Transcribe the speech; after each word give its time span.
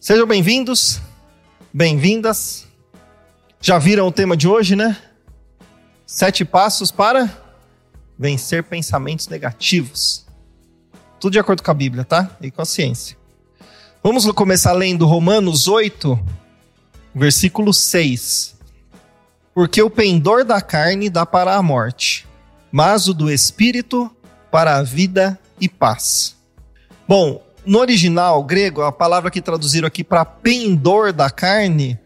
Sejam 0.00 0.26
bem-vindos, 0.26 0.98
bem-vindas. 1.70 2.66
Já 3.60 3.78
viram 3.78 4.06
o 4.08 4.10
tema 4.10 4.34
de 4.34 4.48
hoje, 4.48 4.74
né? 4.74 4.96
Sete 6.06 6.42
passos 6.42 6.90
para 6.90 7.28
vencer 8.18 8.64
pensamentos 8.64 9.28
negativos. 9.28 10.24
Tudo 11.20 11.34
de 11.34 11.38
acordo 11.38 11.62
com 11.62 11.70
a 11.70 11.74
Bíblia, 11.74 12.02
tá? 12.02 12.34
E 12.40 12.50
com 12.50 12.62
a 12.62 12.64
ciência. 12.64 13.14
Vamos 14.02 14.24
começar 14.32 14.72
lendo 14.72 15.04
Romanos 15.04 15.68
8, 15.68 16.18
versículo 17.14 17.74
6. 17.74 18.56
Porque 19.52 19.82
o 19.82 19.90
pendor 19.90 20.46
da 20.46 20.62
carne 20.62 21.10
dá 21.10 21.26
para 21.26 21.56
a 21.56 21.62
morte, 21.62 22.26
mas 22.72 23.06
o 23.06 23.12
do 23.12 23.30
espírito 23.30 24.10
para 24.50 24.78
a 24.78 24.82
vida 24.82 25.38
e 25.60 25.68
paz. 25.68 26.36
Bom, 27.06 27.49
no 27.64 27.78
original 27.78 28.42
grego, 28.42 28.82
a 28.82 28.92
palavra 28.92 29.30
que 29.30 29.40
traduziram 29.40 29.86
aqui 29.86 30.02
para 30.02 30.24
pendor 30.24 31.12
da 31.12 31.30
carne, 31.30 31.98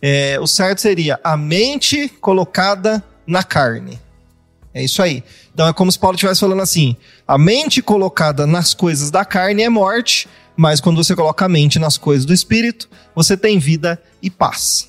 é, 0.00 0.38
o 0.40 0.46
certo 0.46 0.80
seria 0.80 1.18
a 1.22 1.36
mente 1.36 2.08
colocada 2.08 3.02
na 3.26 3.42
carne. 3.42 3.98
É 4.72 4.82
isso 4.82 5.02
aí. 5.02 5.24
Então 5.52 5.66
é 5.66 5.72
como 5.72 5.90
se 5.90 5.98
Paulo 5.98 6.14
estivesse 6.14 6.40
falando 6.40 6.62
assim: 6.62 6.96
a 7.26 7.36
mente 7.36 7.82
colocada 7.82 8.46
nas 8.46 8.74
coisas 8.74 9.10
da 9.10 9.24
carne 9.24 9.62
é 9.62 9.68
morte, 9.68 10.28
mas 10.56 10.80
quando 10.80 11.02
você 11.02 11.14
coloca 11.16 11.44
a 11.44 11.48
mente 11.48 11.78
nas 11.78 11.96
coisas 11.96 12.24
do 12.24 12.32
espírito, 12.32 12.88
você 13.14 13.36
tem 13.36 13.58
vida 13.58 14.00
e 14.22 14.30
paz. 14.30 14.88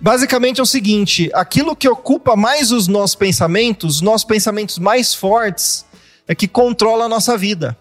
Basicamente 0.00 0.60
é 0.60 0.62
o 0.62 0.66
seguinte: 0.66 1.30
aquilo 1.34 1.74
que 1.74 1.88
ocupa 1.88 2.36
mais 2.36 2.70
os 2.70 2.86
nossos 2.86 3.16
pensamentos, 3.16 3.96
os 3.96 4.00
nossos 4.00 4.24
pensamentos 4.24 4.78
mais 4.78 5.14
fortes, 5.14 5.84
é 6.28 6.34
que 6.34 6.46
controla 6.46 7.06
a 7.06 7.08
nossa 7.08 7.36
vida. 7.36 7.76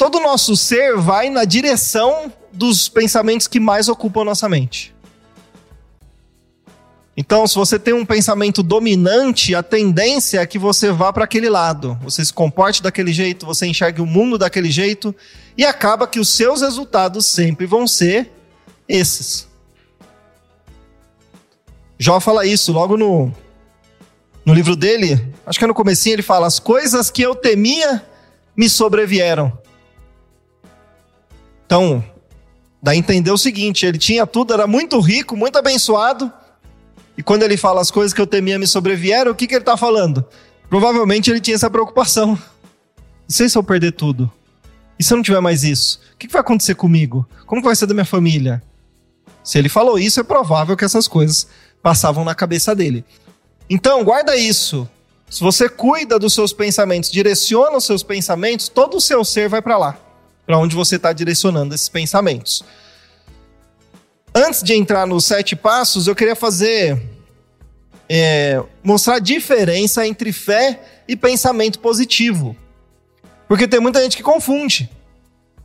Todo 0.00 0.16
o 0.16 0.22
nosso 0.22 0.56
ser 0.56 0.96
vai 0.96 1.28
na 1.28 1.44
direção 1.44 2.32
dos 2.50 2.88
pensamentos 2.88 3.46
que 3.46 3.60
mais 3.60 3.86
ocupam 3.86 4.24
nossa 4.24 4.48
mente. 4.48 4.94
Então, 7.14 7.46
se 7.46 7.54
você 7.54 7.78
tem 7.78 7.92
um 7.92 8.06
pensamento 8.06 8.62
dominante, 8.62 9.54
a 9.54 9.62
tendência 9.62 10.40
é 10.40 10.46
que 10.46 10.58
você 10.58 10.90
vá 10.90 11.12
para 11.12 11.24
aquele 11.24 11.50
lado. 11.50 11.98
Você 12.02 12.24
se 12.24 12.32
comporte 12.32 12.82
daquele 12.82 13.12
jeito, 13.12 13.44
você 13.44 13.66
enxergue 13.66 14.00
o 14.00 14.06
mundo 14.06 14.38
daquele 14.38 14.70
jeito, 14.70 15.14
e 15.54 15.66
acaba 15.66 16.06
que 16.08 16.18
os 16.18 16.30
seus 16.30 16.62
resultados 16.62 17.26
sempre 17.26 17.66
vão 17.66 17.86
ser 17.86 18.32
esses. 18.88 19.46
Jó 21.98 22.18
fala 22.20 22.46
isso 22.46 22.72
logo 22.72 22.96
no, 22.96 23.30
no 24.46 24.54
livro 24.54 24.74
dele, 24.74 25.22
acho 25.44 25.58
que 25.58 25.64
é 25.66 25.68
no 25.68 25.74
comecinho, 25.74 26.14
ele 26.14 26.22
fala: 26.22 26.46
As 26.46 26.58
coisas 26.58 27.10
que 27.10 27.20
eu 27.20 27.34
temia 27.34 28.02
me 28.56 28.66
sobrevieram. 28.66 29.59
Então, 31.70 32.04
dá 32.82 32.90
a 32.90 32.96
entender 32.96 33.30
o 33.30 33.38
seguinte: 33.38 33.86
ele 33.86 33.96
tinha 33.96 34.26
tudo, 34.26 34.52
era 34.52 34.66
muito 34.66 34.98
rico, 34.98 35.36
muito 35.36 35.56
abençoado, 35.56 36.32
e 37.16 37.22
quando 37.22 37.44
ele 37.44 37.56
fala 37.56 37.80
as 37.80 37.92
coisas 37.92 38.12
que 38.12 38.20
eu 38.20 38.26
temia 38.26 38.58
me 38.58 38.66
sobrevieram, 38.66 39.30
o 39.30 39.34
que, 39.36 39.46
que 39.46 39.54
ele 39.54 39.62
está 39.62 39.76
falando? 39.76 40.24
Provavelmente 40.68 41.30
ele 41.30 41.40
tinha 41.40 41.54
essa 41.54 41.70
preocupação. 41.70 42.36
E 43.28 43.32
se 43.32 43.56
eu 43.56 43.62
perder 43.62 43.92
tudo? 43.92 44.28
E 44.98 45.04
se 45.04 45.12
eu 45.12 45.16
não 45.18 45.22
tiver 45.22 45.38
mais 45.38 45.62
isso? 45.62 46.00
O 46.12 46.16
que, 46.16 46.26
que 46.26 46.32
vai 46.32 46.40
acontecer 46.40 46.74
comigo? 46.74 47.24
Como 47.46 47.62
vai 47.62 47.76
ser 47.76 47.86
da 47.86 47.94
minha 47.94 48.04
família? 48.04 48.60
Se 49.44 49.56
ele 49.56 49.68
falou 49.68 49.96
isso, 49.96 50.18
é 50.18 50.24
provável 50.24 50.76
que 50.76 50.84
essas 50.84 51.06
coisas 51.06 51.46
passavam 51.80 52.24
na 52.24 52.34
cabeça 52.34 52.74
dele. 52.74 53.04
Então, 53.68 54.02
guarda 54.02 54.34
isso. 54.34 54.90
Se 55.30 55.40
você 55.40 55.68
cuida 55.68 56.18
dos 56.18 56.34
seus 56.34 56.52
pensamentos, 56.52 57.12
direciona 57.12 57.76
os 57.76 57.84
seus 57.84 58.02
pensamentos, 58.02 58.68
todo 58.68 58.96
o 58.96 59.00
seu 59.00 59.24
ser 59.24 59.48
vai 59.48 59.62
para 59.62 59.78
lá, 59.78 59.96
para 60.50 60.58
onde 60.58 60.74
você 60.74 60.96
está 60.96 61.12
direcionando 61.12 61.72
esses 61.76 61.88
pensamentos. 61.88 62.64
Antes 64.34 64.64
de 64.64 64.74
entrar 64.74 65.06
nos 65.06 65.24
sete 65.24 65.54
passos, 65.54 66.08
eu 66.08 66.14
queria 66.16 66.34
fazer 66.34 67.00
é, 68.08 68.60
mostrar 68.82 69.14
a 69.14 69.18
diferença 69.20 70.04
entre 70.04 70.32
fé 70.32 70.82
e 71.06 71.14
pensamento 71.14 71.78
positivo, 71.78 72.56
porque 73.46 73.68
tem 73.68 73.78
muita 73.78 74.02
gente 74.02 74.16
que 74.16 74.24
confunde. 74.24 74.90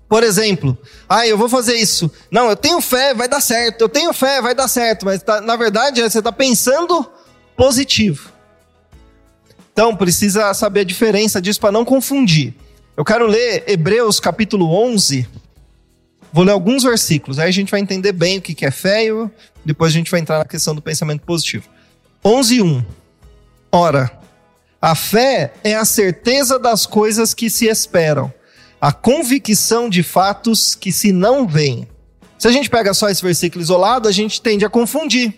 Por 0.08 0.22
exemplo, 0.22 0.78
ah, 1.10 1.26
eu 1.26 1.36
vou 1.36 1.50
fazer 1.50 1.74
isso. 1.78 2.12
Não, 2.30 2.48
eu 2.48 2.56
tenho 2.56 2.80
fé, 2.80 3.12
vai 3.16 3.28
dar 3.28 3.42
certo. 3.42 3.82
Eu 3.82 3.90
tenho 3.90 4.14
fé, 4.14 4.40
vai 4.40 4.54
dar 4.54 4.68
certo. 4.68 5.04
Mas 5.04 5.24
tá, 5.24 5.42
na 5.42 5.56
verdade 5.56 6.00
você 6.00 6.20
está 6.20 6.32
pensando 6.32 7.10
positivo. 7.58 8.32
Então 9.74 9.96
precisa 9.96 10.54
saber 10.54 10.82
a 10.82 10.86
diferença 10.86 11.42
disso 11.42 11.60
para 11.60 11.72
não 11.72 11.84
confundir. 11.84 12.54
Eu 12.98 13.04
quero 13.04 13.28
ler 13.28 13.66
Hebreus 13.68 14.22
capítulo 14.22 14.72
11. 14.72 15.28
Vou 16.32 16.46
ler 16.46 16.54
alguns 16.54 16.84
versículos. 16.84 17.40
Aí 17.40 17.50
a 17.50 17.52
gente 17.52 17.70
vai 17.70 17.82
entender 17.82 18.14
bem 18.14 18.38
o 18.38 18.42
que 18.42 18.66
é 18.66 18.72
fé 18.72 19.06
e 19.06 19.30
depois 19.66 19.92
a 19.92 19.98
gente 19.98 20.10
vai 20.10 20.22
entrar 20.22 20.40
na 20.40 20.46
questão 20.46 20.74
do 20.74 20.82
pensamento 20.82 21.22
positivo. 21.24 21.68
11, 22.24 22.62
1. 22.62 22.86
Ora, 23.70 24.18
a 24.82 24.96
fé 24.96 25.54
é 25.62 25.76
a 25.76 25.84
certeza 25.84 26.58
das 26.58 26.86
coisas 26.86 27.34
que 27.34 27.50
se 27.50 27.68
esperam 27.68 28.34
a 28.80 28.94
convicção 28.94 29.90
de 29.90 30.02
fatos 30.02 30.74
que 30.74 30.92
se 30.92 31.12
não 31.12 31.46
veem. 31.46 31.90
Se 32.38 32.48
a 32.48 32.52
gente 32.52 32.70
pega 32.70 32.94
só 32.94 33.10
esse 33.10 33.22
versículo 33.22 33.62
isolado, 33.62 34.08
a 34.08 34.12
gente 34.12 34.42
tende 34.42 34.64
a 34.64 34.70
confundir. 34.70 35.34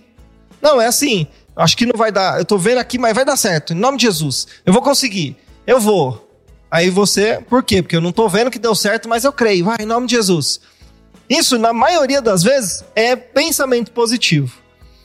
Não, 0.62 0.79
é 0.79 0.85
assim, 0.85 1.25
acho 1.56 1.75
que 1.75 1.85
não 1.85 1.97
vai 1.97 2.12
dar, 2.12 2.38
eu 2.38 2.45
tô 2.45 2.57
vendo 2.57 2.79
aqui, 2.79 3.00
mas 3.00 3.16
vai 3.16 3.25
dar 3.25 3.38
certo, 3.38 3.74
em 3.74 3.78
nome 3.78 3.97
de 3.97 4.06
Jesus. 4.06 4.47
Eu 4.66 4.74
vou 4.74 4.81
conseguir, 4.81 5.38
eu 5.66 5.79
vou. 5.79 6.26
Aí 6.69 6.89
você, 6.89 7.41
por 7.50 7.63
quê? 7.63 7.81
Porque 7.81 7.95
eu 7.95 8.01
não 8.01 8.11
tô 8.11 8.28
vendo 8.28 8.51
que 8.51 8.59
deu 8.59 8.75
certo, 8.75 9.07
mas 9.07 9.23
eu 9.23 9.31
creio, 9.31 9.66
vai, 9.66 9.78
em 9.79 9.85
nome 9.85 10.07
de 10.07 10.16
Jesus. 10.16 10.59
Isso, 11.29 11.57
na 11.57 11.73
maioria 11.73 12.22
das 12.22 12.44
vezes, 12.44 12.83
é 12.95 13.16
pensamento 13.16 13.91
positivo. 13.91 14.57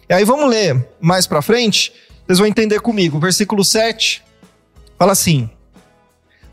E 0.09 0.15
aí 0.15 0.25
vamos 0.25 0.51
ler 0.51 0.89
mais 1.01 1.27
para 1.27 1.43
frente, 1.43 1.93
vocês 2.27 2.39
vão 2.39 2.47
entender 2.47 2.81
comigo. 2.81 3.19
Versículo 3.19 3.65
7 3.65 4.23
fala 4.99 5.13
assim: 5.13 5.51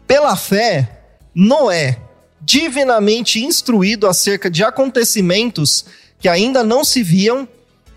Pela 0.08 0.36
fé, 0.36 1.02
Noé, 1.34 2.00
divinamente 2.42 3.44
instruído 3.44 4.08
acerca 4.08 4.50
de 4.50 4.64
acontecimentos 4.64 5.86
que 6.20 6.28
ainda 6.28 6.64
não 6.64 6.84
se 6.84 7.02
viam, 7.02 7.48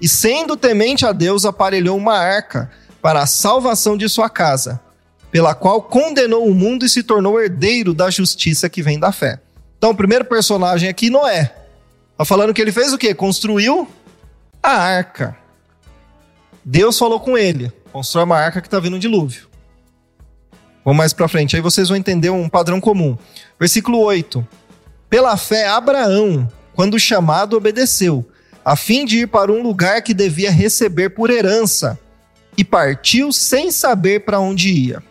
e 0.00 0.08
sendo 0.08 0.56
temente 0.56 1.06
a 1.06 1.12
Deus, 1.12 1.44
aparelhou 1.44 1.96
uma 1.96 2.18
arca 2.18 2.70
para 3.00 3.22
a 3.22 3.26
salvação 3.26 3.96
de 3.96 4.08
sua 4.08 4.28
casa, 4.28 4.80
pela 5.32 5.54
qual 5.54 5.82
condenou 5.82 6.46
o 6.46 6.54
mundo 6.54 6.84
e 6.84 6.88
se 6.90 7.02
tornou 7.02 7.40
herdeiro 7.40 7.94
da 7.94 8.10
justiça 8.10 8.68
que 8.68 8.82
vem 8.82 9.00
da 9.00 9.10
fé. 9.10 9.40
Então, 9.78 9.90
o 9.90 9.94
primeiro 9.96 10.26
personagem 10.26 10.88
aqui, 10.90 11.08
Noé. 11.08 11.54
Está 12.12 12.24
falando 12.26 12.52
que 12.52 12.60
ele 12.60 12.70
fez 12.70 12.92
o 12.92 12.98
quê? 12.98 13.14
Construiu 13.14 13.88
a 14.62 14.70
arca. 14.70 15.34
Deus 16.62 16.98
falou 16.98 17.18
com 17.18 17.36
ele: 17.36 17.72
constrói 17.90 18.24
uma 18.24 18.36
arca 18.36 18.60
que 18.60 18.66
está 18.66 18.78
vindo 18.78 18.94
um 18.94 18.98
dilúvio. 18.98 19.48
Vamos 20.84 20.98
mais 20.98 21.14
para 21.14 21.28
frente, 21.28 21.56
aí 21.56 21.62
vocês 21.62 21.88
vão 21.88 21.96
entender 21.96 22.28
um 22.28 22.48
padrão 22.48 22.80
comum. 22.80 23.16
Versículo 23.58 24.00
8. 24.00 24.46
Pela 25.08 25.36
fé, 25.36 25.66
Abraão, 25.66 26.46
quando 26.74 26.98
chamado, 26.98 27.56
obedeceu, 27.56 28.28
a 28.64 28.76
fim 28.76 29.06
de 29.06 29.20
ir 29.20 29.28
para 29.28 29.50
um 29.50 29.62
lugar 29.62 30.02
que 30.02 30.12
devia 30.12 30.50
receber 30.50 31.10
por 31.10 31.30
herança, 31.30 31.98
e 32.56 32.62
partiu 32.62 33.32
sem 33.32 33.70
saber 33.70 34.20
para 34.20 34.38
onde 34.38 34.70
ia. 34.70 35.02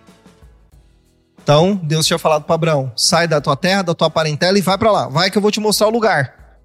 Então, 1.44 1.80
Deus 1.82 2.06
tinha 2.06 2.20
falado 2.20 2.44
para 2.44 2.56
Abraão: 2.56 2.92
sai 2.96 3.28
da 3.28 3.42
tua 3.42 3.56
terra, 3.56 3.82
da 3.82 3.94
tua 3.94 4.10
parentela 4.10 4.58
e 4.58 4.62
vai 4.62 4.78
para 4.78 4.92
lá. 4.92 5.08
Vai 5.08 5.32
que 5.32 5.38
eu 5.38 5.42
vou 5.42 5.52
te 5.52 5.60
mostrar 5.60 5.88
o 5.88 5.92
lugar. 5.92 6.60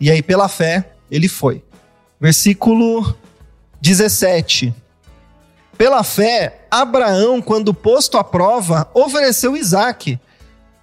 E 0.00 0.10
aí, 0.10 0.22
pela 0.22 0.48
fé, 0.48 0.92
ele 1.10 1.28
foi. 1.28 1.62
Versículo 2.20 3.16
17. 3.80 4.74
Pela 5.76 6.02
fé, 6.02 6.66
Abraão, 6.70 7.42
quando 7.42 7.74
posto 7.74 8.16
à 8.16 8.24
prova, 8.24 8.88
ofereceu 8.94 9.56
Isaac. 9.56 10.18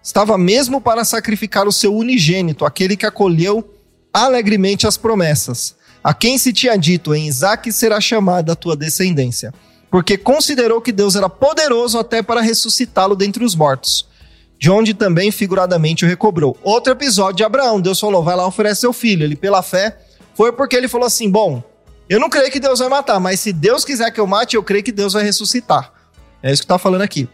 Estava 0.03 0.37
mesmo 0.37 0.79
para 0.79 1.03
sacrificar 1.03 1.67
o 1.67 1.71
seu 1.71 1.95
unigênito, 1.95 2.65
aquele 2.65 2.95
que 2.95 3.05
acolheu 3.05 3.73
alegremente 4.13 4.85
as 4.85 4.97
promessas. 4.97 5.75
A 6.03 6.13
quem 6.13 6.37
se 6.37 6.53
tinha 6.53 6.77
dito, 6.77 7.15
em 7.15 7.27
Isaac 7.27 7.71
será 7.71 7.99
chamada 7.99 8.51
a 8.51 8.55
tua 8.55 8.75
descendência. 8.75 9.53
Porque 9.93 10.17
considerou 10.17 10.81
que 10.81 10.91
Deus 10.91 11.15
era 11.15 11.29
poderoso 11.29 11.99
até 11.99 12.23
para 12.23 12.41
ressuscitá-lo 12.41 13.15
dentre 13.15 13.45
os 13.45 13.53
mortos. 13.53 14.09
De 14.57 14.67
onde 14.71 14.91
também 14.91 15.29
figuradamente 15.29 16.03
o 16.03 16.07
recobrou. 16.07 16.57
Outro 16.63 16.91
episódio 16.91 17.35
de 17.35 17.43
Abraão. 17.43 17.79
Deus 17.79 17.99
falou: 17.99 18.23
vai 18.23 18.35
lá 18.35 18.47
oferece 18.47 18.81
seu 18.81 18.91
filho. 18.91 19.23
Ele, 19.23 19.35
pela 19.35 19.61
fé, 19.61 19.99
foi 20.33 20.51
porque 20.51 20.75
ele 20.75 20.87
falou 20.87 21.05
assim: 21.05 21.29
bom, 21.29 21.61
eu 22.09 22.19
não 22.19 22.27
creio 22.27 22.51
que 22.51 22.59
Deus 22.59 22.79
vai 22.79 22.89
matar, 22.89 23.19
mas 23.19 23.39
se 23.39 23.53
Deus 23.53 23.85
quiser 23.85 24.09
que 24.09 24.19
eu 24.19 24.25
mate, 24.25 24.55
eu 24.55 24.63
creio 24.63 24.83
que 24.83 24.91
Deus 24.91 25.13
vai 25.13 25.21
ressuscitar. 25.21 25.93
É 26.41 26.51
isso 26.51 26.63
que 26.63 26.65
está 26.65 26.79
falando 26.79 27.03
aqui. 27.03 27.29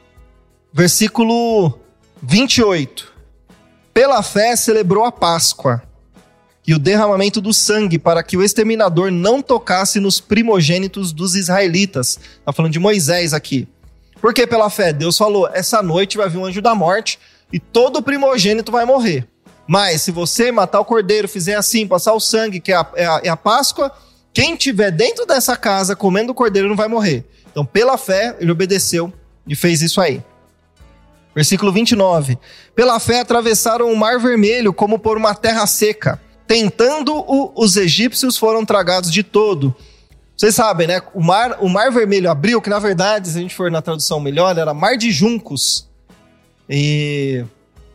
Versículo 0.73 1.79
28. 2.21 3.09
Pela 3.93 4.21
fé 4.21 4.57
celebrou 4.57 5.05
a 5.05 5.13
Páscoa 5.13 5.81
e 6.69 6.73
o 6.75 6.77
derramamento 6.77 7.41
do 7.41 7.51
sangue 7.51 7.97
para 7.97 8.21
que 8.21 8.37
o 8.37 8.43
exterminador 8.43 9.09
não 9.09 9.41
tocasse 9.41 9.99
nos 9.99 10.19
primogênitos 10.19 11.11
dos 11.11 11.35
israelitas. 11.35 12.19
Está 12.37 12.53
falando 12.53 12.71
de 12.71 12.77
Moisés 12.77 13.33
aqui. 13.33 13.67
Porque 14.21 14.45
pela 14.45 14.69
fé, 14.69 14.93
Deus 14.93 15.17
falou: 15.17 15.49
essa 15.51 15.81
noite 15.81 16.15
vai 16.15 16.29
vir 16.29 16.37
um 16.37 16.45
anjo 16.45 16.61
da 16.61 16.75
morte 16.75 17.17
e 17.51 17.57
todo 17.59 18.03
primogênito 18.03 18.71
vai 18.71 18.85
morrer. 18.85 19.27
Mas 19.67 20.03
se 20.03 20.11
você 20.11 20.51
matar 20.51 20.79
o 20.79 20.85
cordeiro, 20.85 21.27
fizer 21.27 21.55
assim, 21.55 21.87
passar 21.87 22.13
o 22.13 22.19
sangue, 22.19 22.59
que 22.59 22.71
é 22.71 22.75
a, 22.75 22.85
é 22.95 23.05
a, 23.07 23.21
é 23.23 23.29
a 23.29 23.37
Páscoa, 23.37 23.91
quem 24.31 24.55
tiver 24.55 24.91
dentro 24.91 25.25
dessa 25.25 25.57
casa 25.57 25.95
comendo 25.95 26.33
o 26.33 26.35
cordeiro 26.35 26.69
não 26.69 26.75
vai 26.75 26.87
morrer. 26.87 27.25
Então, 27.49 27.65
pela 27.65 27.97
fé, 27.97 28.37
ele 28.39 28.51
obedeceu 28.51 29.11
e 29.47 29.55
fez 29.55 29.81
isso 29.81 29.99
aí. 29.99 30.21
Versículo 31.33 31.71
29. 31.71 32.37
Pela 32.75 32.99
fé 32.99 33.21
atravessaram 33.21 33.91
o 33.91 33.97
mar 33.97 34.19
vermelho 34.19 34.71
como 34.71 34.99
por 34.99 35.17
uma 35.17 35.33
terra 35.33 35.65
seca. 35.65 36.21
Tentando-o, 36.49 37.51
os 37.55 37.77
egípcios 37.77 38.35
foram 38.35 38.65
tragados 38.65 39.11
de 39.11 39.21
todo. 39.21 39.75
Vocês 40.35 40.55
sabem, 40.55 40.87
né? 40.87 40.99
O 41.13 41.21
mar, 41.21 41.59
o 41.61 41.69
mar 41.69 41.91
vermelho 41.91 42.27
abriu, 42.27 42.59
que 42.59 42.71
na 42.71 42.79
verdade, 42.79 43.29
se 43.29 43.37
a 43.37 43.41
gente 43.41 43.53
for 43.53 43.69
na 43.69 43.83
tradução 43.83 44.19
melhor, 44.19 44.57
era 44.57 44.73
mar 44.73 44.97
de 44.97 45.11
juncos. 45.11 45.87
E 46.67 47.45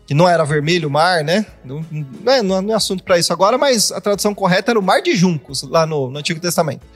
que 0.07 0.15
não 0.15 0.29
era 0.29 0.45
vermelho 0.45 0.89
o 0.89 0.93
mar, 0.93 1.25
né? 1.25 1.45
Não, 1.65 1.85
não, 1.91 2.33
é, 2.33 2.43
não 2.43 2.71
é 2.71 2.75
assunto 2.75 3.03
para 3.03 3.19
isso 3.19 3.33
agora, 3.33 3.59
mas 3.59 3.91
a 3.91 4.01
tradução 4.01 4.33
correta 4.33 4.71
era 4.71 4.79
o 4.79 4.83
mar 4.83 5.03
de 5.03 5.17
juncos, 5.17 5.65
lá 5.65 5.85
no, 5.85 6.09
no 6.09 6.21
Antigo 6.21 6.39
Testamento. 6.39 6.87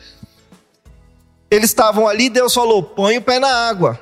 Eles 1.51 1.71
estavam 1.71 2.07
ali, 2.07 2.31
Deus 2.31 2.55
falou: 2.55 2.85
põe 2.85 3.19
o 3.19 3.23
pé 3.23 3.41
na 3.41 3.53
água, 3.69 3.99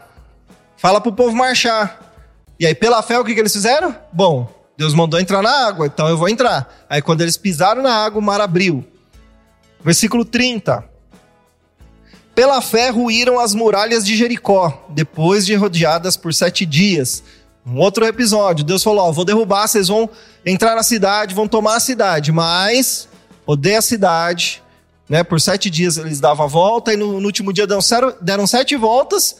fala 0.77 1.01
para 1.01 1.09
o 1.09 1.17
povo 1.17 1.35
marchar. 1.35 2.03
E 2.61 2.67
aí, 2.67 2.75
pela 2.75 3.03
fé, 3.03 3.19
o 3.19 3.25
que, 3.25 3.33
que 3.33 3.41
eles 3.41 3.55
fizeram? 3.55 3.97
Bom, 4.13 4.55
Deus 4.77 4.93
mandou 4.93 5.19
entrar 5.19 5.43
na 5.43 5.67
água, 5.67 5.87
então 5.87 6.09
eu 6.09 6.19
vou 6.19 6.29
entrar. 6.29 6.85
Aí, 6.89 7.01
quando 7.01 7.23
eles 7.23 7.37
pisaram 7.37 7.83
na 7.83 7.95
água, 7.95 8.21
o 8.21 8.23
mar 8.23 8.41
abriu. 8.41 8.85
Versículo 9.83 10.25
30. 10.25 10.85
Pela 12.35 12.61
fé 12.61 12.91
ruíram 12.91 13.41
as 13.41 13.55
muralhas 13.55 14.05
de 14.05 14.15
Jericó, 14.15 14.85
depois 14.91 15.47
de 15.47 15.55
rodeadas 15.55 16.19
por 16.19 16.35
sete 16.35 16.67
dias. 16.67 17.23
Um 17.67 17.79
outro 17.79 18.05
episódio, 18.05 18.65
Deus 18.65 18.83
falou: 18.83 19.09
Ó, 19.09 19.13
vou 19.13 19.25
derrubar, 19.25 19.67
vocês 19.67 19.89
vão 19.89 20.09
entrar 20.45 20.77
na 20.77 20.83
cidade, 20.83 21.35
vão 21.35 21.49
tomar 21.49 21.77
a 21.77 21.81
cidade, 21.81 22.31
mas 22.31 23.09
odeia 23.47 23.79
a 23.79 23.83
cidade. 23.83 24.63
Né? 25.09 25.25
Por 25.25 25.41
sete 25.41 25.71
dias 25.71 25.97
eles 25.97 26.21
davam 26.21 26.45
a 26.45 26.49
volta, 26.49 26.93
e 26.93 26.97
no, 26.97 27.19
no 27.19 27.27
último 27.27 27.53
dia 27.53 27.67
deram, 27.67 27.81
deram 28.21 28.47
sete 28.47 28.77
voltas, 28.77 29.37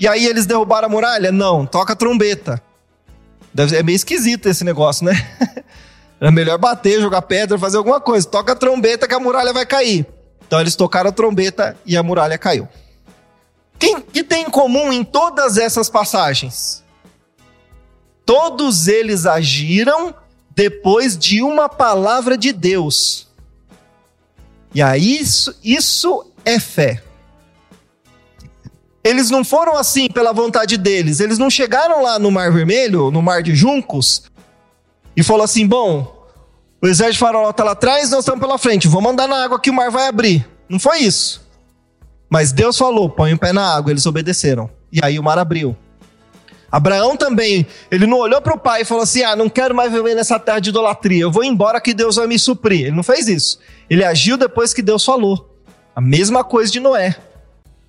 e 0.00 0.08
aí 0.08 0.26
eles 0.26 0.44
derrubaram 0.44 0.86
a 0.86 0.90
muralha? 0.90 1.30
Não, 1.30 1.64
toca 1.64 1.92
a 1.92 1.96
trombeta. 1.96 2.60
Deve, 3.54 3.76
é 3.76 3.82
meio 3.82 3.94
esquisito 3.94 4.48
esse 4.48 4.64
negócio, 4.64 5.06
né? 5.06 5.12
É 6.20 6.30
melhor 6.30 6.56
bater, 6.56 7.02
jogar 7.02 7.20
pedra, 7.22 7.58
fazer 7.58 7.76
alguma 7.76 8.00
coisa. 8.00 8.26
Toca 8.26 8.52
a 8.52 8.56
trombeta 8.56 9.06
que 9.06 9.12
a 9.12 9.20
muralha 9.20 9.52
vai 9.52 9.66
cair. 9.66 10.06
Então 10.46 10.58
eles 10.58 10.74
tocaram 10.74 11.10
a 11.10 11.12
trombeta 11.12 11.76
e 11.84 11.98
a 11.98 12.02
muralha 12.02 12.38
caiu. 12.38 12.66
O 13.74 14.00
que 14.00 14.24
tem 14.24 14.44
em 14.44 14.50
comum 14.50 14.90
em 14.90 15.04
todas 15.04 15.58
essas 15.58 15.90
passagens? 15.90 16.82
Todos 18.24 18.88
eles 18.88 19.26
agiram 19.26 20.14
depois 20.54 21.18
de 21.18 21.42
uma 21.42 21.68
palavra 21.68 22.38
de 22.38 22.52
Deus. 22.52 23.28
E 24.74 24.80
aí 24.80 25.18
isso, 25.18 25.54
isso 25.62 26.32
é 26.44 26.58
fé. 26.58 27.02
Eles 29.04 29.28
não 29.28 29.44
foram 29.44 29.76
assim 29.76 30.08
pela 30.08 30.32
vontade 30.32 30.78
deles. 30.78 31.20
Eles 31.20 31.38
não 31.38 31.50
chegaram 31.50 32.02
lá 32.02 32.18
no 32.18 32.30
Mar 32.30 32.50
Vermelho, 32.50 33.10
no 33.10 33.20
Mar 33.20 33.42
de 33.42 33.54
Juncos, 33.54 34.22
e 35.14 35.22
falou 35.22 35.44
assim: 35.44 35.66
bom, 35.66 36.26
o 36.82 36.86
exército 36.86 37.18
faraó 37.18 37.50
está 37.50 37.62
lá 37.62 37.72
atrás, 37.72 38.10
nós 38.10 38.20
estamos 38.20 38.40
pela 38.40 38.56
frente, 38.56 38.88
vamos 38.88 39.12
andar 39.12 39.28
na 39.28 39.44
água 39.44 39.60
que 39.60 39.68
o 39.68 39.74
mar 39.74 39.90
vai 39.90 40.08
abrir. 40.08 40.48
Não 40.68 40.78
foi 40.78 41.00
isso. 41.00 41.46
Mas 42.30 42.50
Deus 42.50 42.78
falou: 42.78 43.10
põe 43.10 43.34
o 43.34 43.38
pé 43.38 43.52
na 43.52 43.74
água, 43.74 43.92
eles 43.92 44.06
obedeceram. 44.06 44.70
E 44.90 45.00
aí 45.02 45.18
o 45.18 45.22
mar 45.22 45.38
abriu. 45.38 45.76
Abraão 46.72 47.16
também, 47.16 47.64
ele 47.90 48.06
não 48.06 48.18
olhou 48.18 48.40
para 48.42 48.54
o 48.54 48.58
pai 48.58 48.82
e 48.82 48.84
falou 48.84 49.04
assim: 49.04 49.22
Ah, 49.22 49.36
não 49.36 49.48
quero 49.48 49.74
mais 49.74 49.92
viver 49.92 50.14
nessa 50.14 50.40
terra 50.40 50.58
de 50.58 50.70
idolatria, 50.70 51.22
eu 51.22 51.30
vou 51.30 51.44
embora 51.44 51.80
que 51.80 51.94
Deus 51.94 52.16
vai 52.16 52.26
me 52.26 52.38
suprir. 52.38 52.86
Ele 52.86 52.96
não 52.96 53.02
fez 53.02 53.28
isso. 53.28 53.60
Ele 53.88 54.02
agiu 54.02 54.36
depois 54.36 54.72
que 54.72 54.82
Deus 54.82 55.04
falou. 55.04 55.54
A 55.94 56.00
mesma 56.00 56.42
coisa 56.42 56.72
de 56.72 56.80
Noé. 56.80 57.16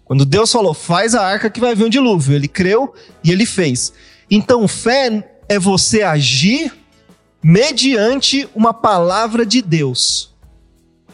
Quando 0.06 0.24
Deus 0.24 0.52
falou, 0.52 0.74
faz 0.74 1.16
a 1.16 1.26
arca 1.26 1.50
que 1.50 1.60
vai 1.60 1.76
vir 1.76 1.86
um 1.86 1.90
dilúvio, 1.90 2.36
ele 2.36 2.48
creu 2.48 2.94
e 3.24 3.32
ele 3.32 3.46
fez. 3.46 3.92
Então, 4.30 4.68
fé 4.68 5.38
é 5.50 5.60
você 5.60 6.04
agir 6.04 6.74
mediante 7.44 8.48
uma 8.56 8.74
palavra 8.74 9.46
de 9.46 9.62
Deus. 9.62 10.34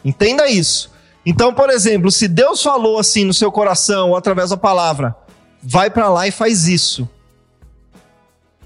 Entenda 0.04 0.50
isso. 0.50 0.92
Então, 1.26 1.54
por 1.54 1.70
exemplo, 1.70 2.12
se 2.12 2.28
Deus 2.28 2.62
falou 2.62 3.00
assim 3.00 3.24
no 3.24 3.34
seu 3.34 3.52
coração 3.52 4.10
ou 4.10 4.16
através 4.18 4.50
da 4.50 4.58
palavra, 4.58 5.16
vai 5.62 5.90
para 5.90 6.10
lá 6.10 6.28
e 6.28 6.32
faz 6.32 6.68
isso 6.68 7.08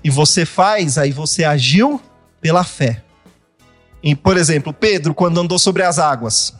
e 0.05 0.09
você 0.11 0.45
faz, 0.45 0.99
aí 0.99 1.11
você 1.11 1.43
agiu 1.43 1.99
pela 2.39 2.63
fé. 2.63 3.01
E, 4.03 4.15
por 4.15 4.37
exemplo, 4.37 4.71
Pedro, 4.71 5.15
quando 5.15 5.39
andou 5.39 5.57
sobre 5.57 5.81
as 5.81 5.97
águas. 5.97 6.53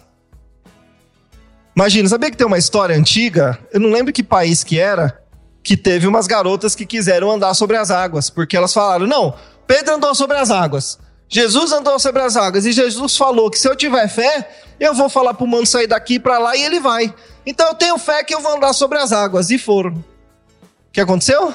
Imagina, 1.76 2.08
sabia 2.08 2.32
que 2.32 2.38
tem 2.38 2.48
uma 2.48 2.58
história 2.58 2.96
antiga? 2.96 3.60
Eu 3.72 3.82
não 3.82 3.90
lembro 3.90 4.14
que 4.14 4.24
país 4.24 4.64
que 4.64 4.80
era, 4.80 5.22
que 5.62 5.76
teve 5.76 6.08
umas 6.08 6.26
garotas 6.26 6.74
que 6.74 6.86
quiseram 6.86 7.30
andar 7.30 7.54
sobre 7.54 7.76
as 7.76 7.92
águas, 7.92 8.30
porque 8.30 8.56
elas 8.56 8.74
falaram: 8.74 9.06
não, 9.06 9.36
Pedro 9.68 9.96
andou 9.96 10.16
sobre 10.16 10.38
as 10.38 10.50
águas. 10.50 10.98
Jesus 11.28 11.72
andou 11.72 12.00
sobre 12.00 12.22
as 12.22 12.38
águas 12.38 12.66
e 12.66 12.72
Jesus 12.72 13.18
falou 13.18 13.50
que 13.50 13.60
se 13.60 13.68
eu 13.68 13.76
tiver 13.76 14.08
fé, 14.08 14.48
eu 14.80 14.94
vou 14.94 15.10
falar 15.10 15.34
para 15.34 15.44
o 15.44 15.48
mano 15.48 15.66
sair 15.66 15.88
daqui 15.88 16.20
para 16.20 16.38
lá 16.38 16.56
e 16.56 16.64
ele 16.64 16.80
vai. 16.80 17.14
Então 17.46 17.68
eu 17.68 17.76
tenho 17.76 17.98
fé 17.98 18.24
que 18.24 18.34
eu 18.34 18.42
vou 18.42 18.56
andar 18.56 18.74
sobre 18.74 18.98
as 18.98 19.12
águas. 19.12 19.50
E 19.50 19.58
foram. 19.58 19.92
O 19.92 20.92
que 20.94 21.02
aconteceu? 21.02 21.54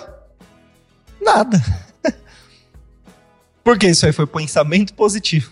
Nada. 1.21 1.63
Porque 3.65 3.87
isso 3.87 4.05
aí 4.05 4.13
foi 4.13 4.27
pensamento 4.27 4.93
positivo. 4.93 5.51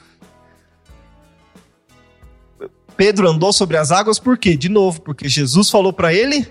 Pedro 2.98 3.30
andou 3.30 3.52
sobre 3.52 3.76
as 3.76 3.92
águas 3.92 4.18
por 4.18 4.36
quê? 4.36 4.56
De 4.56 4.68
novo, 4.68 5.00
porque 5.00 5.28
Jesus 5.28 5.70
falou 5.70 5.92
para 5.92 6.12
ele: 6.12 6.50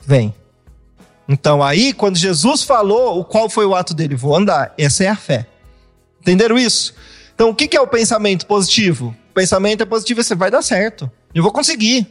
vem. 0.00 0.34
Então 1.28 1.62
aí, 1.62 1.92
quando 1.92 2.16
Jesus 2.16 2.62
falou, 2.62 3.22
qual 3.26 3.50
foi 3.50 3.66
o 3.66 3.74
ato 3.74 3.92
dele? 3.92 4.16
Vou 4.16 4.34
andar. 4.34 4.72
Essa 4.78 5.04
é 5.04 5.08
a 5.08 5.16
fé. 5.16 5.46
Entenderam 6.22 6.56
isso? 6.56 6.94
Então, 7.34 7.50
o 7.50 7.54
que 7.54 7.76
é 7.76 7.80
o 7.80 7.86
pensamento 7.86 8.46
positivo? 8.46 9.14
O 9.30 9.34
pensamento 9.34 9.82
é 9.82 9.84
positivo, 9.84 10.22
você 10.22 10.34
vai 10.34 10.50
dar 10.50 10.62
certo. 10.62 11.10
Eu 11.34 11.42
vou 11.42 11.52
conseguir. 11.52 12.06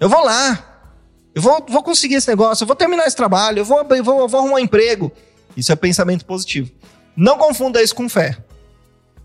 Eu 0.00 0.08
vou 0.08 0.24
lá. 0.24 0.80
Eu 1.34 1.42
vou, 1.42 1.62
vou 1.68 1.82
conseguir 1.82 2.14
esse 2.14 2.28
negócio. 2.28 2.62
Eu 2.62 2.66
vou 2.66 2.76
terminar 2.76 3.06
esse 3.06 3.16
trabalho. 3.16 3.58
Eu 3.58 3.64
vou, 3.66 3.86
eu 3.90 4.04
vou, 4.04 4.20
eu 4.20 4.28
vou 4.28 4.40
arrumar 4.40 4.54
um 4.54 4.58
emprego. 4.58 5.12
Isso 5.54 5.70
é 5.70 5.76
pensamento 5.76 6.24
positivo. 6.24 6.70
Não 7.14 7.36
confunda 7.36 7.82
isso 7.82 7.94
com 7.94 8.08
fé. 8.08 8.38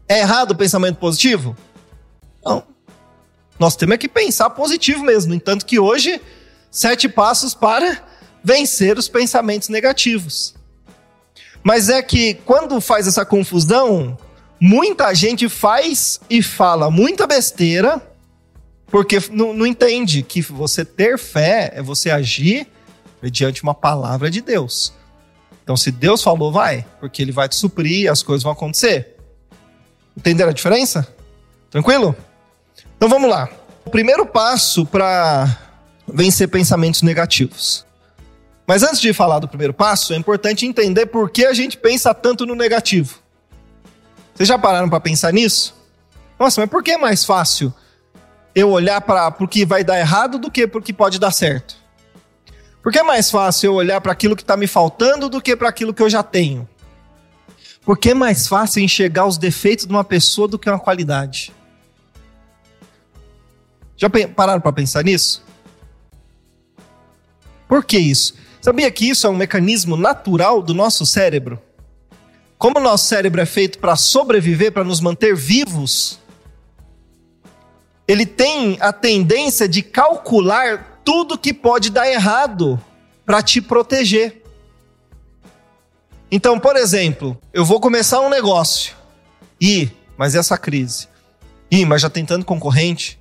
É 0.10 0.20
errado 0.20 0.52
o 0.52 0.56
pensamento 0.56 0.98
positivo? 0.98 1.56
Não. 2.44 2.71
Nós 3.62 3.76
temos 3.76 3.98
que 3.98 4.10
pensar 4.10 4.50
positivo 4.50 5.04
mesmo. 5.04 5.30
No 5.30 5.36
entanto, 5.36 5.68
que 5.68 5.78
hoje, 5.78 6.20
sete 6.72 7.08
passos 7.08 7.54
para 7.54 8.04
vencer 8.44 8.98
os 8.98 9.08
pensamentos 9.08 9.70
negativos. 9.70 10.56
Mas 11.62 11.88
é 11.88 12.02
que 12.02 12.34
quando 12.44 12.82
faz 12.82 13.06
essa 13.06 13.24
confusão, 13.24 14.18
muita 14.60 15.14
gente 15.14 15.48
faz 15.48 16.20
e 16.28 16.42
fala 16.42 16.90
muita 16.90 17.28
besteira, 17.28 18.02
porque 18.88 19.20
não, 19.30 19.54
não 19.54 19.68
entende 19.68 20.24
que 20.24 20.42
você 20.42 20.84
ter 20.84 21.20
fé 21.20 21.72
é 21.76 21.84
você 21.84 22.10
agir 22.10 22.66
mediante 23.22 23.62
uma 23.62 23.76
palavra 23.76 24.32
de 24.32 24.42
Deus. 24.42 24.92
Então, 25.64 25.78
se 25.78 25.92
Deus 25.92 26.24
falou, 26.24 26.52
vai, 26.52 26.84
porque 27.00 27.22
Ele 27.22 27.32
vai 27.32 27.48
te 27.48 27.54
suprir 27.54 28.12
as 28.12 28.24
coisas 28.24 28.42
vão 28.42 28.54
acontecer. 28.54 29.18
Entenderam 30.18 30.50
a 30.50 30.54
diferença? 30.54 31.08
Tranquilo? 31.70 32.16
Então 33.02 33.10
vamos 33.10 33.32
lá. 33.32 33.50
O 33.84 33.90
primeiro 33.90 34.28
passo 34.28 34.86
para 34.86 35.58
vencer 36.08 36.48
pensamentos 36.48 37.02
negativos. 37.02 37.84
Mas 38.68 38.84
antes 38.84 39.02
de 39.02 39.12
falar 39.12 39.40
do 39.40 39.48
primeiro 39.48 39.74
passo, 39.74 40.14
é 40.14 40.18
importante 40.18 40.68
entender 40.68 41.08
por 41.08 41.32
que 41.32 41.44
a 41.48 41.52
gente 41.52 41.80
pensa 41.80 42.14
tanto 42.14 42.46
no 42.46 42.54
negativo. 42.54 43.18
Vocês 44.36 44.48
já 44.48 44.56
pararam 44.56 44.88
para 44.88 45.00
pensar 45.00 45.34
nisso? 45.34 45.76
Nossa, 46.40 46.62
mas 46.62 46.70
por 46.70 46.84
que 46.84 46.92
é 46.92 46.98
mais 47.00 47.26
fácil 47.26 47.74
eu 48.54 48.70
olhar 48.70 49.02
para 49.02 49.36
o 49.40 49.48
que 49.48 49.66
vai 49.66 49.84
dar 49.84 49.98
errado 49.98 50.38
do 50.38 50.52
que 50.52 50.68
para 50.68 50.80
o 50.80 50.84
que 50.84 50.94
pode 50.94 51.18
dar 51.18 51.32
certo? 51.32 51.78
Porque 52.84 53.00
é 53.00 53.04
mais 53.04 53.32
fácil 53.32 53.72
eu 53.72 53.74
olhar 53.74 54.00
para 54.00 54.12
aquilo 54.12 54.36
que 54.36 54.44
está 54.44 54.56
me 54.56 54.68
faltando 54.68 55.28
do 55.28 55.42
que 55.42 55.56
para 55.56 55.70
aquilo 55.70 55.92
que 55.92 56.04
eu 56.04 56.10
já 56.10 56.22
tenho. 56.22 56.70
Porque 57.84 58.12
é 58.12 58.14
mais 58.14 58.48
fácil 58.48 58.84
enxergar 58.84 59.26
os 59.26 59.40
defeitos 59.40 59.88
de 59.88 59.92
uma 59.92 60.04
pessoa 60.04 60.48
do 60.48 60.60
que 60.60 60.70
uma 60.70 60.78
qualidade. 60.78 61.52
Já 64.02 64.10
pararam 64.10 64.60
para 64.60 64.74
pensar 64.74 65.04
nisso? 65.04 65.44
Por 67.68 67.86
que 67.86 68.00
isso? 68.00 68.34
Sabia 68.60 68.90
que 68.90 69.08
isso 69.08 69.28
é 69.28 69.30
um 69.30 69.36
mecanismo 69.36 69.96
natural 69.96 70.60
do 70.64 70.74
nosso 70.74 71.06
cérebro? 71.06 71.62
Como 72.58 72.80
o 72.80 72.82
nosso 72.82 73.06
cérebro 73.06 73.40
é 73.40 73.46
feito 73.46 73.78
para 73.78 73.96
sobreviver, 73.96 74.72
para 74.72 74.84
nos 74.84 75.00
manter 75.00 75.36
vivos, 75.36 76.20
ele 78.08 78.26
tem 78.26 78.76
a 78.82 78.92
tendência 78.92 79.70
de 79.70 79.84
calcular 79.84 81.00
tudo 81.06 81.38
que 81.38 81.54
pode 81.54 81.92
dar 81.92 82.10
errado 82.10 82.82
para 83.24 83.44
te 83.44 83.62
proteger. 83.62 84.42
Então, 86.32 86.60
por 86.60 86.76
exemplo, 86.76 87.40
eu 87.54 87.64
vou 87.64 87.80
começar 87.80 88.20
um 88.20 88.30
negócio 88.30 88.96
e 89.62 89.92
mas 90.18 90.34
essa 90.34 90.58
crise? 90.58 91.08
Ih, 91.70 91.86
mas 91.86 92.02
já 92.02 92.10
tem 92.10 92.26
tanto 92.26 92.48
concorrente? 92.48 93.21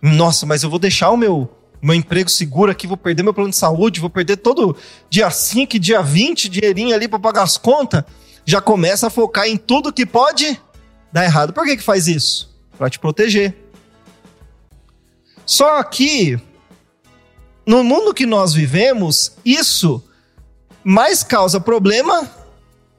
Nossa, 0.00 0.46
mas 0.46 0.62
eu 0.62 0.70
vou 0.70 0.78
deixar 0.78 1.10
o 1.10 1.16
meu, 1.16 1.48
meu 1.80 1.94
emprego 1.94 2.30
seguro 2.30 2.72
aqui, 2.72 2.86
vou 2.86 2.96
perder 2.96 3.22
meu 3.22 3.34
plano 3.34 3.50
de 3.50 3.56
saúde, 3.56 4.00
vou 4.00 4.10
perder 4.10 4.36
todo 4.36 4.76
dia 5.08 5.30
5, 5.30 5.78
dia 5.78 6.02
20, 6.02 6.48
dinheirinho 6.48 6.94
ali 6.94 7.06
para 7.06 7.18
pagar 7.18 7.42
as 7.42 7.58
contas. 7.58 8.04
Já 8.44 8.60
começa 8.60 9.06
a 9.08 9.10
focar 9.10 9.46
em 9.46 9.56
tudo 9.56 9.92
que 9.92 10.06
pode 10.06 10.60
dar 11.12 11.24
errado. 11.24 11.52
Por 11.52 11.64
que 11.64 11.76
que 11.76 11.82
faz 11.82 12.08
isso? 12.08 12.54
Para 12.78 12.88
te 12.88 12.98
proteger. 12.98 13.54
Só 15.44 15.82
que 15.82 16.40
no 17.66 17.84
mundo 17.84 18.14
que 18.14 18.24
nós 18.24 18.54
vivemos, 18.54 19.32
isso 19.44 20.02
mais 20.82 21.22
causa 21.22 21.60
problema 21.60 22.28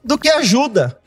do 0.04 0.16
que 0.16 0.28
ajuda. 0.28 0.98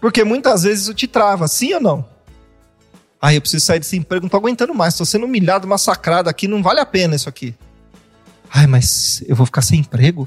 Porque 0.00 0.24
muitas 0.24 0.62
vezes 0.62 0.84
isso 0.84 0.94
te 0.94 1.06
trava, 1.06 1.46
sim 1.46 1.74
ou 1.74 1.80
não? 1.80 2.04
Aí 3.20 3.36
eu 3.36 3.40
preciso 3.40 3.64
sair 3.64 3.78
desse 3.78 3.96
emprego, 3.96 4.24
não 4.24 4.30
tô 4.30 4.36
aguentando 4.36 4.74
mais, 4.74 4.96
tô 4.96 5.04
sendo 5.04 5.26
humilhado, 5.26 5.68
massacrado 5.68 6.30
aqui, 6.30 6.48
não 6.48 6.62
vale 6.62 6.80
a 6.80 6.86
pena 6.86 7.14
isso 7.14 7.28
aqui. 7.28 7.54
Ai, 8.50 8.66
mas 8.66 9.22
eu 9.26 9.36
vou 9.36 9.44
ficar 9.44 9.62
sem 9.62 9.80
emprego? 9.80 10.26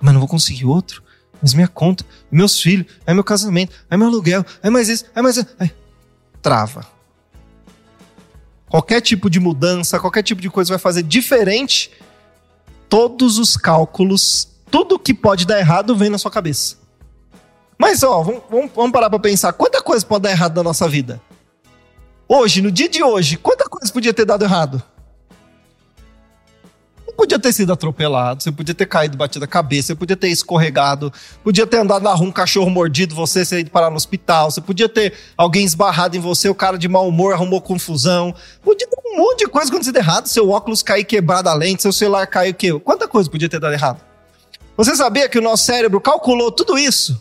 Mas 0.00 0.12
não 0.14 0.20
vou 0.20 0.28
conseguir 0.28 0.64
outro? 0.64 1.02
Mas 1.42 1.54
minha 1.54 1.66
conta, 1.66 2.04
meus 2.30 2.60
filhos, 2.60 2.86
aí 3.06 3.14
meu 3.14 3.24
casamento, 3.24 3.74
aí 3.90 3.98
meu 3.98 4.06
aluguel, 4.06 4.44
aí 4.62 4.70
mais 4.70 4.88
isso, 4.88 5.06
aí 5.14 5.22
mais 5.22 5.36
isso. 5.36 5.46
Trava. 6.40 6.86
Qualquer 8.68 9.00
tipo 9.00 9.28
de 9.28 9.40
mudança, 9.40 9.98
qualquer 9.98 10.22
tipo 10.22 10.40
de 10.40 10.48
coisa 10.48 10.68
vai 10.70 10.78
fazer 10.78 11.02
diferente, 11.02 11.90
todos 12.88 13.38
os 13.38 13.56
cálculos, 13.56 14.48
tudo 14.70 14.98
que 14.98 15.12
pode 15.12 15.44
dar 15.44 15.58
errado 15.58 15.96
vem 15.96 16.10
na 16.10 16.18
sua 16.18 16.30
cabeça. 16.30 16.76
Mas, 17.76 18.02
ó, 18.02 18.22
vamos, 18.22 18.42
vamos 18.74 18.92
parar 18.92 19.10
para 19.10 19.18
pensar. 19.18 19.52
Quanta 19.54 19.82
coisa 19.82 20.04
pode 20.06 20.22
dar 20.22 20.30
errado 20.30 20.54
na 20.54 20.62
nossa 20.62 20.88
vida? 20.88 21.20
Hoje, 22.32 22.62
no 22.62 22.70
dia 22.70 22.88
de 22.88 23.02
hoje, 23.02 23.36
quanta 23.36 23.64
coisa 23.68 23.92
podia 23.92 24.14
ter 24.14 24.24
dado 24.24 24.44
errado? 24.44 24.80
Você 27.04 27.12
podia 27.16 27.40
ter 27.40 27.52
sido 27.52 27.72
atropelado, 27.72 28.40
você 28.40 28.52
podia 28.52 28.72
ter 28.72 28.86
caído, 28.86 29.16
batido 29.16 29.44
a 29.44 29.48
cabeça, 29.48 29.88
você 29.88 29.94
podia 29.96 30.16
ter 30.16 30.28
escorregado, 30.28 31.12
podia 31.42 31.66
ter 31.66 31.78
andado 31.78 32.04
na 32.04 32.14
rua, 32.14 32.28
um 32.28 32.30
cachorro 32.30 32.70
mordido 32.70 33.16
você, 33.16 33.44
você 33.44 33.58
ido 33.58 33.72
parar 33.72 33.90
no 33.90 33.96
hospital, 33.96 34.48
você 34.48 34.60
podia 34.60 34.88
ter 34.88 35.12
alguém 35.36 35.64
esbarrado 35.64 36.16
em 36.16 36.20
você, 36.20 36.48
o 36.48 36.54
cara 36.54 36.78
de 36.78 36.86
mau 36.86 37.08
humor 37.08 37.34
arrumou 37.34 37.60
confusão, 37.60 38.32
podia 38.62 38.86
ter 38.86 38.96
um 39.06 39.16
monte 39.16 39.40
de 39.40 39.46
coisa 39.48 39.68
acontecido 39.68 39.96
errado, 39.96 40.28
seu 40.28 40.50
óculos 40.50 40.84
cair 40.84 41.02
quebrado 41.02 41.48
a 41.48 41.54
lente, 41.54 41.82
seu 41.82 41.92
celular 41.92 42.28
cair 42.28 42.52
o 42.52 42.54
quê? 42.54 42.78
Quanta 42.78 43.08
coisa 43.08 43.28
podia 43.28 43.48
ter 43.48 43.58
dado 43.58 43.72
errado? 43.72 44.00
Você 44.76 44.94
sabia 44.94 45.28
que 45.28 45.36
o 45.40 45.42
nosso 45.42 45.64
cérebro 45.64 46.00
calculou 46.00 46.52
tudo 46.52 46.78
isso 46.78 47.20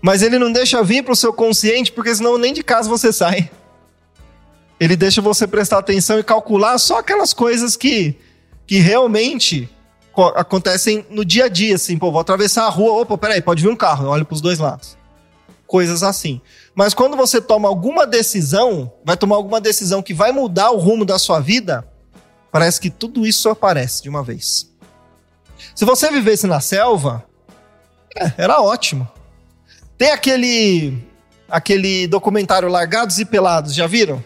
mas 0.00 0.22
ele 0.22 0.38
não 0.38 0.52
deixa 0.52 0.80
vir 0.84 1.02
para 1.02 1.12
o 1.12 1.16
seu 1.16 1.32
consciente, 1.32 1.90
porque 1.90 2.14
senão 2.14 2.38
nem 2.38 2.52
de 2.52 2.62
casa 2.62 2.88
você 2.88 3.12
sai. 3.12 3.50
Ele 4.80 4.96
deixa 4.96 5.20
você 5.20 5.46
prestar 5.46 5.78
atenção 5.78 6.18
e 6.18 6.22
calcular 6.22 6.78
só 6.78 6.98
aquelas 6.98 7.32
coisas 7.32 7.76
que, 7.76 8.16
que 8.66 8.78
realmente 8.78 9.68
acontecem 10.34 11.06
no 11.10 11.24
dia 11.24 11.44
a 11.44 11.48
dia, 11.48 11.76
assim, 11.76 11.96
pô, 11.96 12.10
vou 12.10 12.20
atravessar 12.20 12.64
a 12.64 12.68
rua, 12.68 13.02
opa, 13.02 13.16
peraí, 13.16 13.40
pode 13.40 13.62
vir 13.62 13.68
um 13.68 13.76
carro, 13.76 14.06
eu 14.06 14.10
olho 14.10 14.24
para 14.24 14.34
os 14.34 14.40
dois 14.40 14.58
lados. 14.58 14.96
Coisas 15.66 16.02
assim. 16.02 16.40
Mas 16.74 16.94
quando 16.94 17.16
você 17.16 17.40
toma 17.40 17.68
alguma 17.68 18.06
decisão, 18.06 18.92
vai 19.04 19.16
tomar 19.16 19.36
alguma 19.36 19.60
decisão 19.60 20.02
que 20.02 20.14
vai 20.14 20.32
mudar 20.32 20.70
o 20.70 20.78
rumo 20.78 21.04
da 21.04 21.18
sua 21.18 21.40
vida, 21.40 21.86
parece 22.50 22.80
que 22.80 22.90
tudo 22.90 23.26
isso 23.26 23.48
aparece 23.48 24.02
de 24.02 24.08
uma 24.08 24.22
vez. 24.22 24.68
Se 25.74 25.84
você 25.84 26.10
vivesse 26.10 26.46
na 26.46 26.60
selva, 26.60 27.24
é, 28.16 28.32
era 28.38 28.60
ótimo. 28.60 29.08
Tem 29.96 30.10
aquele 30.10 31.06
aquele 31.48 32.06
documentário 32.06 32.68
Largados 32.68 33.18
e 33.18 33.24
Pelados, 33.24 33.74
já 33.74 33.86
viram? 33.86 34.22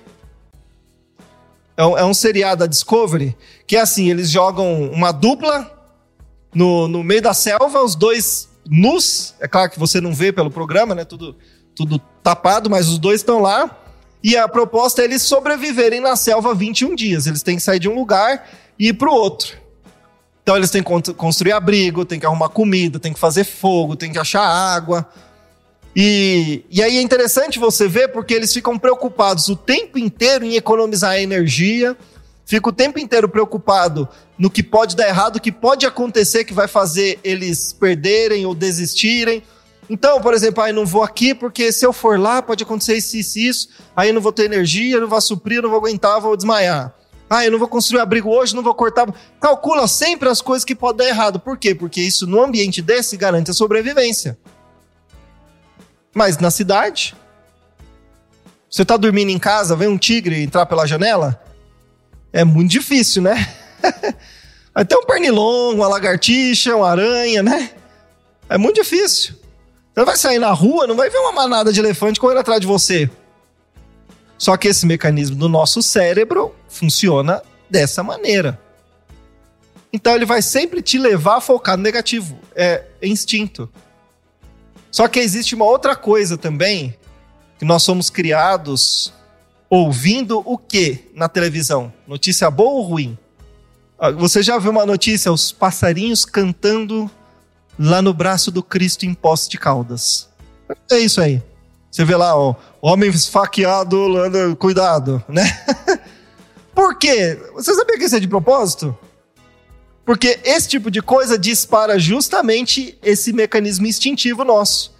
É 1.76 1.84
um, 1.84 1.98
é 1.98 2.04
um, 2.04 2.14
seriado 2.14 2.60
da 2.60 2.66
Discovery 2.66 3.36
que 3.66 3.76
é 3.76 3.80
assim: 3.80 4.10
eles 4.10 4.30
jogam 4.30 4.90
uma 4.90 5.12
dupla 5.12 5.70
no, 6.54 6.86
no 6.88 7.02
meio 7.02 7.22
da 7.22 7.34
selva, 7.34 7.82
os 7.82 7.94
dois 7.94 8.48
nus. 8.68 9.34
É 9.40 9.48
claro 9.48 9.70
que 9.70 9.78
você 9.78 10.00
não 10.00 10.14
vê 10.14 10.32
pelo 10.32 10.50
programa, 10.50 10.94
né? 10.94 11.04
Tudo, 11.04 11.36
tudo 11.74 11.98
tapado, 12.22 12.68
mas 12.68 12.88
os 12.88 12.98
dois 12.98 13.20
estão 13.20 13.40
lá. 13.40 13.78
E 14.22 14.36
a 14.36 14.46
proposta 14.46 15.02
é 15.02 15.04
eles 15.04 15.22
sobreviverem 15.22 16.00
na 16.00 16.14
selva 16.14 16.54
21 16.54 16.94
dias. 16.94 17.26
Eles 17.26 17.42
têm 17.42 17.56
que 17.56 17.62
sair 17.62 17.80
de 17.80 17.88
um 17.88 17.94
lugar 17.94 18.48
e 18.78 18.88
ir 18.88 18.92
para 18.92 19.10
o 19.10 19.14
outro. 19.14 19.56
Então 20.42 20.56
eles 20.56 20.70
têm 20.70 20.82
que 20.82 21.14
construir 21.14 21.52
abrigo, 21.52 22.04
têm 22.04 22.18
que 22.18 22.26
arrumar 22.26 22.48
comida, 22.48 22.98
têm 22.98 23.12
que 23.12 23.18
fazer 23.18 23.44
fogo, 23.44 23.96
têm 23.96 24.12
que 24.12 24.18
achar 24.18 24.44
água. 24.44 25.08
E, 25.94 26.64
e 26.70 26.82
aí 26.82 26.96
é 26.96 27.02
interessante 27.02 27.58
você 27.58 27.86
ver 27.86 28.08
porque 28.08 28.32
eles 28.32 28.52
ficam 28.52 28.78
preocupados 28.78 29.48
o 29.48 29.56
tempo 29.56 29.98
inteiro 29.98 30.44
em 30.44 30.56
economizar 30.56 31.18
energia, 31.18 31.96
fica 32.46 32.68
o 32.68 32.72
tempo 32.72 32.98
inteiro 32.98 33.28
preocupado 33.28 34.08
no 34.38 34.50
que 34.50 34.62
pode 34.62 34.96
dar 34.96 35.06
errado, 35.06 35.36
o 35.36 35.40
que 35.40 35.52
pode 35.52 35.84
acontecer 35.84 36.44
que 36.44 36.54
vai 36.54 36.66
fazer 36.66 37.18
eles 37.22 37.72
perderem 37.72 38.46
ou 38.46 38.54
desistirem. 38.54 39.42
Então, 39.90 40.20
por 40.22 40.32
exemplo, 40.32 40.62
aí 40.62 40.70
ah, 40.70 40.74
não 40.74 40.86
vou 40.86 41.02
aqui 41.02 41.34
porque 41.34 41.70
se 41.70 41.84
eu 41.84 41.92
for 41.92 42.18
lá 42.18 42.40
pode 42.40 42.64
acontecer 42.64 42.96
isso, 42.96 43.16
isso, 43.16 43.38
isso, 43.38 43.68
aí 43.94 44.12
não 44.12 44.20
vou 44.22 44.32
ter 44.32 44.44
energia, 44.44 44.98
não 44.98 45.08
vou 45.08 45.20
suprir, 45.20 45.60
não 45.60 45.68
vou 45.68 45.78
aguentar, 45.78 46.20
vou 46.20 46.36
desmaiar. 46.36 46.94
Ah, 47.28 47.44
eu 47.44 47.50
não 47.50 47.58
vou 47.58 47.68
construir 47.68 48.00
abrigo 48.00 48.30
hoje, 48.30 48.54
não 48.54 48.62
vou 48.62 48.74
cortar. 48.74 49.12
Calcula 49.40 49.86
sempre 49.88 50.28
as 50.28 50.40
coisas 50.40 50.64
que 50.64 50.74
podem 50.74 51.06
dar 51.06 51.12
errado. 51.12 51.40
Por 51.40 51.56
quê? 51.56 51.74
Porque 51.74 52.00
isso, 52.00 52.26
no 52.26 52.42
ambiente 52.42 52.82
desse, 52.82 53.16
garante 53.16 53.50
a 53.50 53.54
sobrevivência. 53.54 54.38
Mas 56.14 56.38
na 56.38 56.50
cidade, 56.50 57.14
você 58.70 58.84
tá 58.84 58.96
dormindo 58.96 59.30
em 59.30 59.38
casa, 59.38 59.76
vem 59.76 59.88
um 59.88 59.98
tigre 59.98 60.42
entrar 60.42 60.66
pela 60.66 60.86
janela? 60.86 61.42
É 62.32 62.44
muito 62.44 62.70
difícil, 62.70 63.22
né? 63.22 63.54
Ter 64.88 64.96
um 64.96 65.04
pernilongo, 65.04 65.76
uma 65.76 65.88
lagartixa, 65.88 66.74
uma 66.74 66.88
aranha, 66.88 67.42
né? 67.42 67.70
É 68.48 68.56
muito 68.56 68.76
difícil. 68.76 69.34
Você 69.94 70.04
vai 70.04 70.16
sair 70.16 70.38
na 70.38 70.50
rua, 70.50 70.86
não 70.86 70.96
vai 70.96 71.10
ver 71.10 71.18
uma 71.18 71.32
manada 71.32 71.72
de 71.72 71.80
elefante 71.80 72.18
correndo 72.18 72.38
atrás 72.38 72.60
de 72.60 72.66
você. 72.66 73.10
Só 74.38 74.56
que 74.56 74.68
esse 74.68 74.86
mecanismo 74.86 75.36
do 75.36 75.48
nosso 75.48 75.82
cérebro 75.82 76.54
funciona 76.68 77.42
dessa 77.68 78.02
maneira. 78.02 78.58
Então 79.92 80.14
ele 80.14 80.24
vai 80.24 80.40
sempre 80.40 80.80
te 80.80 80.96
levar 80.96 81.36
a 81.36 81.40
focar 81.40 81.76
no 81.76 81.82
negativo. 81.82 82.38
É 82.56 82.84
instinto. 83.02 83.70
Só 84.92 85.08
que 85.08 85.18
existe 85.18 85.54
uma 85.54 85.64
outra 85.64 85.96
coisa 85.96 86.36
também, 86.36 86.94
que 87.58 87.64
nós 87.64 87.82
somos 87.82 88.10
criados 88.10 89.12
ouvindo 89.70 90.42
o 90.44 90.58
que 90.58 91.10
na 91.14 91.30
televisão? 91.30 91.90
Notícia 92.06 92.50
boa 92.50 92.72
ou 92.72 92.82
ruim? 92.82 93.18
Ah, 93.98 94.10
você 94.10 94.42
já 94.42 94.58
viu 94.58 94.70
uma 94.70 94.84
notícia, 94.84 95.32
os 95.32 95.50
passarinhos 95.50 96.26
cantando 96.26 97.10
lá 97.78 98.02
no 98.02 98.12
braço 98.12 98.50
do 98.50 98.62
Cristo 98.62 99.06
em 99.06 99.14
Poços 99.14 99.48
de 99.48 99.56
Caldas. 99.58 100.28
É 100.90 100.98
isso 100.98 101.22
aí. 101.22 101.42
Você 101.90 102.04
vê 102.04 102.14
lá, 102.14 102.36
ó, 102.36 102.54
homem 102.80 103.08
esfaqueado, 103.08 103.98
cuidado, 104.58 105.24
né? 105.26 105.44
Por 106.74 106.98
quê? 106.98 107.40
Você 107.54 107.74
sabia 107.74 107.98
que 107.98 108.04
isso 108.04 108.16
é 108.16 108.20
de 108.20 108.28
propósito? 108.28 108.96
Porque 110.04 110.40
esse 110.44 110.68
tipo 110.68 110.90
de 110.90 111.00
coisa 111.00 111.38
dispara 111.38 111.98
justamente 111.98 112.98
esse 113.02 113.32
mecanismo 113.32 113.86
instintivo 113.86 114.44
nosso. 114.44 114.92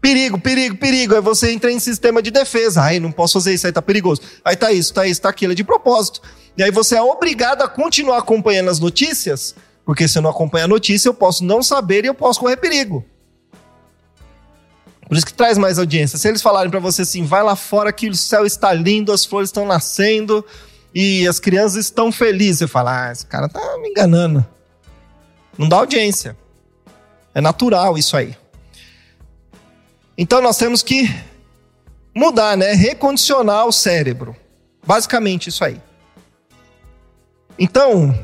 Perigo, 0.00 0.38
perigo, 0.38 0.76
perigo. 0.76 1.14
Aí 1.14 1.20
você 1.20 1.50
entra 1.50 1.70
em 1.70 1.78
sistema 1.78 2.22
de 2.22 2.30
defesa. 2.30 2.82
Ai, 2.82 2.98
não 2.98 3.12
posso 3.12 3.34
fazer 3.34 3.54
isso, 3.54 3.66
aí 3.66 3.72
tá 3.72 3.82
perigoso. 3.82 4.22
Aí 4.44 4.56
tá 4.56 4.72
isso, 4.72 4.94
tá 4.94 5.06
isso, 5.06 5.20
tá 5.20 5.28
aquilo, 5.28 5.52
é 5.52 5.56
de 5.56 5.64
propósito. 5.64 6.22
E 6.56 6.62
aí 6.62 6.70
você 6.70 6.96
é 6.96 7.02
obrigado 7.02 7.62
a 7.62 7.68
continuar 7.68 8.18
acompanhando 8.18 8.70
as 8.70 8.78
notícias, 8.78 9.54
porque 9.84 10.08
se 10.08 10.16
eu 10.16 10.22
não 10.22 10.30
acompanhar 10.30 10.64
a 10.64 10.68
notícia, 10.68 11.08
eu 11.08 11.14
posso 11.14 11.44
não 11.44 11.62
saber 11.62 12.04
e 12.04 12.08
eu 12.08 12.14
posso 12.14 12.40
correr 12.40 12.56
perigo. 12.56 13.04
Por 15.06 15.16
isso 15.16 15.26
que 15.26 15.34
traz 15.34 15.56
mais 15.56 15.78
audiência. 15.78 16.18
Se 16.18 16.28
eles 16.28 16.42
falarem 16.42 16.70
para 16.70 16.80
você 16.80 17.02
assim, 17.02 17.24
vai 17.24 17.42
lá 17.42 17.54
fora 17.54 17.92
que 17.92 18.08
o 18.08 18.14
céu 18.14 18.44
está 18.44 18.72
lindo, 18.72 19.12
as 19.12 19.24
flores 19.24 19.50
estão 19.50 19.66
nascendo, 19.66 20.44
e 20.98 21.28
as 21.28 21.38
crianças 21.38 21.84
estão 21.84 22.10
felizes. 22.10 22.60
Você 22.60 22.66
fala, 22.66 23.08
ah, 23.08 23.12
esse 23.12 23.26
cara 23.26 23.50
tá 23.50 23.60
me 23.82 23.90
enganando. 23.90 24.46
Não 25.58 25.68
dá 25.68 25.76
audiência. 25.76 26.34
É 27.34 27.40
natural 27.42 27.98
isso 27.98 28.16
aí. 28.16 28.34
Então 30.16 30.40
nós 30.40 30.56
temos 30.56 30.82
que 30.82 31.14
mudar, 32.14 32.56
né? 32.56 32.72
Recondicionar 32.72 33.66
o 33.66 33.72
cérebro. 33.72 34.34
Basicamente 34.86 35.50
isso 35.50 35.62
aí. 35.62 35.78
Então, 37.58 38.18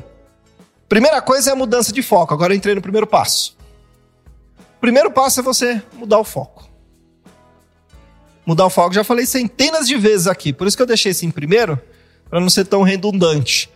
primeira 0.88 1.21
coisa 1.21 1.50
é 1.50 1.52
a 1.52 1.57
mudança 1.57 1.93
de 1.93 2.00
foco. 2.00 2.33
Agora 2.33 2.55
eu 2.55 2.57
entrei 2.57 2.75
no 2.75 2.81
primeiro 2.81 3.07
passo. 3.07 3.55
O 4.79 4.81
primeiro 4.81 5.11
passo 5.11 5.41
é 5.41 5.43
você 5.43 5.83
mudar 5.93 6.21
o 6.21 6.25
foco. 6.25 6.67
Mudar 8.47 8.64
o 8.64 8.71
foco, 8.71 8.95
já 8.95 9.05
falei 9.05 9.26
centenas 9.26 9.87
de 9.87 9.99
vezes 9.99 10.26
aqui, 10.26 10.55
por 10.55 10.67
isso 10.67 10.76
que 10.76 10.83
eu 10.83 10.87
deixei 10.87 11.12
esse 11.12 11.25
em 11.25 11.31
primeiro, 11.31 11.79
para 12.33 12.41
não 12.41 12.49
ser 12.49 12.65
tão 12.65 12.83
redundante. 12.83 13.69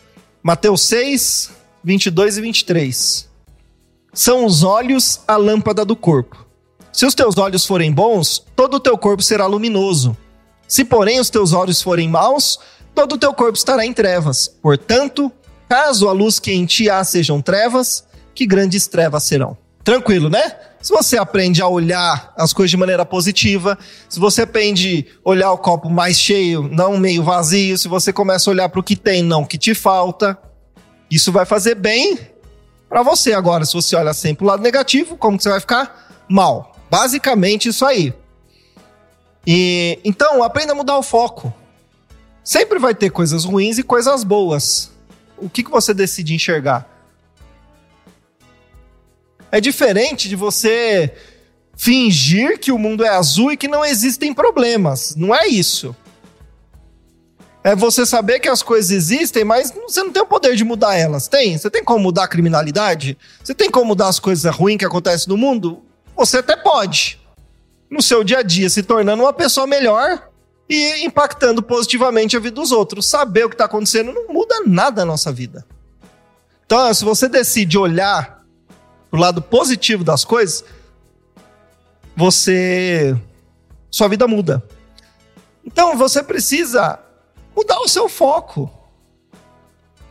Mateus 0.42 0.80
6, 0.86 1.50
22 1.84 2.38
e 2.38 2.40
23. 2.40 3.28
São 4.14 4.46
os 4.46 4.62
olhos 4.62 5.20
a 5.28 5.36
lâmpada 5.36 5.84
do 5.84 5.94
corpo. 5.94 6.46
Se 6.90 7.04
os 7.04 7.14
teus 7.14 7.36
olhos 7.36 7.66
forem 7.66 7.92
bons, 7.92 8.42
todo 8.56 8.78
o 8.78 8.80
teu 8.80 8.96
corpo 8.96 9.22
será 9.22 9.44
luminoso. 9.44 10.16
Se, 10.66 10.86
porém, 10.86 11.20
os 11.20 11.28
teus 11.28 11.52
olhos 11.52 11.82
forem 11.82 12.08
maus, 12.08 12.58
todo 12.94 13.16
o 13.16 13.18
teu 13.18 13.34
corpo 13.34 13.58
estará 13.58 13.84
em 13.84 13.92
trevas. 13.92 14.48
Portanto, 14.62 15.30
caso 15.68 16.08
a 16.08 16.12
luz 16.12 16.38
que 16.38 16.50
em 16.50 16.64
ti 16.64 16.88
há 16.88 17.04
sejam 17.04 17.42
trevas, 17.42 18.06
que 18.34 18.46
grandes 18.46 18.86
trevas 18.86 19.24
serão. 19.24 19.54
Tranquilo, 19.86 20.28
né? 20.28 20.52
Se 20.82 20.90
você 20.90 21.16
aprende 21.16 21.62
a 21.62 21.68
olhar 21.68 22.34
as 22.36 22.52
coisas 22.52 22.72
de 22.72 22.76
maneira 22.76 23.06
positiva, 23.06 23.78
se 24.08 24.18
você 24.18 24.42
aprende 24.42 25.06
a 25.24 25.30
olhar 25.30 25.52
o 25.52 25.58
copo 25.58 25.88
mais 25.88 26.18
cheio, 26.18 26.68
não 26.72 26.98
meio 26.98 27.22
vazio, 27.22 27.78
se 27.78 27.86
você 27.86 28.12
começa 28.12 28.50
a 28.50 28.52
olhar 28.52 28.68
para 28.68 28.80
o 28.80 28.82
que 28.82 28.96
tem, 28.96 29.22
não 29.22 29.42
o 29.42 29.46
que 29.46 29.56
te 29.56 29.76
falta, 29.76 30.36
isso 31.08 31.30
vai 31.30 31.46
fazer 31.46 31.76
bem 31.76 32.18
para 32.88 33.04
você. 33.04 33.32
Agora, 33.32 33.64
se 33.64 33.74
você 33.74 33.94
olha 33.94 34.12
sempre 34.12 34.44
o 34.44 34.48
lado 34.48 34.60
negativo, 34.60 35.16
como 35.16 35.36
que 35.36 35.44
você 35.44 35.50
vai 35.50 35.60
ficar? 35.60 36.24
Mal. 36.28 36.74
Basicamente 36.90 37.68
isso 37.68 37.86
aí. 37.86 38.12
E 39.46 40.00
então, 40.04 40.42
aprenda 40.42 40.72
a 40.72 40.74
mudar 40.74 40.98
o 40.98 41.02
foco. 41.02 41.54
Sempre 42.42 42.80
vai 42.80 42.92
ter 42.92 43.10
coisas 43.10 43.44
ruins 43.44 43.78
e 43.78 43.84
coisas 43.84 44.24
boas. 44.24 44.90
O 45.38 45.48
que, 45.48 45.62
que 45.62 45.70
você 45.70 45.94
decide 45.94 46.34
enxergar? 46.34 46.95
É 49.50 49.60
diferente 49.60 50.28
de 50.28 50.36
você 50.36 51.12
fingir 51.76 52.58
que 52.58 52.72
o 52.72 52.78
mundo 52.78 53.04
é 53.04 53.08
azul 53.08 53.52
e 53.52 53.56
que 53.56 53.68
não 53.68 53.84
existem 53.84 54.32
problemas. 54.32 55.14
Não 55.14 55.34
é 55.34 55.46
isso. 55.46 55.94
É 57.62 57.74
você 57.74 58.06
saber 58.06 58.38
que 58.38 58.48
as 58.48 58.62
coisas 58.62 58.92
existem, 58.92 59.44
mas 59.44 59.72
você 59.72 60.00
não 60.02 60.12
tem 60.12 60.22
o 60.22 60.26
poder 60.26 60.54
de 60.54 60.64
mudar 60.64 60.96
elas. 60.96 61.26
Tem? 61.26 61.58
Você 61.58 61.68
tem 61.68 61.82
como 61.82 61.98
mudar 61.98 62.24
a 62.24 62.28
criminalidade? 62.28 63.18
Você 63.42 63.54
tem 63.54 63.68
como 63.68 63.86
mudar 63.86 64.08
as 64.08 64.20
coisas 64.20 64.54
ruins 64.54 64.78
que 64.78 64.84
acontecem 64.84 65.28
no 65.28 65.36
mundo? 65.36 65.82
Você 66.16 66.38
até 66.38 66.56
pode. 66.56 67.20
No 67.90 68.00
seu 68.00 68.22
dia 68.22 68.38
a 68.38 68.42
dia, 68.42 68.70
se 68.70 68.82
tornando 68.82 69.22
uma 69.22 69.32
pessoa 69.32 69.66
melhor 69.66 70.28
e 70.68 71.04
impactando 71.04 71.62
positivamente 71.62 72.36
a 72.36 72.40
vida 72.40 72.54
dos 72.54 72.70
outros. 72.70 73.06
Saber 73.06 73.44
o 73.44 73.48
que 73.48 73.54
está 73.54 73.64
acontecendo 73.64 74.12
não 74.12 74.28
muda 74.32 74.62
nada 74.64 75.02
na 75.02 75.12
nossa 75.12 75.32
vida. 75.32 75.66
Então, 76.64 76.92
se 76.94 77.04
você 77.04 77.28
decide 77.28 77.76
olhar 77.76 78.35
pro 79.10 79.20
lado 79.20 79.40
positivo 79.42 80.04
das 80.04 80.24
coisas, 80.24 80.64
você. 82.14 83.16
Sua 83.90 84.08
vida 84.08 84.26
muda. 84.26 84.62
Então, 85.64 85.96
você 85.96 86.22
precisa 86.22 86.98
mudar 87.56 87.78
o 87.80 87.88
seu 87.88 88.08
foco. 88.08 88.70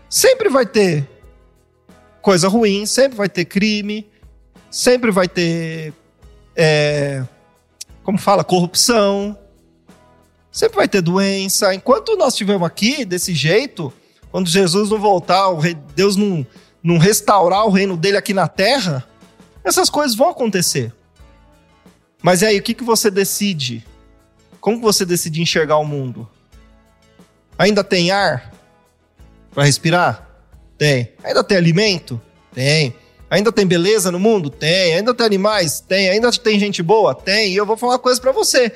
Sempre 0.09 0.49
vai 0.49 0.65
ter 0.65 1.07
coisa 2.21 2.47
ruim, 2.47 2.85
sempre 2.85 3.17
vai 3.17 3.29
ter 3.29 3.45
crime, 3.45 4.09
sempre 4.71 5.11
vai 5.11 5.27
ter, 5.27 5.93
é, 6.55 7.23
como 8.03 8.17
fala, 8.17 8.43
corrupção, 8.43 9.37
sempre 10.51 10.77
vai 10.77 10.87
ter 10.87 11.01
doença. 11.01 11.73
Enquanto 11.75 12.17
nós 12.17 12.33
estivermos 12.33 12.65
aqui 12.65 13.05
desse 13.05 13.33
jeito, 13.33 13.93
quando 14.31 14.49
Jesus 14.49 14.89
não 14.89 14.99
voltar, 14.99 15.47
Deus 15.95 16.15
não, 16.15 16.45
não 16.85 16.99
restaurar 16.99 17.65
o 17.65 17.71
reino 17.71 17.97
dele 17.97 18.15
aqui 18.15 18.31
na 18.31 18.47
terra, 18.47 19.03
essas 19.63 19.89
coisas 19.89 20.15
vão 20.15 20.29
acontecer. 20.29 20.93
Mas 22.21 22.43
e 22.43 22.45
aí, 22.45 22.59
o 22.59 22.61
que, 22.61 22.75
que 22.75 22.83
você 22.83 23.09
decide? 23.09 23.83
Como 24.61 24.79
você 24.79 25.03
decide 25.03 25.41
enxergar 25.41 25.77
o 25.77 25.83
mundo? 25.83 26.29
Ainda 27.57 27.83
tem 27.83 28.11
ar 28.11 28.53
para 29.51 29.63
respirar? 29.63 30.29
Tem. 30.77 31.11
Ainda 31.23 31.43
tem 31.43 31.57
alimento? 31.57 32.21
Tem. 32.53 32.95
Ainda 33.31 33.51
tem 33.51 33.65
beleza 33.65 34.11
no 34.11 34.19
mundo? 34.19 34.51
Tem. 34.51 34.93
Ainda 34.93 35.11
tem 35.11 35.25
animais? 35.25 35.79
Tem. 35.79 36.09
Ainda 36.09 36.31
tem 36.31 36.59
gente 36.59 36.83
boa? 36.83 37.15
Tem. 37.15 37.51
E 37.51 37.55
eu 37.55 37.65
vou 37.65 37.77
falar 37.77 37.93
uma 37.93 37.99
coisa 37.99 38.21
para 38.21 38.31
você. 38.31 38.71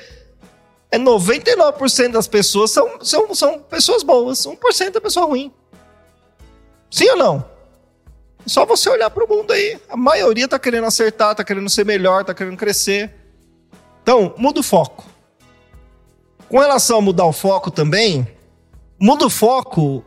É 0.91 0.97
99% 0.97 2.11
das 2.11 2.27
pessoas 2.27 2.71
são, 2.71 3.03
são, 3.03 3.35
são 3.35 3.59
pessoas 3.59 4.01
boas. 4.01 4.39
1% 4.47 4.95
é 4.95 4.99
pessoa 4.99 5.27
ruim. 5.27 5.53
Sim 6.89 7.09
ou 7.11 7.17
não? 7.17 7.48
Só 8.49 8.65
você 8.65 8.89
olhar 8.89 9.11
para 9.11 9.23
o 9.23 9.29
mundo 9.29 9.53
aí. 9.53 9.79
A 9.87 9.95
maioria 9.95 10.47
tá 10.47 10.57
querendo 10.57 10.85
acertar, 10.85 11.35
tá 11.35 11.43
querendo 11.43 11.69
ser 11.69 11.85
melhor, 11.85 12.25
tá 12.25 12.33
querendo 12.33 12.57
crescer. 12.57 13.13
Então, 14.01 14.33
muda 14.37 14.59
o 14.59 14.63
foco. 14.63 15.05
Com 16.49 16.57
relação 16.57 16.97
a 16.97 17.01
mudar 17.01 17.25
o 17.25 17.31
foco 17.31 17.69
também, 17.69 18.27
muda 18.99 19.27
o 19.27 19.29
foco 19.29 20.03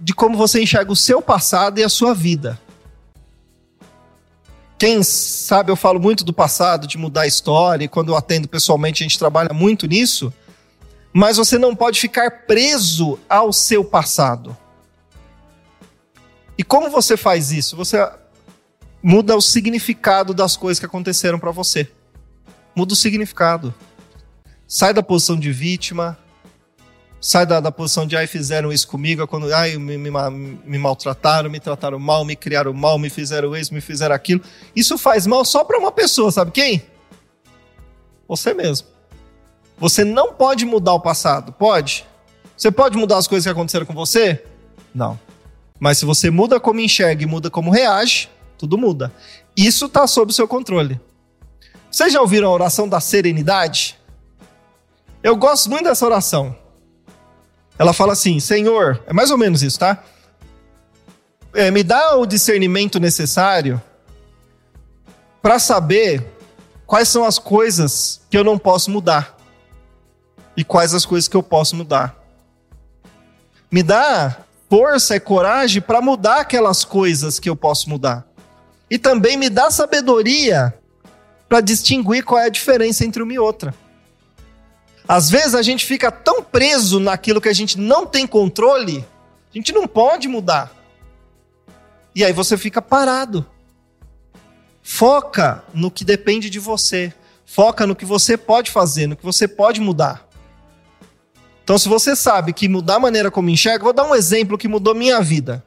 de 0.00 0.12
como 0.12 0.36
você 0.36 0.60
enxerga 0.60 0.90
o 0.90 0.96
seu 0.96 1.22
passado 1.22 1.78
e 1.78 1.84
a 1.84 1.88
sua 1.88 2.12
vida. 2.12 2.60
Quem 4.76 5.04
sabe 5.04 5.70
eu 5.70 5.76
falo 5.76 6.00
muito 6.00 6.24
do 6.24 6.32
passado, 6.32 6.88
de 6.88 6.98
mudar 6.98 7.22
a 7.22 7.26
história, 7.28 7.84
e 7.84 7.88
quando 7.88 8.08
eu 8.08 8.16
atendo 8.16 8.48
pessoalmente 8.48 9.04
a 9.04 9.06
gente 9.06 9.20
trabalha 9.20 9.54
muito 9.54 9.86
nisso, 9.86 10.34
mas 11.12 11.36
você 11.36 11.58
não 11.58 11.76
pode 11.76 12.00
ficar 12.00 12.44
preso 12.44 13.20
ao 13.28 13.52
seu 13.52 13.84
passado. 13.84 14.56
E 16.56 16.62
como 16.62 16.90
você 16.90 17.16
faz 17.16 17.50
isso? 17.52 17.76
Você 17.76 17.98
muda 19.02 19.36
o 19.36 19.40
significado 19.40 20.32
das 20.32 20.56
coisas 20.56 20.78
que 20.78 20.86
aconteceram 20.86 21.38
para 21.38 21.50
você. 21.50 21.90
Muda 22.74 22.94
o 22.94 22.96
significado. 22.96 23.74
Sai 24.66 24.94
da 24.94 25.02
posição 25.02 25.38
de 25.38 25.52
vítima, 25.52 26.18
sai 27.20 27.46
da, 27.46 27.58
da 27.58 27.72
posição 27.72 28.06
de 28.06 28.16
ai, 28.16 28.26
fizeram 28.26 28.72
isso 28.72 28.86
comigo, 28.86 29.26
quando 29.26 29.52
ai, 29.54 29.76
me, 29.76 29.96
me, 29.96 30.10
me, 30.10 30.78
maltrataram, 30.78 31.50
me 31.50 31.58
trataram 31.58 31.98
mal, 31.98 32.24
me 32.24 32.36
criaram 32.36 32.72
mal, 32.72 32.98
me 32.98 33.08
fizeram 33.08 33.56
isso, 33.56 33.72
me 33.72 33.80
fizeram 33.80 34.14
aquilo. 34.14 34.42
Isso 34.76 34.98
faz 34.98 35.26
mal 35.26 35.44
só 35.44 35.64
para 35.64 35.78
uma 35.78 35.90
pessoa, 35.90 36.30
sabe 36.30 36.50
quem? 36.50 36.82
Você 38.28 38.54
mesmo. 38.54 38.88
Você 39.78 40.04
não 40.04 40.34
pode 40.34 40.64
mudar 40.64 40.92
o 40.94 41.00
passado, 41.00 41.52
pode? 41.52 42.06
Você 42.56 42.70
pode 42.70 42.96
mudar 42.96 43.18
as 43.18 43.26
coisas 43.26 43.44
que 43.44 43.50
aconteceram 43.50 43.86
com 43.86 43.94
você? 43.94 44.44
Não. 44.94 45.18
Mas 45.80 45.98
se 45.98 46.04
você 46.04 46.30
muda 46.30 46.60
como 46.60 46.80
enxerga 46.80 47.22
e 47.22 47.26
muda 47.26 47.50
como 47.50 47.70
reage, 47.70 48.28
tudo 48.56 48.78
muda. 48.78 49.12
Isso 49.56 49.86
está 49.86 50.06
sob 50.06 50.32
seu 50.32 50.46
controle. 50.46 51.00
Vocês 51.90 52.12
já 52.12 52.20
ouviram 52.20 52.48
a 52.48 52.52
oração 52.52 52.88
da 52.88 53.00
serenidade? 53.00 53.98
Eu 55.22 55.36
gosto 55.36 55.68
muito 55.70 55.84
dessa 55.84 56.04
oração. 56.04 56.56
Ela 57.78 57.92
fala 57.92 58.12
assim: 58.12 58.38
Senhor, 58.38 59.02
é 59.06 59.12
mais 59.12 59.30
ou 59.30 59.38
menos 59.38 59.62
isso, 59.62 59.78
tá? 59.78 60.02
É, 61.52 61.70
me 61.70 61.82
dá 61.82 62.16
o 62.16 62.26
discernimento 62.26 62.98
necessário 62.98 63.80
para 65.40 65.58
saber 65.58 66.26
quais 66.86 67.08
são 67.08 67.24
as 67.24 67.38
coisas 67.38 68.20
que 68.30 68.36
eu 68.36 68.44
não 68.44 68.58
posso 68.58 68.90
mudar 68.90 69.36
e 70.56 70.64
quais 70.64 70.94
as 70.94 71.04
coisas 71.04 71.28
que 71.28 71.36
eu 71.36 71.42
posso 71.42 71.76
mudar. 71.76 72.16
Me 73.70 73.82
dá 73.82 74.43
força 74.76 75.14
e 75.14 75.20
coragem 75.20 75.80
para 75.80 76.02
mudar 76.02 76.40
aquelas 76.40 76.84
coisas 76.84 77.38
que 77.38 77.48
eu 77.48 77.54
posso 77.54 77.88
mudar. 77.88 78.26
E 78.90 78.98
também 78.98 79.36
me 79.36 79.48
dá 79.48 79.70
sabedoria 79.70 80.74
para 81.48 81.60
distinguir 81.60 82.24
qual 82.24 82.40
é 82.40 82.46
a 82.46 82.48
diferença 82.48 83.04
entre 83.04 83.22
uma 83.22 83.32
e 83.32 83.38
outra. 83.38 83.72
Às 85.06 85.30
vezes 85.30 85.54
a 85.54 85.62
gente 85.62 85.86
fica 85.86 86.10
tão 86.10 86.42
preso 86.42 86.98
naquilo 86.98 87.40
que 87.40 87.48
a 87.48 87.52
gente 87.52 87.78
não 87.78 88.04
tem 88.04 88.26
controle, 88.26 89.06
a 89.48 89.56
gente 89.56 89.72
não 89.72 89.86
pode 89.86 90.26
mudar. 90.26 90.72
E 92.12 92.24
aí 92.24 92.32
você 92.32 92.58
fica 92.58 92.82
parado. 92.82 93.46
Foca 94.82 95.62
no 95.72 95.88
que 95.88 96.04
depende 96.04 96.50
de 96.50 96.58
você. 96.58 97.14
Foca 97.46 97.86
no 97.86 97.94
que 97.94 98.04
você 98.04 98.36
pode 98.36 98.72
fazer, 98.72 99.06
no 99.06 99.14
que 99.14 99.24
você 99.24 99.46
pode 99.46 99.80
mudar. 99.80 100.26
Então, 101.64 101.78
se 101.78 101.88
você 101.88 102.14
sabe 102.14 102.52
que 102.52 102.68
mudar 102.68 102.96
a 102.96 103.00
maneira 103.00 103.30
como 103.30 103.48
enxerga, 103.48 103.82
vou 103.82 103.92
dar 103.92 104.04
um 104.04 104.14
exemplo 104.14 104.58
que 104.58 104.68
mudou 104.68 104.94
minha 104.94 105.20
vida. 105.22 105.64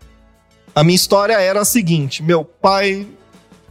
A 0.74 0.84
minha 0.84 0.96
história 0.96 1.34
era 1.34 1.62
a 1.62 1.66
seguinte: 1.66 2.22
meu 2.22 2.46
pai, 2.46 3.08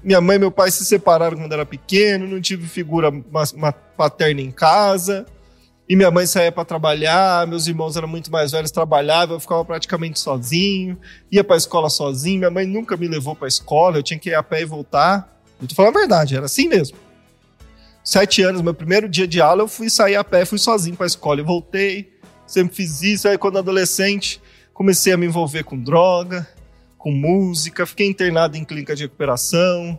minha 0.03 0.21
mãe 0.21 0.35
e 0.35 0.39
meu 0.41 0.51
pai 0.51 0.73
se 0.73 0.85
separaram 0.85 1.37
quando 1.39 1.53
era 1.53 1.65
pequeno, 1.65 2.27
não 2.27 2.41
tive 2.41 2.67
figura 2.67 3.13
paterna 3.97 4.41
em 4.41 4.51
casa. 4.51 5.25
E 5.89 5.95
minha 5.95 6.11
mãe 6.11 6.27
saía 6.27 6.51
para 6.51 6.65
trabalhar, 6.65 7.47
meus 7.47 7.69
irmãos 7.69 7.97
eram 7.97 8.09
muito 8.09 8.29
mais 8.29 8.51
velhos, 8.51 8.73
trabalhavam, 8.73 9.37
eu 9.37 9.41
ficava 9.41 9.65
praticamente 9.65 10.19
sozinho, 10.19 10.99
ia 11.31 11.45
para 11.45 11.55
a 11.55 11.59
escola 11.59 11.89
sozinho. 11.89 12.41
Minha 12.41 12.51
mãe 12.51 12.67
nunca 12.67 12.97
me 12.97 13.07
levou 13.07 13.37
para 13.37 13.47
a 13.47 13.49
escola, 13.49 13.99
eu 13.99 14.03
tinha 14.03 14.19
que 14.19 14.31
ir 14.31 14.35
a 14.35 14.43
pé 14.43 14.63
e 14.63 14.65
voltar. 14.65 15.41
Eu 15.63 15.69
tô 15.69 15.77
falando 15.77 15.97
a 15.97 15.99
verdade, 16.01 16.35
era 16.35 16.47
assim 16.47 16.67
mesmo. 16.67 16.99
Sete 18.03 18.43
anos, 18.43 18.63
meu 18.63 18.75
primeiro 18.75 19.09
dia 19.09 19.29
de 19.29 19.41
aula, 19.41 19.63
eu 19.63 19.69
fui 19.69 19.89
sair 19.89 20.17
a 20.17 20.25
pé, 20.25 20.45
fui 20.45 20.59
sozinho 20.59 20.97
para 20.97 21.07
a 21.07 21.09
escola 21.09 21.41
e 21.41 21.45
voltei. 21.45 22.16
Sempre 22.47 22.77
fiz 22.77 23.03
isso. 23.03 23.29
Aí, 23.29 23.37
quando 23.37 23.59
adolescente, 23.59 24.41
comecei 24.73 25.13
a 25.13 25.17
me 25.17 25.27
envolver 25.27 25.65
com 25.65 25.79
droga, 25.79 26.49
com 26.97 27.11
música, 27.11 27.87
fiquei 27.87 28.07
internado 28.07 28.57
em 28.57 28.65
clínica 28.65 28.95
de 28.95 29.05
recuperação, 29.05 29.99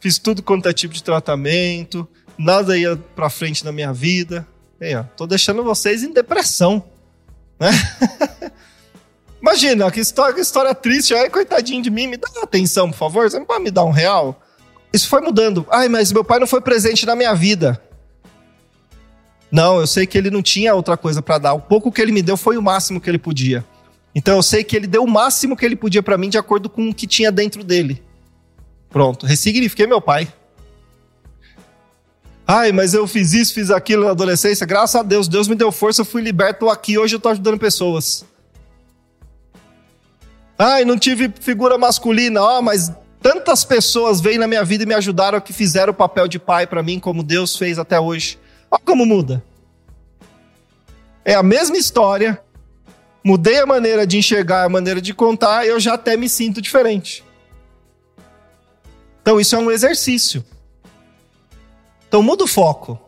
fiz 0.00 0.18
tudo 0.18 0.42
quanto 0.42 0.68
é 0.68 0.72
tipo 0.72 0.94
de 0.94 1.02
tratamento, 1.02 2.08
nada 2.38 2.76
ia 2.76 2.96
para 2.96 3.30
frente 3.30 3.64
na 3.64 3.72
minha 3.72 3.92
vida. 3.92 4.46
Aí, 4.80 4.94
ó, 4.94 5.02
tô 5.02 5.26
deixando 5.26 5.62
vocês 5.62 6.02
em 6.02 6.12
depressão, 6.12 6.84
né? 7.58 7.70
Imagina, 9.40 9.90
que 9.90 10.00
história, 10.00 10.34
que 10.34 10.40
história 10.40 10.74
triste. 10.74 11.14
Ai, 11.14 11.28
coitadinho 11.28 11.82
de 11.82 11.90
mim, 11.90 12.06
me 12.06 12.16
dá 12.16 12.28
atenção, 12.42 12.90
por 12.90 12.96
favor. 12.96 13.30
Você 13.30 13.38
não 13.38 13.44
pode 13.44 13.62
me 13.62 13.70
dar 13.70 13.84
um 13.84 13.90
real? 13.90 14.40
isso 14.94 15.08
foi 15.08 15.20
mudando. 15.20 15.66
Ai, 15.70 15.88
mas 15.88 16.12
meu 16.12 16.22
pai 16.22 16.38
não 16.38 16.46
foi 16.46 16.60
presente 16.60 17.04
na 17.04 17.16
minha 17.16 17.34
vida. 17.34 17.82
Não, 19.54 19.78
eu 19.78 19.86
sei 19.86 20.04
que 20.04 20.18
ele 20.18 20.32
não 20.32 20.42
tinha 20.42 20.74
outra 20.74 20.96
coisa 20.96 21.22
para 21.22 21.38
dar. 21.38 21.54
O 21.54 21.60
pouco 21.60 21.92
que 21.92 22.02
ele 22.02 22.10
me 22.10 22.22
deu 22.22 22.36
foi 22.36 22.56
o 22.56 22.62
máximo 22.62 23.00
que 23.00 23.08
ele 23.08 23.20
podia. 23.20 23.64
Então 24.12 24.34
eu 24.34 24.42
sei 24.42 24.64
que 24.64 24.74
ele 24.74 24.88
deu 24.88 25.04
o 25.04 25.08
máximo 25.08 25.56
que 25.56 25.64
ele 25.64 25.76
podia 25.76 26.02
para 26.02 26.18
mim 26.18 26.28
de 26.28 26.36
acordo 26.36 26.68
com 26.68 26.88
o 26.88 26.92
que 26.92 27.06
tinha 27.06 27.30
dentro 27.30 27.62
dele. 27.62 28.02
Pronto, 28.90 29.24
ressignifiquei 29.24 29.86
meu 29.86 30.00
pai. 30.00 30.26
Ai, 32.44 32.72
mas 32.72 32.94
eu 32.94 33.06
fiz 33.06 33.32
isso, 33.32 33.54
fiz 33.54 33.70
aquilo 33.70 34.06
na 34.06 34.10
adolescência. 34.10 34.66
Graças 34.66 34.96
a 34.96 35.04
Deus, 35.04 35.28
Deus 35.28 35.46
me 35.46 35.54
deu 35.54 35.70
força, 35.70 36.00
eu 36.00 36.04
fui 36.04 36.20
liberto 36.20 36.68
aqui. 36.68 36.98
Hoje 36.98 37.14
eu 37.14 37.20
tô 37.20 37.28
ajudando 37.28 37.56
pessoas. 37.56 38.24
Ai, 40.58 40.84
não 40.84 40.98
tive 40.98 41.32
figura 41.40 41.78
masculina. 41.78 42.42
Ó, 42.42 42.58
oh, 42.58 42.62
mas 42.62 42.92
tantas 43.22 43.64
pessoas 43.64 44.20
veio 44.20 44.40
na 44.40 44.48
minha 44.48 44.64
vida 44.64 44.82
e 44.82 44.86
me 44.86 44.94
ajudaram 44.94 45.40
que 45.40 45.52
fizeram 45.52 45.92
o 45.92 45.96
papel 45.96 46.26
de 46.26 46.40
pai 46.40 46.66
para 46.66 46.82
mim, 46.82 46.98
como 46.98 47.22
Deus 47.22 47.54
fez 47.54 47.78
até 47.78 48.00
hoje. 48.00 48.42
Olha 48.70 48.82
como 48.84 49.06
muda. 49.06 49.42
É 51.24 51.34
a 51.34 51.42
mesma 51.42 51.76
história, 51.76 52.40
mudei 53.24 53.58
a 53.58 53.66
maneira 53.66 54.06
de 54.06 54.18
enxergar, 54.18 54.64
a 54.64 54.68
maneira 54.68 55.00
de 55.00 55.14
contar, 55.14 55.66
eu 55.66 55.80
já 55.80 55.94
até 55.94 56.16
me 56.16 56.28
sinto 56.28 56.60
diferente. 56.60 57.24
Então 59.22 59.40
isso 59.40 59.56
é 59.56 59.58
um 59.58 59.70
exercício. 59.70 60.44
Então 62.06 62.22
muda 62.22 62.44
o 62.44 62.46
foco 62.46 63.00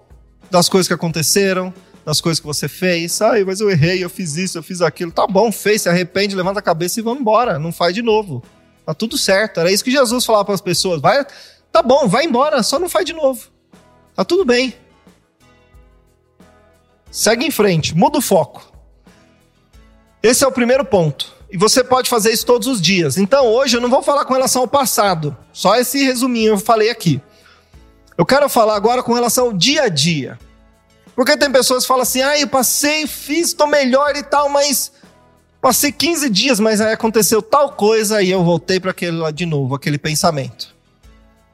das 0.50 0.68
coisas 0.68 0.88
que 0.88 0.94
aconteceram, 0.94 1.72
das 2.06 2.20
coisas 2.20 2.40
que 2.40 2.46
você 2.46 2.68
fez. 2.68 3.20
Ai, 3.20 3.44
mas 3.44 3.60
eu 3.60 3.68
errei, 3.68 4.02
eu 4.02 4.08
fiz 4.08 4.36
isso, 4.36 4.56
eu 4.56 4.62
fiz 4.62 4.80
aquilo. 4.80 5.12
Tá 5.12 5.26
bom, 5.26 5.52
fez, 5.52 5.82
se 5.82 5.88
arrepende, 5.88 6.34
levanta 6.34 6.60
a 6.60 6.62
cabeça 6.62 7.00
e 7.00 7.02
vamos 7.02 7.20
embora. 7.20 7.58
Não 7.58 7.70
faz 7.70 7.92
de 7.92 8.00
novo. 8.00 8.42
Tá 8.86 8.94
tudo 8.94 9.18
certo. 9.18 9.60
Era 9.60 9.70
isso 9.70 9.84
que 9.84 9.90
Jesus 9.90 10.24
falava 10.24 10.44
para 10.44 10.54
as 10.54 10.60
pessoas. 10.60 11.00
Vai, 11.00 11.26
tá 11.70 11.82
bom, 11.82 12.08
vai 12.08 12.24
embora, 12.24 12.62
só 12.62 12.78
não 12.78 12.88
faz 12.88 13.04
de 13.04 13.12
novo. 13.12 13.48
Tá 14.14 14.24
tudo 14.24 14.44
bem. 14.44 14.74
Segue 17.16 17.46
em 17.46 17.50
frente, 17.50 17.96
muda 17.96 18.18
o 18.18 18.20
foco. 18.20 18.70
Esse 20.22 20.44
é 20.44 20.46
o 20.46 20.52
primeiro 20.52 20.84
ponto. 20.84 21.32
E 21.50 21.56
você 21.56 21.82
pode 21.82 22.10
fazer 22.10 22.30
isso 22.30 22.44
todos 22.44 22.68
os 22.68 22.78
dias. 22.78 23.16
Então, 23.16 23.46
hoje 23.46 23.74
eu 23.74 23.80
não 23.80 23.88
vou 23.88 24.02
falar 24.02 24.26
com 24.26 24.34
relação 24.34 24.60
ao 24.60 24.68
passado. 24.68 25.34
Só 25.50 25.76
esse 25.76 26.04
resuminho 26.04 26.52
eu 26.52 26.58
falei 26.58 26.90
aqui. 26.90 27.18
Eu 28.18 28.26
quero 28.26 28.46
falar 28.50 28.76
agora 28.76 29.02
com 29.02 29.14
relação 29.14 29.46
ao 29.46 29.52
dia 29.54 29.84
a 29.84 29.88
dia. 29.88 30.38
Porque 31.14 31.38
tem 31.38 31.50
pessoas 31.50 31.84
que 31.84 31.88
falam 31.88 32.02
assim: 32.02 32.20
ah, 32.20 32.38
eu 32.38 32.48
passei, 32.48 33.06
fiz, 33.06 33.54
tô 33.54 33.66
melhor 33.66 34.14
e 34.14 34.22
tal, 34.22 34.50
mas 34.50 34.92
passei 35.58 35.90
15 35.90 36.28
dias, 36.28 36.60
mas 36.60 36.82
aí 36.82 36.92
aconteceu 36.92 37.40
tal 37.40 37.72
coisa 37.72 38.20
e 38.20 38.30
eu 38.30 38.44
voltei 38.44 38.78
para 38.78 38.90
aquele 38.90 39.16
lá 39.16 39.30
de 39.30 39.46
novo, 39.46 39.74
aquele 39.74 39.96
pensamento. 39.96 40.76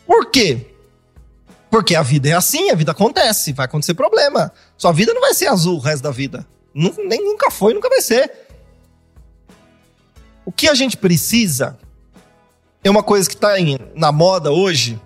Por 0.04 0.28
quê? 0.28 0.72
Porque 1.70 1.94
a 1.94 2.02
vida 2.02 2.28
é 2.28 2.32
assim, 2.32 2.68
a 2.68 2.74
vida 2.74 2.90
acontece, 2.90 3.52
vai 3.52 3.64
acontecer 3.64 3.94
problema. 3.94 4.52
Sua 4.82 4.90
vida 4.90 5.14
não 5.14 5.20
vai 5.20 5.32
ser 5.32 5.46
azul 5.46 5.76
o 5.76 5.78
resto 5.78 6.02
da 6.02 6.10
vida. 6.10 6.44
Nem 6.74 7.24
nunca 7.24 7.52
foi, 7.52 7.72
nunca 7.72 7.88
vai 7.88 8.00
ser. 8.00 8.32
O 10.44 10.50
que 10.50 10.68
a 10.68 10.74
gente 10.74 10.96
precisa 10.96 11.78
é 12.82 12.90
uma 12.90 13.04
coisa 13.04 13.28
que 13.28 13.36
está 13.36 13.52
na 13.94 14.10
moda 14.10 14.50
hoje, 14.50 15.00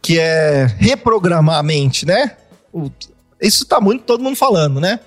que 0.00 0.20
é 0.20 0.66
reprogramar 0.66 1.58
a 1.58 1.64
mente, 1.64 2.06
né? 2.06 2.36
Isso 3.42 3.64
está 3.64 3.80
muito 3.80 4.04
todo 4.04 4.22
mundo 4.22 4.36
falando, 4.36 4.80
né? 4.80 5.00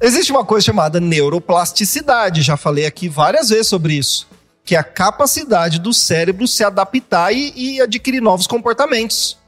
Existe 0.00 0.32
uma 0.32 0.44
coisa 0.44 0.66
chamada 0.66 0.98
neuroplasticidade, 0.98 2.42
já 2.42 2.56
falei 2.56 2.84
aqui 2.84 3.08
várias 3.08 3.50
vezes 3.50 3.68
sobre 3.68 3.94
isso, 3.94 4.26
que 4.64 4.74
é 4.74 4.78
a 4.80 4.82
capacidade 4.82 5.78
do 5.78 5.94
cérebro 5.94 6.48
se 6.48 6.64
adaptar 6.64 7.30
e, 7.32 7.52
e 7.54 7.80
adquirir 7.80 8.20
novos 8.20 8.48
comportamentos. 8.48 9.38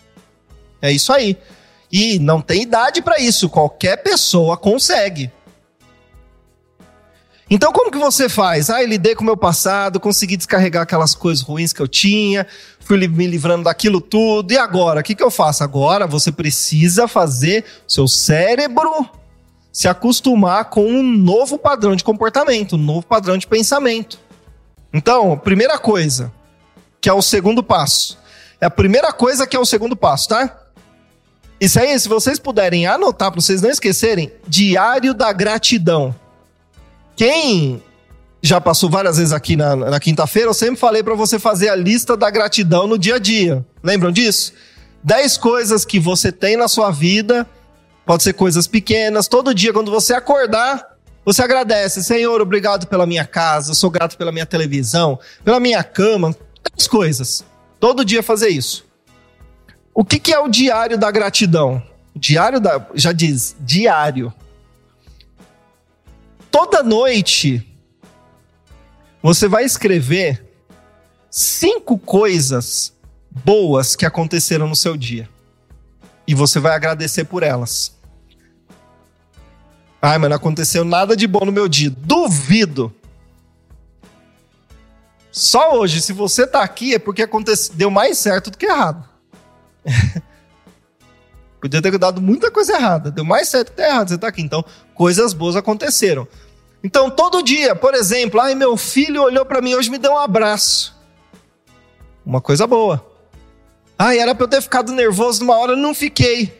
É 0.80 0.92
isso 0.92 1.12
aí. 1.12 1.36
E 1.90 2.18
não 2.18 2.40
tem 2.40 2.62
idade 2.62 3.00
para 3.00 3.18
isso, 3.18 3.48
qualquer 3.48 4.02
pessoa 4.02 4.56
consegue. 4.56 5.30
Então, 7.48 7.72
como 7.72 7.92
que 7.92 7.98
você 7.98 8.28
faz? 8.28 8.70
Ah, 8.70 8.82
eu 8.82 8.88
lidei 8.88 9.14
com 9.14 9.22
o 9.22 9.26
meu 9.26 9.36
passado, 9.36 10.00
consegui 10.00 10.36
descarregar 10.36 10.82
aquelas 10.82 11.14
coisas 11.14 11.44
ruins 11.44 11.72
que 11.72 11.80
eu 11.80 11.86
tinha, 11.86 12.44
fui 12.80 13.06
me 13.06 13.26
livrando 13.26 13.64
daquilo 13.64 14.00
tudo, 14.00 14.52
e 14.52 14.58
agora? 14.58 15.00
O 15.00 15.02
que, 15.02 15.14
que 15.14 15.22
eu 15.22 15.30
faço? 15.30 15.62
Agora 15.62 16.08
você 16.08 16.32
precisa 16.32 17.06
fazer 17.06 17.64
seu 17.86 18.08
cérebro 18.08 19.08
se 19.72 19.86
acostumar 19.86 20.70
com 20.70 20.86
um 20.86 21.02
novo 21.02 21.58
padrão 21.58 21.94
de 21.94 22.02
comportamento, 22.02 22.76
um 22.76 22.78
novo 22.78 23.06
padrão 23.06 23.36
de 23.36 23.46
pensamento. 23.46 24.18
Então, 24.92 25.36
primeira 25.36 25.78
coisa, 25.78 26.32
que 27.00 27.10
é 27.10 27.12
o 27.12 27.22
segundo 27.22 27.62
passo. 27.62 28.18
É 28.60 28.66
a 28.66 28.70
primeira 28.70 29.12
coisa 29.12 29.46
que 29.46 29.54
é 29.54 29.60
o 29.60 29.66
segundo 29.66 29.94
passo, 29.94 30.28
tá? 30.28 30.65
Isso 31.60 31.80
aí, 31.80 31.98
se 31.98 32.08
vocês 32.08 32.38
puderem 32.38 32.86
anotar 32.86 33.30
para 33.30 33.40
vocês 33.40 33.62
não 33.62 33.70
esquecerem, 33.70 34.30
diário 34.46 35.14
da 35.14 35.32
gratidão. 35.32 36.14
Quem 37.16 37.82
já 38.42 38.60
passou 38.60 38.90
várias 38.90 39.16
vezes 39.16 39.32
aqui 39.32 39.56
na, 39.56 39.74
na 39.74 39.98
quinta-feira, 39.98 40.50
eu 40.50 40.54
sempre 40.54 40.76
falei 40.76 41.02
para 41.02 41.14
você 41.14 41.38
fazer 41.38 41.68
a 41.68 41.74
lista 41.74 42.16
da 42.16 42.30
gratidão 42.30 42.86
no 42.86 42.98
dia 42.98 43.16
a 43.16 43.18
dia. 43.18 43.64
Lembram 43.82 44.12
disso? 44.12 44.52
Dez 45.02 45.36
coisas 45.36 45.84
que 45.84 45.98
você 45.98 46.30
tem 46.30 46.56
na 46.56 46.68
sua 46.68 46.90
vida, 46.90 47.46
pode 48.04 48.22
ser 48.22 48.34
coisas 48.34 48.66
pequenas, 48.66 49.26
todo 49.26 49.54
dia 49.54 49.72
quando 49.72 49.90
você 49.90 50.14
acordar, 50.14 50.96
você 51.24 51.42
agradece, 51.42 52.04
Senhor, 52.04 52.40
obrigado 52.40 52.86
pela 52.86 53.06
minha 53.06 53.24
casa, 53.24 53.74
sou 53.74 53.90
grato 53.90 54.16
pela 54.16 54.30
minha 54.30 54.46
televisão, 54.46 55.18
pela 55.44 55.58
minha 55.58 55.82
cama, 55.82 56.36
dez 56.72 56.86
coisas. 56.86 57.44
Todo 57.80 58.04
dia 58.04 58.22
fazer 58.22 58.48
isso. 58.48 58.85
O 59.96 60.04
que, 60.04 60.20
que 60.20 60.32
é 60.32 60.38
o 60.38 60.48
diário 60.48 60.96
da 60.96 61.10
gratidão? 61.10 61.82
O 62.14 62.18
diário 62.18 62.60
da. 62.60 62.86
Já 62.94 63.12
diz, 63.12 63.56
diário 63.58 64.32
toda 66.56 66.82
noite 66.82 67.70
você 69.22 69.46
vai 69.46 69.66
escrever 69.66 70.42
cinco 71.30 71.98
coisas 71.98 72.94
boas 73.30 73.94
que 73.94 74.06
aconteceram 74.06 74.66
no 74.66 74.74
seu 74.74 74.96
dia. 74.96 75.28
E 76.26 76.34
você 76.34 76.58
vai 76.58 76.74
agradecer 76.74 77.24
por 77.24 77.42
elas. 77.42 77.94
Ai, 80.00 80.16
mas 80.16 80.30
não 80.30 80.36
aconteceu 80.36 80.82
nada 80.82 81.14
de 81.14 81.26
bom 81.26 81.44
no 81.44 81.52
meu 81.52 81.68
dia. 81.68 81.90
Duvido. 81.90 82.90
Só 85.30 85.78
hoje, 85.78 86.00
se 86.00 86.14
você 86.14 86.46
tá 86.46 86.62
aqui, 86.62 86.94
é 86.94 86.98
porque 86.98 87.20
aconteceu, 87.20 87.74
deu 87.74 87.90
mais 87.90 88.16
certo 88.16 88.50
do 88.50 88.56
que 88.56 88.64
errado. 88.64 89.06
Podia 91.60 91.80
ter 91.80 91.96
dado 91.98 92.20
muita 92.20 92.50
coisa 92.50 92.74
errada. 92.74 93.10
Deu 93.10 93.24
mais 93.24 93.48
certo 93.48 93.72
que 93.72 93.82
errado. 93.82 94.08
Você 94.08 94.18
tá 94.18 94.28
aqui. 94.28 94.42
Então, 94.42 94.64
coisas 94.94 95.32
boas 95.32 95.56
aconteceram. 95.56 96.28
Então, 96.82 97.10
todo 97.10 97.42
dia, 97.42 97.74
por 97.74 97.94
exemplo, 97.94 98.40
ai, 98.40 98.54
meu 98.54 98.76
filho 98.76 99.22
olhou 99.22 99.44
para 99.44 99.60
mim 99.60 99.74
hoje 99.74 99.90
me 99.90 99.98
deu 99.98 100.12
um 100.12 100.18
abraço. 100.18 100.94
Uma 102.24 102.40
coisa 102.40 102.66
boa. 102.66 103.04
Ai, 103.98 104.18
era 104.18 104.34
para 104.34 104.44
eu 104.44 104.48
ter 104.48 104.60
ficado 104.60 104.92
nervoso 104.92 105.40
numa 105.40 105.56
hora, 105.56 105.74
não 105.74 105.94
fiquei. 105.94 106.56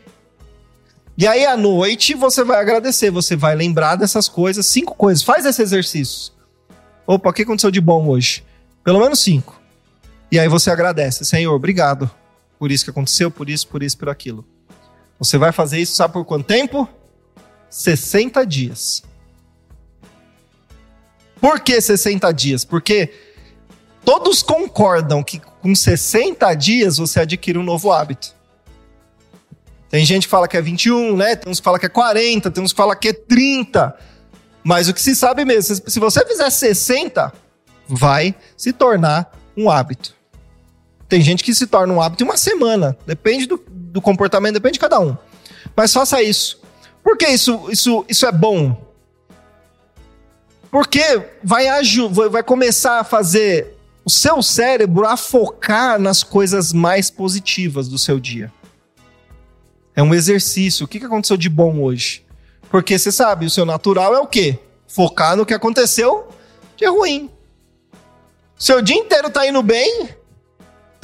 E 1.18 1.26
aí, 1.26 1.46
à 1.46 1.56
noite, 1.56 2.14
você 2.14 2.42
vai 2.42 2.58
agradecer, 2.60 3.10
você 3.10 3.36
vai 3.36 3.54
lembrar 3.54 3.96
dessas 3.96 4.28
coisas, 4.28 4.66
cinco 4.66 4.94
coisas. 4.94 5.22
Faz 5.22 5.44
esse 5.46 5.62
exercício. 5.62 6.32
Opa, 7.06 7.30
o 7.30 7.32
que 7.32 7.42
aconteceu 7.42 7.70
de 7.70 7.80
bom 7.80 8.08
hoje? 8.08 8.44
Pelo 8.82 8.98
menos 8.98 9.20
cinco. 9.20 9.60
E 10.32 10.38
aí 10.38 10.48
você 10.48 10.70
agradece. 10.70 11.24
Senhor, 11.24 11.54
obrigado 11.54 12.10
por 12.58 12.70
isso 12.70 12.84
que 12.84 12.90
aconteceu, 12.90 13.30
por 13.30 13.48
isso, 13.48 13.66
por 13.68 13.82
isso, 13.82 13.96
por 13.98 14.08
aquilo. 14.08 14.44
Você 15.18 15.38
vai 15.38 15.52
fazer 15.52 15.78
isso, 15.78 15.94
sabe 15.94 16.14
por 16.14 16.24
quanto 16.24 16.46
tempo? 16.46 16.88
60 17.70 18.44
dias. 18.46 19.02
Por 21.40 21.60
que 21.60 21.80
60 21.80 22.32
dias? 22.32 22.64
Porque 22.64 23.12
todos 24.04 24.42
concordam 24.42 25.22
que 25.22 25.38
com 25.38 25.74
60 25.74 26.54
dias 26.54 26.96
você 26.96 27.20
adquire 27.20 27.58
um 27.58 27.62
novo 27.62 27.92
hábito. 27.92 28.34
Tem 29.88 30.04
gente 30.04 30.24
que 30.24 30.30
fala 30.30 30.48
que 30.48 30.56
é 30.56 30.62
21, 30.62 31.16
né? 31.16 31.36
Tem 31.36 31.50
uns 31.50 31.60
que 31.60 31.64
fala 31.64 31.78
que 31.78 31.86
é 31.86 31.88
40, 31.88 32.50
tem 32.50 32.64
uns 32.64 32.72
que 32.72 32.76
fala 32.76 32.96
que 32.96 33.08
é 33.08 33.12
30. 33.12 33.96
Mas 34.64 34.88
o 34.88 34.94
que 34.94 35.00
se 35.00 35.14
sabe 35.14 35.44
mesmo, 35.44 35.76
se 35.86 36.00
você 36.00 36.26
fizer 36.26 36.50
60, 36.50 37.32
vai 37.86 38.34
se 38.56 38.72
tornar 38.72 39.32
um 39.56 39.70
hábito. 39.70 40.15
Tem 41.08 41.20
gente 41.20 41.44
que 41.44 41.54
se 41.54 41.66
torna 41.66 41.92
um 41.92 42.00
hábito 42.00 42.24
em 42.24 42.26
uma 42.26 42.36
semana. 42.36 42.96
Depende 43.06 43.46
do, 43.46 43.62
do 43.68 44.00
comportamento, 44.00 44.54
depende 44.54 44.74
de 44.74 44.80
cada 44.80 44.98
um. 44.98 45.16
Mas 45.74 45.92
faça 45.92 46.22
isso. 46.22 46.60
Por 47.02 47.16
que 47.16 47.28
isso, 47.28 47.68
isso, 47.70 48.04
isso 48.08 48.26
é 48.26 48.32
bom? 48.32 48.84
Porque 50.70 51.22
vai, 51.42 51.66
vai 52.30 52.42
começar 52.42 53.00
a 53.00 53.04
fazer 53.04 53.76
o 54.04 54.10
seu 54.10 54.42
cérebro 54.42 55.06
a 55.06 55.16
focar 55.16 55.98
nas 55.98 56.22
coisas 56.22 56.72
mais 56.72 57.10
positivas 57.10 57.88
do 57.88 57.98
seu 57.98 58.20
dia. 58.20 58.52
É 59.94 60.02
um 60.02 60.14
exercício. 60.14 60.84
O 60.84 60.88
que 60.88 60.98
aconteceu 61.04 61.36
de 61.36 61.48
bom 61.48 61.80
hoje? 61.80 62.24
Porque 62.68 62.98
você 62.98 63.10
sabe, 63.10 63.46
o 63.46 63.50
seu 63.50 63.64
natural 63.64 64.14
é 64.14 64.18
o 64.18 64.26
quê? 64.26 64.58
Focar 64.86 65.36
no 65.36 65.46
que 65.46 65.54
aconteceu 65.54 66.28
de 66.76 66.86
ruim. 66.86 67.30
Seu 68.58 68.82
dia 68.82 68.96
inteiro 68.96 69.30
tá 69.30 69.46
indo 69.46 69.62
bem, 69.62 70.08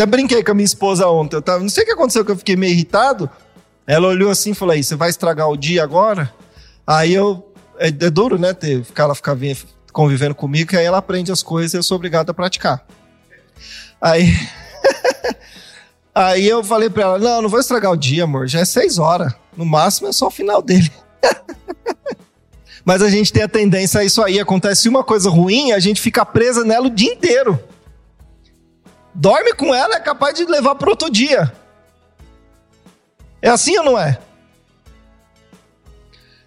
Até 0.03 0.07
brinquei 0.11 0.43
com 0.43 0.51
a 0.51 0.55
minha 0.55 0.65
esposa 0.65 1.07
ontem. 1.07 1.37
Eu 1.37 1.43
tava, 1.43 1.61
não 1.61 1.69
sei 1.69 1.85
o 1.85 1.87
que 1.87 1.93
aconteceu, 1.93 2.25
que 2.25 2.33
eu 2.33 2.37
fiquei 2.37 2.57
meio 2.57 2.73
irritado. 2.73 3.31
Ela 3.87 4.09
olhou 4.09 4.33
assim 4.33 4.51
e 4.51 4.55
falou: 4.55 4.73
aí, 4.73 4.83
você 4.83 4.97
vai 4.97 5.09
estragar 5.09 5.49
o 5.49 5.57
dia 5.57 5.85
agora? 5.85 6.33
Aí 6.85 7.15
eu. 7.15 7.49
É, 7.79 7.87
é 7.87 8.11
duro, 8.11 8.37
né? 8.37 8.53
Ter, 8.53 8.85
ela 8.97 9.15
ficar 9.15 9.37
convivendo 9.93 10.35
comigo, 10.35 10.71
que 10.71 10.77
aí 10.77 10.85
ela 10.85 10.99
aprende 10.99 11.31
as 11.31 11.41
coisas 11.41 11.75
e 11.75 11.77
eu 11.77 11.85
sou 11.85 11.97
obrigado 11.97 12.31
a 12.31 12.35
praticar. 12.35 12.85
Aí. 14.01 14.35
aí 16.13 16.49
eu 16.49 16.65
falei 16.65 16.91
pra 16.91 17.05
ela: 17.05 17.19
não, 17.21 17.43
não 17.43 17.49
vou 17.49 17.61
estragar 17.61 17.93
o 17.93 17.97
dia, 17.97 18.25
amor. 18.25 18.49
Já 18.49 18.59
é 18.59 18.65
seis 18.65 18.99
horas. 18.99 19.33
No 19.57 19.65
máximo 19.65 20.09
é 20.09 20.13
só 20.13 20.27
o 20.27 20.33
final 20.33 20.61
dele. 20.61 20.91
Mas 22.85 23.03
a 23.03 23.09
gente 23.09 23.33
tem 23.33 23.45
a 23.45 23.49
tendência 23.49 24.01
a 24.01 24.05
isso 24.05 24.21
aí. 24.21 24.41
Acontece 24.41 24.89
uma 24.89 25.05
coisa 25.05 25.31
ruim, 25.31 25.71
a 25.71 25.79
gente 25.79 26.01
fica 26.01 26.27
presa 26.27 26.65
nela 26.65 26.89
o 26.89 26.91
dia 26.91 27.13
inteiro. 27.13 27.63
Dorme 29.15 29.53
com 29.55 29.75
ela, 29.75 29.97
é 29.97 30.01
capaz 30.01 30.35
de 30.35 30.45
levar 30.45 30.75
para 30.75 30.91
outro 30.91 31.11
dia. 31.11 31.53
É 33.41 33.49
assim 33.49 33.77
ou 33.79 33.85
não 33.85 33.99
é? 33.99 34.19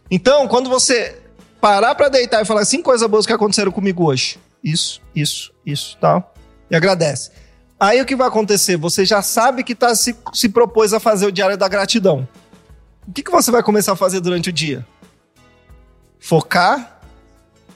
Então, 0.10 0.48
quando 0.48 0.70
você 0.70 1.22
parar 1.60 1.96
para 1.96 2.10
deitar 2.10 2.42
e 2.42 2.46
falar 2.46 2.66
cinco 2.66 2.86
coisas 2.86 3.08
boas 3.10 3.26
que 3.26 3.34
aconteceram 3.34 3.72
comigo 3.72 4.06
hoje, 4.06 4.40
isso, 4.64 5.02
isso, 5.16 5.54
isso, 5.66 5.98
tá? 5.98 6.24
e 6.70 6.76
agradece. 6.76 7.32
Aí 7.80 8.02
o 8.02 8.06
que 8.06 8.16
vai 8.16 8.28
acontecer? 8.28 8.78
Você 8.78 9.06
já 9.06 9.22
sabe 9.22 9.64
que 9.64 9.76
tá, 9.76 9.94
se, 9.96 10.16
se 10.34 10.50
propôs 10.50 10.94
a 10.94 11.00
fazer 11.00 11.26
o 11.26 11.32
diário 11.32 11.58
da 11.58 11.68
gratidão. 11.68 12.28
O 13.08 13.12
que, 13.12 13.22
que 13.22 13.32
você 13.32 13.52
vai 13.52 13.62
começar 13.62 13.94
a 13.94 13.96
fazer 13.96 14.20
durante 14.20 14.50
o 14.50 14.54
dia? 14.54 14.86
Focar 16.20 17.00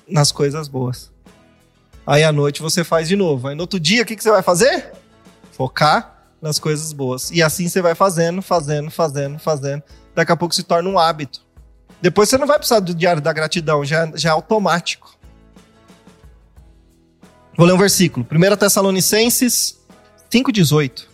nas 0.07 0.31
coisas 0.31 0.67
boas. 0.67 1.11
Aí 2.09 2.23
à 2.23 2.31
noite 2.31 2.59
você 2.59 2.83
faz 2.83 3.07
de 3.07 3.15
novo. 3.15 3.47
Aí 3.47 3.55
no 3.55 3.61
outro 3.61 3.79
dia, 3.79 4.01
o 4.01 4.05
que, 4.05 4.15
que 4.15 4.23
você 4.23 4.31
vai 4.31 4.41
fazer? 4.41 4.93
Focar 5.51 6.23
nas 6.41 6.57
coisas 6.57 6.91
boas. 6.91 7.29
E 7.29 7.43
assim 7.43 7.69
você 7.69 7.83
vai 7.83 7.93
fazendo, 7.93 8.41
fazendo, 8.41 8.89
fazendo, 8.89 9.37
fazendo. 9.37 9.83
Daqui 10.15 10.31
a 10.31 10.35
pouco 10.35 10.55
se 10.55 10.63
torna 10.63 10.89
um 10.89 10.97
hábito. 10.97 11.45
Depois 12.01 12.27
você 12.27 12.35
não 12.39 12.47
vai 12.47 12.57
precisar 12.57 12.79
do 12.79 12.95
diário 12.95 13.21
da 13.21 13.31
gratidão, 13.31 13.85
já, 13.85 14.11
já 14.15 14.29
é 14.29 14.31
automático. 14.31 15.15
Vou 17.55 17.67
ler 17.67 17.73
um 17.73 17.77
versículo. 17.77 18.25
1 18.31 18.55
Tessalonicenses 18.57 19.77
5,18. 20.31 21.05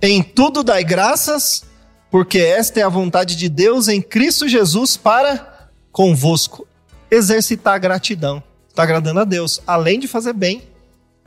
Em 0.00 0.22
tudo 0.22 0.64
dai 0.64 0.82
graças, 0.82 1.62
porque 2.10 2.38
esta 2.38 2.80
é 2.80 2.82
a 2.82 2.88
vontade 2.88 3.36
de 3.36 3.50
Deus 3.50 3.86
em 3.86 4.00
Cristo 4.00 4.48
Jesus 4.48 4.96
para 4.96 5.68
convosco. 5.92 6.66
Exercitar 7.10 7.74
a 7.74 7.78
gratidão 7.78 8.42
está 8.78 8.84
agradando 8.84 9.18
a 9.18 9.24
Deus, 9.24 9.60
além 9.66 9.98
de 9.98 10.06
fazer 10.06 10.32
bem 10.32 10.62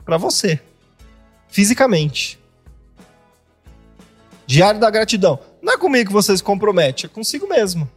para 0.06 0.16
você, 0.16 0.58
fisicamente. 1.50 2.38
Diário 4.46 4.80
da 4.80 4.88
gratidão. 4.88 5.38
Não 5.60 5.74
é 5.74 5.76
comigo 5.76 6.08
que 6.08 6.14
você 6.14 6.34
se 6.34 6.42
compromete, 6.42 7.04
é 7.04 7.08
consigo 7.10 7.46
mesmo. 7.46 7.88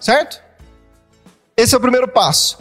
Certo? 0.00 0.42
Esse 1.54 1.74
é 1.74 1.78
o 1.78 1.80
primeiro 1.80 2.08
passo. 2.08 2.58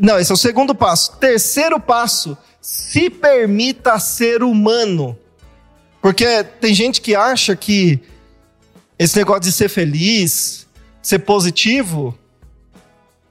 Não, 0.00 0.16
esse 0.20 0.30
é 0.30 0.34
o 0.34 0.38
segundo 0.38 0.72
passo. 0.72 1.16
Terceiro 1.16 1.80
passo, 1.80 2.38
se 2.60 3.10
permita 3.10 3.98
ser 3.98 4.44
humano. 4.44 5.18
Porque 6.00 6.44
tem 6.44 6.72
gente 6.72 7.00
que 7.00 7.16
acha 7.16 7.56
que 7.56 8.00
esse 8.96 9.16
negócio 9.16 9.42
de 9.42 9.52
ser 9.52 9.68
feliz, 9.68 10.64
ser 11.02 11.18
positivo, 11.18 12.16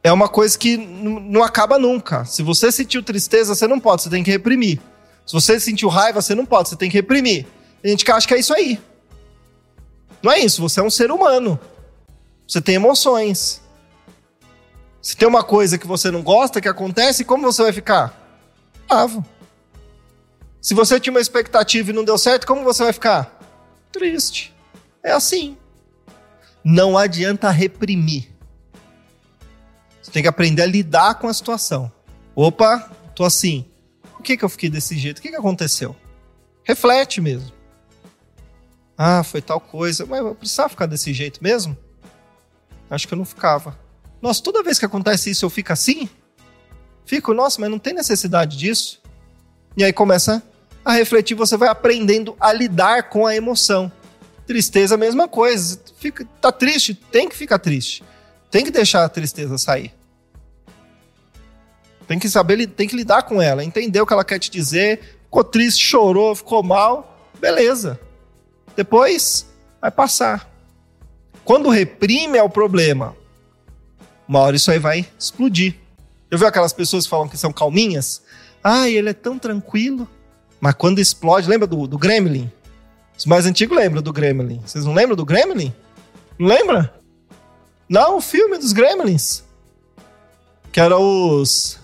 é 0.07 0.11
uma 0.13 0.29
coisa 0.29 0.57
que 0.57 0.77
não 0.77 1.43
acaba 1.43 1.77
nunca. 1.77 2.23
Se 2.25 2.41
você 2.41 2.71
sentiu 2.71 3.03
tristeza, 3.03 3.53
você 3.53 3.67
não 3.67 3.79
pode, 3.79 4.03
você 4.03 4.09
tem 4.09 4.23
que 4.23 4.31
reprimir. 4.31 4.79
Se 5.25 5.33
você 5.33 5.59
sentiu 5.59 5.89
raiva, 5.89 6.21
você 6.21 6.33
não 6.33 6.45
pode, 6.45 6.69
você 6.69 6.75
tem 6.75 6.89
que 6.89 6.95
reprimir. 6.95 7.45
Tem 7.81 7.91
gente 7.91 8.05
que 8.05 8.11
acha 8.11 8.27
que 8.27 8.33
é 8.33 8.39
isso 8.39 8.53
aí. 8.53 8.79
Não 10.23 10.31
é 10.31 10.39
isso, 10.39 10.61
você 10.61 10.79
é 10.79 10.83
um 10.83 10.89
ser 10.89 11.11
humano. 11.11 11.59
Você 12.47 12.61
tem 12.61 12.75
emoções. 12.75 13.61
Se 15.01 15.15
tem 15.15 15.27
uma 15.27 15.43
coisa 15.43 15.77
que 15.77 15.85
você 15.85 16.09
não 16.09 16.23
gosta 16.23 16.61
que 16.61 16.67
acontece, 16.67 17.25
como 17.25 17.43
você 17.43 17.63
vai 17.63 17.73
ficar? 17.73 18.17
Bravo. 18.87 19.25
Se 20.61 20.73
você 20.73 20.99
tinha 20.99 21.13
uma 21.13 21.21
expectativa 21.21 21.91
e 21.91 21.93
não 21.93 22.03
deu 22.03 22.17
certo, 22.17 22.47
como 22.47 22.63
você 22.63 22.83
vai 22.83 22.93
ficar? 22.93 23.39
Triste. 23.91 24.53
É 25.03 25.11
assim. 25.11 25.57
Não 26.63 26.97
adianta 26.97 27.49
reprimir. 27.49 28.36
Você 30.07 30.11
tem 30.13 30.21
que 30.21 30.29
aprender 30.29 30.61
a 30.61 30.65
lidar 30.65 31.15
com 31.15 31.27
a 31.27 31.33
situação. 31.33 31.91
Opa, 32.33 32.89
tô 33.13 33.25
assim. 33.25 33.65
Por 34.13 34.23
que, 34.23 34.37
que 34.37 34.45
eu 34.45 34.47
fiquei 34.47 34.69
desse 34.69 34.97
jeito? 34.97 35.17
O 35.17 35.21
que, 35.21 35.27
que 35.27 35.35
aconteceu? 35.35 35.93
Reflete 36.63 37.19
mesmo. 37.19 37.51
Ah, 38.97 39.21
foi 39.21 39.41
tal 39.41 39.59
coisa. 39.59 40.05
Mas 40.05 40.19
eu 40.19 40.33
precisava 40.33 40.69
ficar 40.69 40.85
desse 40.85 41.11
jeito 41.11 41.43
mesmo? 41.43 41.77
Acho 42.89 43.05
que 43.05 43.13
eu 43.13 43.17
não 43.17 43.25
ficava. 43.25 43.77
Nossa, 44.21 44.41
toda 44.41 44.63
vez 44.63 44.79
que 44.79 44.85
acontece 44.85 45.29
isso 45.29 45.43
eu 45.43 45.49
fico 45.49 45.73
assim? 45.73 46.09
Fico, 47.05 47.33
nossa, 47.33 47.59
mas 47.59 47.69
não 47.69 47.77
tem 47.77 47.93
necessidade 47.93 48.57
disso. 48.57 49.01
E 49.75 49.83
aí 49.83 49.91
começa 49.91 50.41
a 50.85 50.93
refletir, 50.93 51.35
você 51.35 51.57
vai 51.57 51.67
aprendendo 51.67 52.33
a 52.39 52.53
lidar 52.53 53.09
com 53.09 53.27
a 53.27 53.35
emoção. 53.35 53.91
Tristeza, 54.45 54.95
mesma 54.95 55.27
coisa. 55.27 55.81
Fica, 55.97 56.25
tá 56.39 56.49
triste? 56.49 56.93
Tem 56.93 57.27
que 57.27 57.35
ficar 57.35 57.59
triste. 57.59 58.05
Tem 58.49 58.63
que 58.63 58.71
deixar 58.71 59.03
a 59.03 59.09
tristeza 59.09 59.57
sair. 59.57 59.93
Tem 62.07 62.17
que 62.17 62.29
saber, 62.29 62.65
tem 62.67 62.87
que 62.87 62.95
lidar 62.95 63.23
com 63.23 63.41
ela, 63.41 63.63
entender 63.63 63.99
o 63.99 64.05
que 64.05 64.13
ela 64.13 64.23
quer 64.23 64.39
te 64.39 64.49
dizer. 64.49 65.19
Ficou 65.25 65.43
triste, 65.43 65.83
chorou, 65.83 66.33
ficou 66.33 66.63
mal, 66.63 67.29
beleza. 67.39 67.99
Depois 68.75 69.45
vai 69.81 69.91
passar. 69.91 70.49
Quando 71.43 71.69
reprime 71.69 72.37
é 72.37 72.43
o 72.43 72.49
problema. 72.49 73.15
Uma 74.27 74.39
hora 74.39 74.55
isso 74.55 74.71
aí 74.71 74.79
vai 74.79 75.05
explodir. 75.17 75.75
Eu 76.29 76.37
vi 76.37 76.45
aquelas 76.45 76.73
pessoas 76.73 77.05
que 77.05 77.09
falam 77.09 77.27
que 77.27 77.37
são 77.37 77.51
calminhas? 77.51 78.21
Ai, 78.63 78.93
ele 78.93 79.09
é 79.09 79.13
tão 79.13 79.37
tranquilo. 79.39 80.07
Mas 80.59 80.73
quando 80.75 80.99
explode, 80.99 81.49
lembra 81.49 81.67
do, 81.67 81.87
do 81.87 81.97
Gremlin? 81.97 82.51
Os 83.17 83.25
mais 83.25 83.45
antigos 83.45 83.77
lembram 83.77 84.01
do 84.01 84.13
Gremlin. 84.13 84.61
Vocês 84.65 84.85
não 84.85 84.93
lembram 84.93 85.15
do 85.15 85.25
Gremlin? 85.25 85.73
Não 86.37 86.47
lembra? 86.47 86.93
Não, 87.89 88.17
o 88.17 88.21
filme 88.21 88.57
dos 88.57 88.73
Gremlins. 88.73 89.43
Que 90.71 90.79
era 90.79 90.97
os 90.97 91.79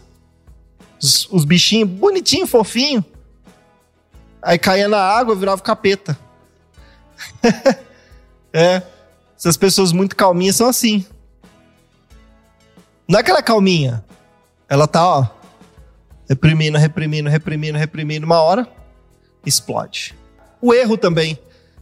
os, 1.04 1.28
os 1.30 1.46
bichinhos 1.46 1.90
bonitinho, 1.90 2.48
fofinho. 2.48 3.04
Aí 4.42 4.58
caía 4.58 4.88
na 4.88 5.00
água, 5.00 5.36
virava 5.36 5.62
capeta. 5.62 6.18
é. 8.54 8.82
Essas 9.38 9.58
pessoas 9.58 9.92
muito 9.92 10.16
calminhas 10.16 10.56
são 10.56 10.70
assim. 10.70 11.06
Não 13.08 13.20
é 13.20 13.22
aquela 13.22 13.44
calminha. 13.44 14.04
Ela 14.70 14.88
tá, 14.88 15.06
ó, 15.06 15.28
reprimindo, 16.28 16.78
reprimindo, 16.78 17.30
reprimindo, 17.30 17.78
reprimindo. 17.78 18.26
Uma 18.26 18.42
hora, 18.42 18.68
explode. 19.46 20.16
O 20.62 20.74
erro 20.74 20.98
também. 20.98 21.38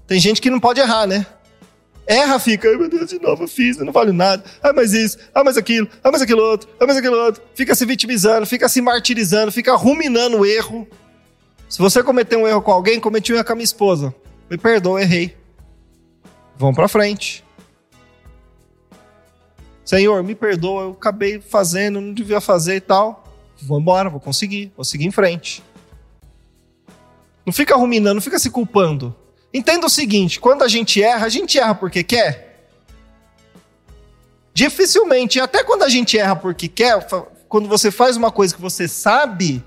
Tem 0.07 0.19
gente 0.19 0.41
que 0.41 0.49
não 0.49 0.60
pode 0.60 0.79
errar, 0.79 1.05
né? 1.05 1.25
Erra, 2.12 2.38
fica, 2.39 2.67
ai 2.67 2.76
meu 2.76 2.89
Deus, 2.89 3.10
de 3.10 3.21
novo 3.21 3.45
eu 3.45 3.47
fiz, 3.47 3.78
eu 3.78 3.86
não 3.86 3.93
vale 3.93 4.12
nada. 4.12 4.43
Ah, 4.62 4.74
mas 4.74 4.91
isso, 4.91 5.17
ah, 5.34 5.45
mas 5.45 5.56
aquilo, 5.56 5.88
ah, 6.04 6.12
mas 6.12 6.21
aquilo 6.21 6.43
outro, 6.43 6.69
ah, 6.78 6.86
mas 6.86 6.97
aquilo 6.97 7.15
outro. 7.15 7.41
Fica 7.56 7.74
se 7.74 7.86
vitimizando, 7.86 8.45
fica 8.45 8.67
se 8.67 8.82
martirizando, 8.82 9.50
fica 9.50 9.74
ruminando 9.78 10.39
o 10.39 10.45
erro. 10.45 10.86
Se 11.69 11.80
você 11.80 12.04
cometer 12.04 12.36
um 12.36 12.45
erro 12.45 12.62
com 12.62 12.74
alguém, 12.74 13.00
cometi 13.00 13.32
um 13.32 13.38
erro 13.38 13.45
com 13.45 13.54
a 13.54 13.56
minha 13.56 13.63
esposa. 13.63 14.13
Me 14.50 14.58
perdoa, 14.58 15.02
errei. 15.02 15.38
Vamos 16.58 16.76
pra 16.76 16.89
frente. 16.89 17.45
Senhor, 19.86 20.21
me 20.21 20.36
perdoa, 20.36 20.84
eu 20.84 20.91
acabei 20.91 21.39
fazendo, 21.39 22.02
não 22.02 22.13
devia 22.13 22.41
fazer 22.41 22.76
e 22.76 22.82
tal. 22.82 23.24
Vou 23.62 23.80
embora, 23.80 24.10
vou 24.10 24.19
conseguir, 24.19 24.74
vou 24.76 24.84
seguir 24.84 25.06
em 25.06 25.12
frente. 25.12 25.63
Não 27.45 27.54
fica 27.54 27.74
ruminando, 27.78 28.15
não 28.15 28.21
fica 28.21 28.38
se 28.38 28.50
culpando. 28.50 29.15
Entenda 29.54 29.88
o 29.88 29.90
seguinte: 29.90 30.40
quando 30.40 30.64
a 30.64 30.68
gente 30.68 31.02
erra, 31.02 31.26
a 31.26 31.30
gente 31.30 31.58
erra 31.60 31.76
porque 31.76 32.04
quer? 32.04 32.68
Dificilmente, 34.54 35.40
até 35.40 35.64
quando 35.64 35.84
a 35.84 35.90
gente 35.90 36.18
erra 36.18 36.36
porque 36.36 36.68
quer, 36.68 37.06
quando 37.48 37.68
você 37.68 37.90
faz 37.90 38.18
uma 38.18 38.32
coisa 38.32 38.54
que 38.54 38.62
você 38.62 38.88
sabe 38.88 39.64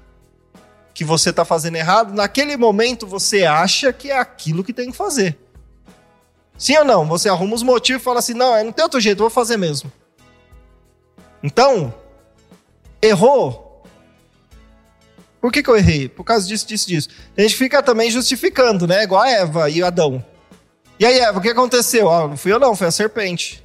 que 0.92 1.05
você 1.05 1.31
está 1.31 1.44
fazendo 1.44 1.77
errado, 1.77 2.14
naquele 2.14 2.57
momento 2.57 3.07
você 3.07 3.44
acha 3.44 3.92
que 3.92 4.11
é 4.11 4.18
aquilo 4.18 4.62
que 4.62 4.73
tem 4.73 4.90
que 4.90 4.97
fazer. 4.97 5.37
Sim 6.57 6.77
ou 6.79 6.85
não? 6.85 7.07
Você 7.07 7.29
arruma 7.29 7.55
os 7.55 7.62
motivos 7.62 8.01
e 8.01 8.05
fala 8.05 8.20
assim: 8.20 8.35
não, 8.35 8.55
é, 8.55 8.62
não 8.62 8.73
tem 8.73 8.83
outro 8.83 9.01
jeito, 9.01 9.18
vou 9.18 9.31
fazer 9.31 9.57
mesmo. 9.57 9.90
Então, 11.42 11.92
errou, 13.03 13.63
por 15.44 15.52
que, 15.52 15.62
que 15.62 15.68
eu 15.68 15.76
errei? 15.76 16.09
Por 16.09 16.24
causa 16.24 16.48
disso, 16.48 16.66
disso, 16.66 16.88
disso. 16.88 17.09
A 17.37 17.42
gente 17.42 17.54
fica 17.54 17.83
também 17.83 18.11
justificando, 18.11 18.87
né? 18.87 19.02
Igual 19.02 19.20
a 19.20 19.28
Eva 19.28 19.68
e 19.68 19.83
Adão. 19.83 20.24
E 20.98 21.04
aí, 21.04 21.18
Eva, 21.18 21.38
o 21.38 21.42
que 21.42 21.50
aconteceu? 21.50 22.11
Ah, 22.11 22.28
não 22.28 22.35
fui 22.38 22.50
eu 22.50 22.59
não, 22.59 22.74
foi 22.74 22.87
a 22.87 22.90
serpente. 22.90 23.62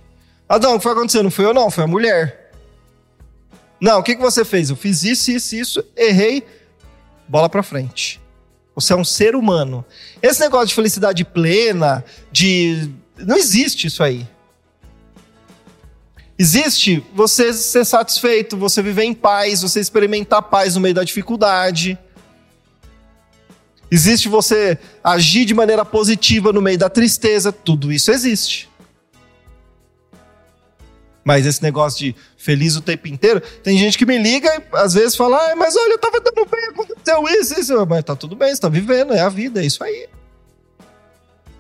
Adão, 0.50 0.74
o 0.74 0.78
que 0.78 0.84
foi 0.84 0.92
acontecendo? 0.92 1.24
Não 1.24 1.32
fui 1.32 1.46
eu 1.46 1.54
não, 1.54 1.72
foi 1.72 1.86
a 1.86 1.88
mulher. 1.88 2.52
Não, 3.80 4.00
o 4.00 4.04
que, 4.04 4.14
que 4.14 4.22
você 4.22 4.44
fez? 4.44 4.70
Eu 4.70 4.76
fiz 4.76 5.04
isso, 5.04 5.32
isso, 5.32 5.56
isso, 5.56 5.86
errei, 5.96 6.46
bola 7.30 7.48
pra 7.48 7.64
frente. 7.64 8.20
Você 8.76 8.92
é 8.92 8.96
um 8.98 9.06
ser 9.06 9.34
humano. 9.34 9.86
Esse 10.22 10.42
negócio 10.42 10.68
de 10.68 10.76
felicidade 10.76 11.24
plena, 11.24 12.04
de. 12.30 12.92
Não 13.18 13.38
existe 13.38 13.88
isso 13.88 14.04
aí. 14.04 14.28
Existe 16.42 17.06
você 17.14 17.52
ser 17.52 17.84
satisfeito, 17.84 18.56
você 18.56 18.82
viver 18.82 19.04
em 19.04 19.14
paz, 19.14 19.62
você 19.62 19.82
experimentar 19.82 20.42
paz 20.42 20.76
no 20.76 20.80
meio 20.80 20.96
da 20.96 21.04
dificuldade. 21.04 22.00
Existe 23.92 24.30
você 24.30 24.80
agir 25.04 25.44
de 25.44 25.54
maneira 25.54 25.84
positiva 25.84 26.54
no 26.54 26.62
meio 26.62 26.78
da 26.78 26.90
tristeza. 26.90 27.52
Tudo 27.52 27.92
isso 27.92 28.10
existe. 28.10 28.70
Mas 31.26 31.46
esse 31.46 31.62
negócio 31.62 32.00
de 32.00 32.16
feliz 32.38 32.78
o 32.78 32.82
tempo 32.82 33.10
inteiro, 33.10 33.42
tem 33.62 33.78
gente 33.78 33.98
que 33.98 34.06
me 34.06 34.18
liga 34.18 34.48
e 34.48 34.78
às 34.78 34.94
vezes 34.94 35.18
fala, 35.18 35.36
ah, 35.52 35.56
mas 35.58 35.76
olha, 35.76 35.92
eu 35.92 36.00
tava 36.00 36.22
dando 36.22 36.50
bem, 36.50 36.70
aconteceu 36.70 37.22
isso, 37.38 37.60
isso. 37.60 37.86
Mas 37.86 38.06
tá 38.06 38.16
tudo 38.16 38.38
bem, 38.38 38.56
você 38.56 38.62
tá 38.62 38.70
vivendo, 38.70 39.14
é 39.14 39.20
a 39.20 39.28
vida, 39.28 39.62
é 39.62 39.66
isso 39.66 39.84
aí. 39.84 40.08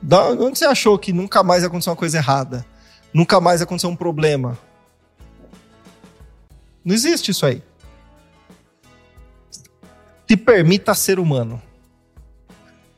Da 0.01 0.29
onde 0.29 0.57
você 0.57 0.63
achou 0.63 0.97
que 0.97 1.11
nunca 1.11 1.43
mais 1.43 1.63
ia 1.63 1.67
acontecer 1.67 1.89
uma 1.89 1.97
coisa 1.97 2.17
errada? 2.17 2.65
Nunca 3.13 3.41
mais 3.41 3.59
ia 3.59 3.65
acontecer 3.65 3.87
um 3.87 3.95
problema? 3.95 4.57
Não 6.89 6.95
existe 6.95 7.30
isso 7.30 7.45
aí. 7.45 7.62
Te 10.25 10.36
permita 10.36 10.95
ser 10.95 11.19
humano. 11.19 11.62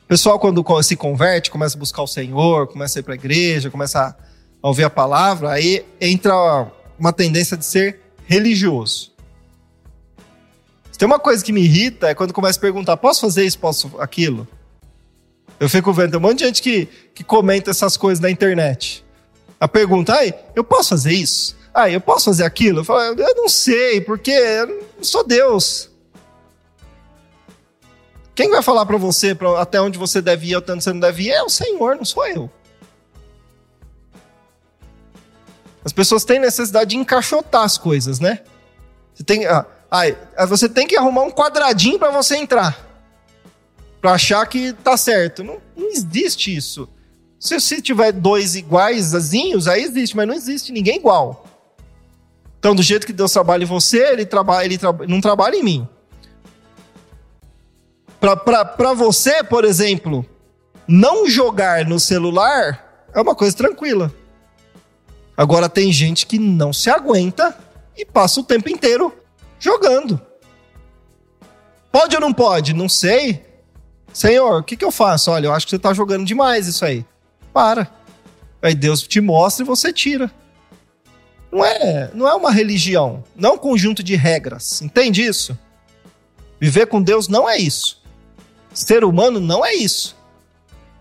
O 0.03 0.07
pessoal, 0.07 0.39
quando 0.39 0.63
se 0.81 0.95
converte, 0.95 1.51
começa 1.51 1.75
a 1.75 1.79
buscar 1.79 2.01
o 2.01 2.07
Senhor, 2.07 2.67
começa 2.67 2.97
a 2.97 3.01
ir 3.01 3.03
para 3.03 3.15
a 3.15 3.15
igreja, 3.15 3.69
começa 3.69 4.15
a 4.63 4.67
ouvir 4.67 4.85
a 4.85 4.89
palavra, 4.89 5.51
aí 5.51 5.85
entra 5.99 6.71
uma 6.97 7.11
tendência 7.11 7.57
de 7.57 7.65
ser 7.65 7.99
religioso. 8.25 9.11
Tem 10.97 11.05
uma 11.05 11.19
coisa 11.19 11.43
que 11.43 11.51
me 11.51 11.61
irrita 11.61 12.07
é 12.07 12.15
quando 12.15 12.33
começa 12.33 12.57
a 12.57 12.61
perguntar: 12.61 12.95
posso 12.95 13.19
fazer 13.19 13.43
isso, 13.43 13.59
posso 13.59 13.91
aquilo? 13.99 14.47
Eu 15.59 15.67
fico 15.67 15.91
vendo, 15.91 16.11
tem 16.11 16.17
um 16.17 16.23
monte 16.23 16.37
de 16.37 16.45
gente 16.45 16.61
que, 16.61 16.87
que 17.13 17.25
comenta 17.25 17.71
essas 17.71 17.97
coisas 17.97 18.21
na 18.21 18.31
internet. 18.31 19.03
A 19.59 19.67
pergunta, 19.67 20.13
ai, 20.13 20.33
eu 20.55 20.63
posso 20.63 20.87
fazer 20.91 21.11
isso? 21.11 21.59
Ah, 21.73 21.89
eu 21.89 22.01
posso 22.01 22.25
fazer 22.25 22.43
aquilo? 22.43 22.79
Eu 22.79 22.83
falo, 22.83 23.19
eu 23.19 23.35
não 23.35 23.47
sei, 23.47 24.01
porque 24.01 24.31
eu 24.31 24.67
não 24.97 25.03
sou 25.03 25.23
Deus. 25.23 25.89
Quem 28.35 28.49
vai 28.49 28.61
falar 28.61 28.85
para 28.85 28.97
você 28.97 29.35
pra, 29.35 29.61
até 29.61 29.79
onde 29.79 29.97
você 29.97 30.21
deve 30.21 30.47
ir, 30.47 30.55
até 30.55 30.73
onde 30.73 30.83
você 30.83 30.93
não 30.93 30.99
deve 30.99 31.23
ir, 31.23 31.31
é 31.31 31.43
o 31.43 31.49
Senhor, 31.49 31.95
não 31.95 32.05
sou 32.05 32.25
eu. 32.27 32.49
As 35.83 35.91
pessoas 35.91 36.23
têm 36.23 36.39
necessidade 36.39 36.91
de 36.91 36.97
encaixotar 36.97 37.63
as 37.63 37.77
coisas, 37.77 38.19
né? 38.19 38.41
Você 39.13 39.23
tem, 39.23 39.45
ah, 39.45 39.65
ah, 39.89 40.45
você 40.45 40.69
tem 40.69 40.87
que 40.87 40.95
arrumar 40.95 41.23
um 41.23 41.31
quadradinho 41.31 41.97
para 41.97 42.11
você 42.11 42.37
entrar. 42.37 42.87
Para 43.99 44.13
achar 44.13 44.45
que 44.45 44.73
tá 44.73 44.95
certo. 44.95 45.43
Não, 45.43 45.59
não 45.75 45.89
existe 45.89 46.55
isso. 46.55 46.87
Se, 47.39 47.59
se 47.59 47.81
tiver 47.81 48.11
dois 48.11 48.55
iguais, 48.55 49.13
aí 49.13 49.83
existe, 49.83 50.15
mas 50.15 50.27
não 50.27 50.33
existe 50.33 50.71
ninguém 50.71 50.97
igual. 50.97 51.45
Então, 52.61 52.75
do 52.75 52.83
jeito 52.83 53.07
que 53.07 53.11
Deus 53.11 53.33
trabalha 53.33 53.63
em 53.63 53.65
você, 53.65 54.11
ele, 54.11 54.23
trabalha, 54.23 54.65
ele 54.65 54.77
não 55.07 55.19
trabalha 55.19 55.55
em 55.55 55.63
mim. 55.63 55.89
Para 58.19 58.93
você, 58.93 59.43
por 59.43 59.65
exemplo, 59.65 60.23
não 60.87 61.27
jogar 61.27 61.83
no 61.85 61.99
celular 61.99 63.07
é 63.15 63.19
uma 63.19 63.33
coisa 63.33 63.57
tranquila. 63.57 64.13
Agora, 65.35 65.67
tem 65.67 65.91
gente 65.91 66.27
que 66.27 66.37
não 66.37 66.71
se 66.71 66.87
aguenta 66.87 67.57
e 67.97 68.05
passa 68.05 68.39
o 68.39 68.43
tempo 68.43 68.69
inteiro 68.69 69.11
jogando. 69.59 70.21
Pode 71.91 72.13
ou 72.13 72.21
não 72.21 72.31
pode? 72.31 72.75
Não 72.75 72.87
sei. 72.87 73.43
Senhor, 74.13 74.59
o 74.59 74.63
que, 74.63 74.77
que 74.77 74.85
eu 74.85 74.91
faço? 74.91 75.31
Olha, 75.31 75.47
eu 75.47 75.51
acho 75.51 75.65
que 75.65 75.71
você 75.71 75.77
está 75.77 75.95
jogando 75.95 76.25
demais 76.27 76.67
isso 76.67 76.85
aí. 76.85 77.03
Para. 77.51 77.89
Aí 78.61 78.75
Deus 78.75 79.01
te 79.01 79.19
mostra 79.19 79.63
e 79.63 79.67
você 79.67 79.91
tira. 79.91 80.31
Não 81.51 81.65
é, 81.65 82.09
não 82.13 82.27
é 82.29 82.33
uma 82.33 82.51
religião, 82.51 83.23
não 83.35 83.51
é 83.51 83.53
um 83.53 83.57
conjunto 83.57 84.01
de 84.01 84.15
regras. 84.15 84.81
Entende 84.81 85.21
isso? 85.23 85.57
Viver 86.59 86.87
com 86.87 87.01
Deus 87.01 87.27
não 87.27 87.49
é 87.49 87.57
isso. 87.57 88.01
Ser 88.73 89.03
humano 89.03 89.39
não 89.39 89.65
é 89.65 89.73
isso. 89.73 90.15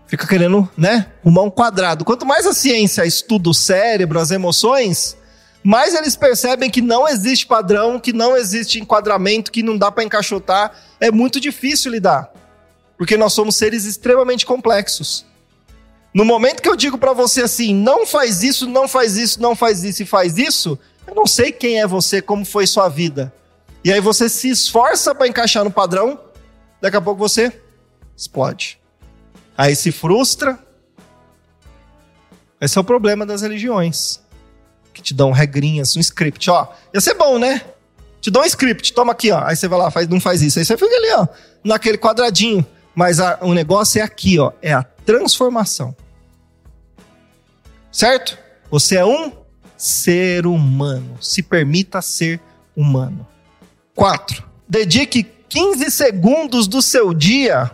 Fica 0.07 0.27
querendo, 0.27 0.69
né, 0.75 1.07
arrumar 1.21 1.43
um 1.43 1.49
quadrado. 1.49 2.03
Quanto 2.03 2.25
mais 2.25 2.45
a 2.45 2.53
ciência 2.53 3.05
estuda 3.05 3.49
o 3.49 3.53
cérebro, 3.53 4.19
as 4.19 4.29
emoções, 4.29 5.15
mais 5.63 5.93
eles 5.93 6.17
percebem 6.17 6.69
que 6.69 6.81
não 6.81 7.07
existe 7.07 7.45
padrão, 7.45 7.97
que 7.97 8.11
não 8.11 8.35
existe 8.35 8.79
enquadramento, 8.79 9.51
que 9.51 9.63
não 9.63 9.77
dá 9.77 9.89
para 9.89 10.03
encaixotar. 10.03 10.73
É 10.99 11.09
muito 11.09 11.39
difícil 11.39 11.91
lidar. 11.91 12.29
Porque 12.97 13.15
nós 13.15 13.31
somos 13.31 13.55
seres 13.55 13.85
extremamente 13.85 14.45
complexos. 14.45 15.25
No 16.13 16.25
momento 16.25 16.61
que 16.61 16.67
eu 16.67 16.75
digo 16.75 16.97
para 16.97 17.13
você 17.13 17.41
assim, 17.41 17.73
não 17.73 18.05
faz 18.05 18.43
isso, 18.43 18.67
não 18.67 18.87
faz 18.87 19.15
isso, 19.15 19.41
não 19.41 19.55
faz 19.55 19.83
isso 19.83 20.03
e 20.03 20.05
faz 20.05 20.37
isso, 20.37 20.77
eu 21.07 21.15
não 21.15 21.25
sei 21.25 21.51
quem 21.51 21.79
é 21.79 21.87
você, 21.87 22.21
como 22.21 22.43
foi 22.45 22.67
sua 22.67 22.89
vida. 22.89 23.33
E 23.83 23.91
aí 23.91 23.99
você 23.99 24.27
se 24.27 24.49
esforça 24.49 25.15
para 25.15 25.27
encaixar 25.27 25.63
no 25.63 25.71
padrão, 25.71 26.19
daqui 26.81 26.97
a 26.97 27.01
pouco 27.01 27.19
você 27.19 27.51
explode. 28.15 28.79
Aí 29.57 29.75
se 29.75 29.91
frustra. 29.91 30.59
Esse 32.59 32.77
é 32.77 32.81
o 32.81 32.83
problema 32.83 33.25
das 33.25 33.41
religiões. 33.41 34.19
Que 34.93 35.01
te 35.01 35.13
dão 35.13 35.31
regrinhas, 35.31 35.95
um 35.95 35.99
script, 35.99 36.49
ó. 36.49 36.67
Ia 36.93 37.01
ser 37.01 37.15
bom, 37.15 37.39
né? 37.39 37.61
Te 38.19 38.29
dão 38.29 38.43
um 38.43 38.45
script, 38.45 38.93
toma 38.93 39.13
aqui, 39.13 39.31
ó. 39.31 39.43
Aí 39.43 39.55
você 39.55 39.67
vai 39.67 39.79
lá, 39.79 39.89
faz, 39.89 40.07
não 40.07 40.19
faz 40.19 40.41
isso. 40.41 40.59
Aí 40.59 40.65
você 40.65 40.77
fica 40.77 40.95
ali, 40.95 41.11
ó, 41.13 41.27
naquele 41.63 41.97
quadradinho. 41.97 42.65
Mas 42.93 43.19
a, 43.19 43.39
o 43.41 43.53
negócio 43.53 43.99
é 43.99 44.03
aqui, 44.03 44.37
ó. 44.37 44.51
É 44.61 44.73
a 44.73 44.83
transformação. 45.05 45.95
Certo? 47.91 48.37
Você 48.69 48.95
é 48.95 49.05
um 49.05 49.31
ser 49.77 50.45
humano. 50.45 51.17
Se 51.19 51.41
permita 51.41 52.01
ser 52.01 52.39
humano. 52.75 53.27
4. 53.95 54.43
Dedique 54.67 55.23
15 55.49 55.91
segundos 55.91 56.67
do 56.67 56.81
seu 56.81 57.13
dia 57.13 57.71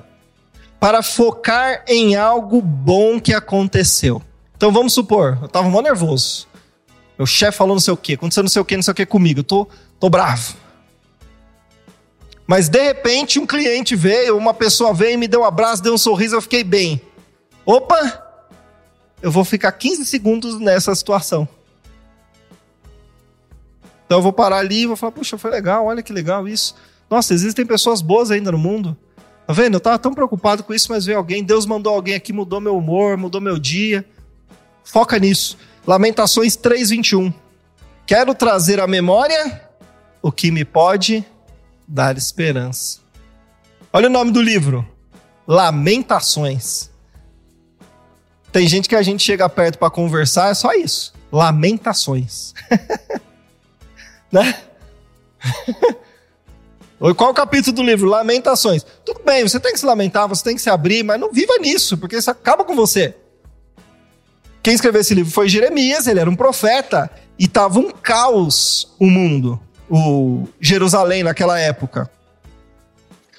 para 0.80 1.04
focar 1.04 1.84
em 1.88 2.16
algo 2.16 2.62
bom 2.62 3.20
que 3.20 3.34
aconteceu. 3.34 4.22
Então 4.56 4.72
vamos 4.72 4.94
supor, 4.94 5.38
eu 5.42 5.48
tava 5.48 5.70
mó 5.70 5.82
nervoso. 5.82 6.48
Meu 7.18 7.26
chefe 7.26 7.58
falou 7.58 7.76
não 7.76 7.80
sei 7.80 7.94
o 7.94 7.98
quê, 7.98 8.14
aconteceu 8.14 8.44
não 8.44 8.50
sei 8.50 8.62
o 8.62 8.66
quê, 8.66 8.76
não 8.76 8.84
sei 8.84 8.92
o 8.92 8.96
quê 8.96 9.06
comigo. 9.06 9.42
Eu 9.42 9.44
tô, 9.44 9.68
tô 10.00 10.10
bravo. 10.10 10.56
Mas 12.48 12.70
de 12.70 12.82
repente 12.82 13.40
um 13.40 13.46
cliente 13.46 13.96
veio, 13.96 14.38
uma 14.38 14.54
pessoa 14.54 14.94
veio, 14.94 15.20
me 15.20 15.28
deu 15.28 15.42
um 15.42 15.46
abraço, 15.46 15.84
deu 15.84 15.94
um 15.94 15.98
sorriso, 15.98 16.36
eu 16.36 16.42
fiquei 16.42 16.64
bem. 16.64 17.02
Opa! 17.68 18.24
Eu 19.22 19.30
vou 19.30 19.44
ficar 19.44 19.74
15 19.74 20.06
segundos 20.06 20.58
nessa 20.58 20.96
situação. 20.96 21.46
Então 24.06 24.20
eu 24.20 24.22
vou 24.22 24.32
parar 24.32 24.60
ali 24.60 24.84
e 24.84 24.88
vou 24.88 24.96
falar, 24.96 25.12
puxa, 25.12 25.38
foi 25.38 25.52
legal, 25.52 25.86
olha 25.86 26.02
que 26.02 26.14
legal 26.14 26.48
isso. 26.48 26.76
Nossa, 27.10 27.34
existem 27.34 27.66
pessoas 27.66 28.02
boas 28.02 28.32
ainda 28.32 28.54
no 28.54 28.58
mundo. 28.58 28.96
Tá 29.46 29.52
vendo? 29.52 29.74
Eu 29.74 29.80
tava 29.82 30.00
tão 30.00 30.14
preocupado 30.14 30.64
com 30.64 30.74
isso, 30.74 30.90
mas 30.90 31.06
veio 31.06 31.18
alguém, 31.18 31.44
Deus 31.44 31.66
mandou 31.66 31.94
alguém 31.94 32.16
aqui, 32.16 32.32
mudou 32.32 32.62
meu 32.62 32.78
humor, 32.78 33.18
mudou 33.18 33.42
meu 33.42 33.60
dia. 33.60 34.06
Foca 34.82 35.20
nisso. 35.20 35.58
Lamentações 35.86 36.56
3:21. 36.56 37.34
Quero 38.06 38.34
trazer 38.34 38.80
à 38.80 38.88
memória 38.88 39.70
o 40.22 40.32
que 40.32 40.52
me 40.52 40.64
pode 40.64 41.26
dar 41.86 42.18
esperança. 42.18 43.00
Olha 43.92 44.08
o 44.08 44.12
nome 44.12 44.32
do 44.32 44.42
livro. 44.42 44.88
Lamentações. 45.46 46.96
Tem 48.58 48.68
gente 48.68 48.90
que 48.90 48.96
a 48.96 49.04
gente 49.04 49.22
chega 49.22 49.48
perto 49.48 49.78
para 49.78 49.88
conversar, 49.92 50.50
é 50.50 50.54
só 50.56 50.74
isso. 50.74 51.14
Lamentações. 51.32 52.56
né? 54.34 54.64
Qual 57.16 57.30
o 57.30 57.36
capítulo 57.36 57.76
do 57.76 57.84
livro? 57.84 58.10
Lamentações. 58.10 58.84
Tudo 59.06 59.22
bem, 59.24 59.48
você 59.48 59.60
tem 59.60 59.74
que 59.74 59.80
se 59.80 59.86
lamentar, 59.86 60.28
você 60.28 60.44
tem 60.44 60.56
que 60.56 60.62
se 60.64 60.72
abrir, 60.72 61.04
mas 61.04 61.20
não 61.20 61.32
viva 61.32 61.56
nisso, 61.60 62.00
porque 62.00 62.16
isso 62.16 62.32
acaba 62.32 62.64
com 62.64 62.76
você. 62.76 63.16
Quem 64.64 64.74
escreveu 64.74 65.02
esse 65.02 65.14
livro 65.14 65.32
foi 65.32 65.48
Jeremias, 65.48 66.08
ele 66.08 66.20
era 66.20 66.28
um 66.28 66.36
profeta 66.36 67.12
e 67.38 67.46
estava 67.46 67.78
um 67.78 67.92
caos 67.92 68.92
o 69.00 69.06
mundo, 69.06 69.62
o 69.88 70.48
Jerusalém 70.60 71.22
naquela 71.22 71.60
época. 71.60 72.10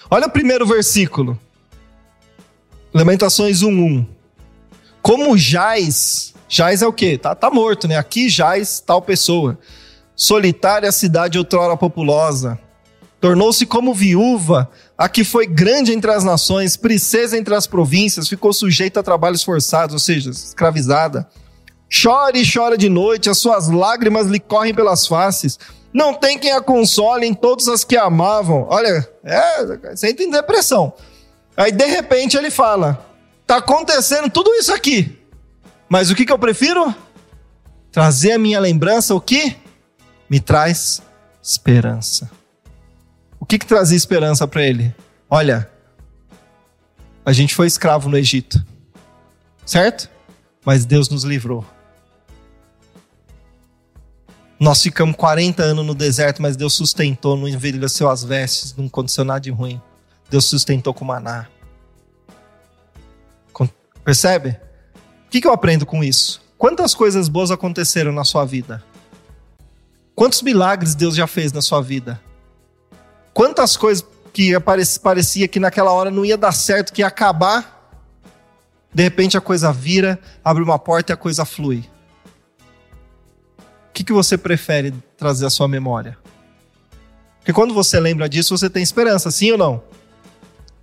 Olha 0.08 0.28
o 0.28 0.30
primeiro 0.30 0.64
versículo. 0.64 1.36
Lamentações 2.94 3.64
1:1. 3.64 4.17
Como 5.03 5.36
jaz, 5.36 6.34
jaz 6.49 6.82
é 6.82 6.86
o 6.86 6.92
quê? 6.92 7.16
Tá, 7.16 7.34
tá 7.34 7.51
morto, 7.51 7.88
né? 7.88 7.96
Aqui 7.96 8.28
jaz 8.28 8.80
tal 8.80 9.01
pessoa. 9.01 9.59
Solitária 10.14 10.90
cidade 10.92 11.38
outrora 11.38 11.76
populosa. 11.76 12.59
Tornou-se 13.20 13.66
como 13.66 13.92
viúva, 13.92 14.70
a 14.96 15.09
que 15.09 15.24
foi 15.24 15.46
grande 15.46 15.92
entre 15.92 16.11
as 16.11 16.22
nações, 16.22 16.76
princesa 16.76 17.36
entre 17.36 17.55
as 17.55 17.66
províncias, 17.66 18.28
ficou 18.28 18.53
sujeita 18.53 19.01
a 19.01 19.03
trabalhos 19.03 19.42
forçados, 19.42 19.92
ou 19.92 19.99
seja, 19.99 20.30
escravizada. 20.30 21.28
Chora 21.90 22.38
e 22.38 22.44
chora 22.44 22.78
de 22.78 22.88
noite, 22.88 23.28
as 23.28 23.38
suas 23.38 23.68
lágrimas 23.68 24.26
lhe 24.26 24.38
correm 24.38 24.74
pelas 24.74 25.07
faces. 25.07 25.59
Não 25.92 26.14
tem 26.14 26.38
quem 26.38 26.53
a 26.53 26.61
console 26.61 27.26
em 27.26 27.34
todas 27.34 27.66
as 27.66 27.82
que 27.82 27.96
amavam. 27.96 28.66
Olha, 28.68 29.09
é, 29.24 29.64
você 29.96 30.11
entra 30.11 30.24
em 30.24 30.30
depressão. 30.30 30.92
Aí 31.57 31.72
de 31.72 31.86
repente 31.86 32.36
ele 32.36 32.51
fala: 32.51 33.05
tá 33.49 33.57
acontecendo 33.57 34.28
tudo 34.28 34.55
isso 34.55 34.72
aqui, 34.72 35.18
mas 35.88 36.11
o 36.11 36.14
que, 36.14 36.26
que 36.26 36.32
eu 36.32 36.38
prefiro? 36.38 36.94
Trazer 37.90 38.32
a 38.32 38.38
minha 38.38 38.61
lembrança 38.61 39.14
o 39.14 39.20
que 39.20 39.57
me 40.28 40.38
traz 40.38 41.01
esperança. 41.42 42.30
O 43.40 43.46
que, 43.46 43.59
que 43.59 43.64
trazia 43.64 43.96
esperança 43.96 44.46
para 44.46 44.62
ele? 44.62 44.94
Olha, 45.30 45.70
a 47.24 47.32
gente 47.32 47.55
foi 47.55 47.66
escravo 47.66 48.11
no 48.11 48.18
Egito, 48.18 48.62
certo? 49.64 50.11
Mas 50.62 50.84
Deus 50.84 51.09
nos 51.09 51.24
livrou. 51.24 51.64
Nós 54.61 54.82
ficamos 54.82 55.16
40 55.16 55.62
anos 55.62 55.86
no 55.86 55.94
deserto, 55.94 56.42
mas 56.42 56.55
Deus 56.55 56.74
sustentou, 56.74 57.34
não 57.34 57.49
envelheceu 57.49 58.11
as 58.11 58.22
vestes, 58.22 58.74
não 58.76 58.90
nada 59.24 59.40
de 59.40 59.51
ruim. 59.51 59.80
Deus 60.28 60.44
sustentou 60.44 60.92
com 60.92 61.05
maná. 61.07 61.46
Percebe? 64.09 64.59
O 65.26 65.28
que, 65.28 65.46
eu 65.46 65.52
aprendo 65.52 65.84
com 65.84 66.02
isso? 66.02 66.40
Quantas 66.56 66.94
coisas 66.94 67.28
boas 67.28 67.50
aconteceram 67.50 68.11
na 68.11 68.24
sua 68.24 68.42
vida? 68.42 68.82
Quantos 70.14 70.40
milagres 70.40 70.94
Deus 70.94 71.14
já 71.14 71.26
fez 71.26 71.52
na 71.52 71.61
sua 71.61 71.82
vida? 71.82 72.18
Quantas 73.34 73.76
coisas 73.76 74.02
que 74.32 74.54
parecia 75.02 75.46
que 75.46 75.61
naquela 75.61 75.92
hora 75.92 76.11
não 76.11 76.24
ia 76.24 76.38
dar 76.38 76.52
certo, 76.52 76.90
que 76.90 77.02
ia 77.02 77.06
acabar, 77.06 77.92
de 78.94 79.02
repente 79.02 79.36
a 79.36 79.42
coisa 79.42 79.70
vira, 79.74 80.18
abre 80.42 80.62
uma 80.62 80.78
porta 80.78 81.12
e 81.12 81.14
a 81.14 81.16
coisa 81.16 81.44
flui. 81.44 81.84
O 83.90 83.92
que 83.92 84.11
você 84.11 84.38
prefere 84.38 84.94
trazer 85.18 85.44
à 85.44 85.50
sua 85.50 85.68
memória? 85.68 86.16
Porque 87.40 87.52
quando 87.52 87.74
você 87.74 88.00
lembra 88.00 88.26
disso, 88.26 88.56
você 88.56 88.70
tem 88.70 88.82
esperança, 88.82 89.30
sim 89.30 89.52
ou 89.52 89.59
não? 89.59 89.82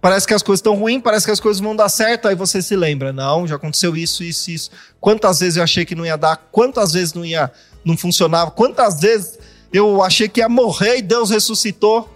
Parece 0.05 0.27
que 0.27 0.35
as 0.35 0.43
coisas 0.43 0.59
estão 0.59 0.75
ruins, 0.75 1.01
parece 1.01 1.25
que 1.25 1.31
as 1.31 1.39
coisas 1.39 1.59
vão 1.59 1.75
dar 1.75 1.89
certo, 1.89 2.27
aí 2.27 2.35
você 2.35 2.61
se 2.61 2.75
lembra, 2.75 3.11
não, 3.11 3.47
já 3.47 3.55
aconteceu 3.55 3.97
isso, 3.97 4.23
isso, 4.23 4.51
isso. 4.51 4.71
Quantas 5.01 5.39
vezes 5.39 5.57
eu 5.57 5.63
achei 5.63 5.83
que 5.83 5.95
não 5.95 6.05
ia 6.05 6.15
dar, 6.15 6.37
quantas 6.51 6.93
vezes 6.93 7.15
não 7.15 7.25
ia, 7.25 7.51
não 7.83 7.97
funcionava, 7.97 8.51
quantas 8.51 8.99
vezes 8.99 9.39
eu 9.73 10.03
achei 10.03 10.29
que 10.29 10.41
ia 10.41 10.47
morrer 10.47 10.97
e 10.97 11.01
Deus 11.01 11.31
ressuscitou. 11.31 12.07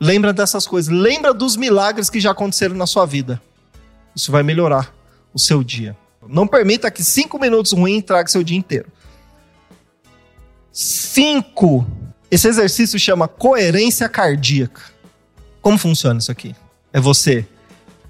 Lembra 0.00 0.32
dessas 0.32 0.66
coisas, 0.66 0.90
lembra 0.90 1.34
dos 1.34 1.56
milagres 1.56 2.08
que 2.08 2.18
já 2.18 2.30
aconteceram 2.30 2.74
na 2.74 2.86
sua 2.86 3.04
vida. 3.04 3.38
Isso 4.16 4.32
vai 4.32 4.42
melhorar 4.42 4.94
o 5.34 5.38
seu 5.38 5.62
dia. 5.62 5.94
Não 6.26 6.46
permita 6.46 6.90
que 6.90 7.04
cinco 7.04 7.38
minutos 7.38 7.72
ruins 7.72 8.02
traga 8.02 8.30
seu 8.30 8.42
dia 8.42 8.56
inteiro. 8.56 8.90
Cinco. 10.72 11.86
Esse 12.30 12.48
exercício 12.48 12.98
chama 12.98 13.28
coerência 13.28 14.08
cardíaca. 14.08 14.99
Como 15.60 15.78
funciona 15.78 16.18
isso 16.18 16.30
aqui? 16.30 16.54
É 16.92 17.00
você 17.00 17.46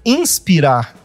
inspirar 0.05 0.95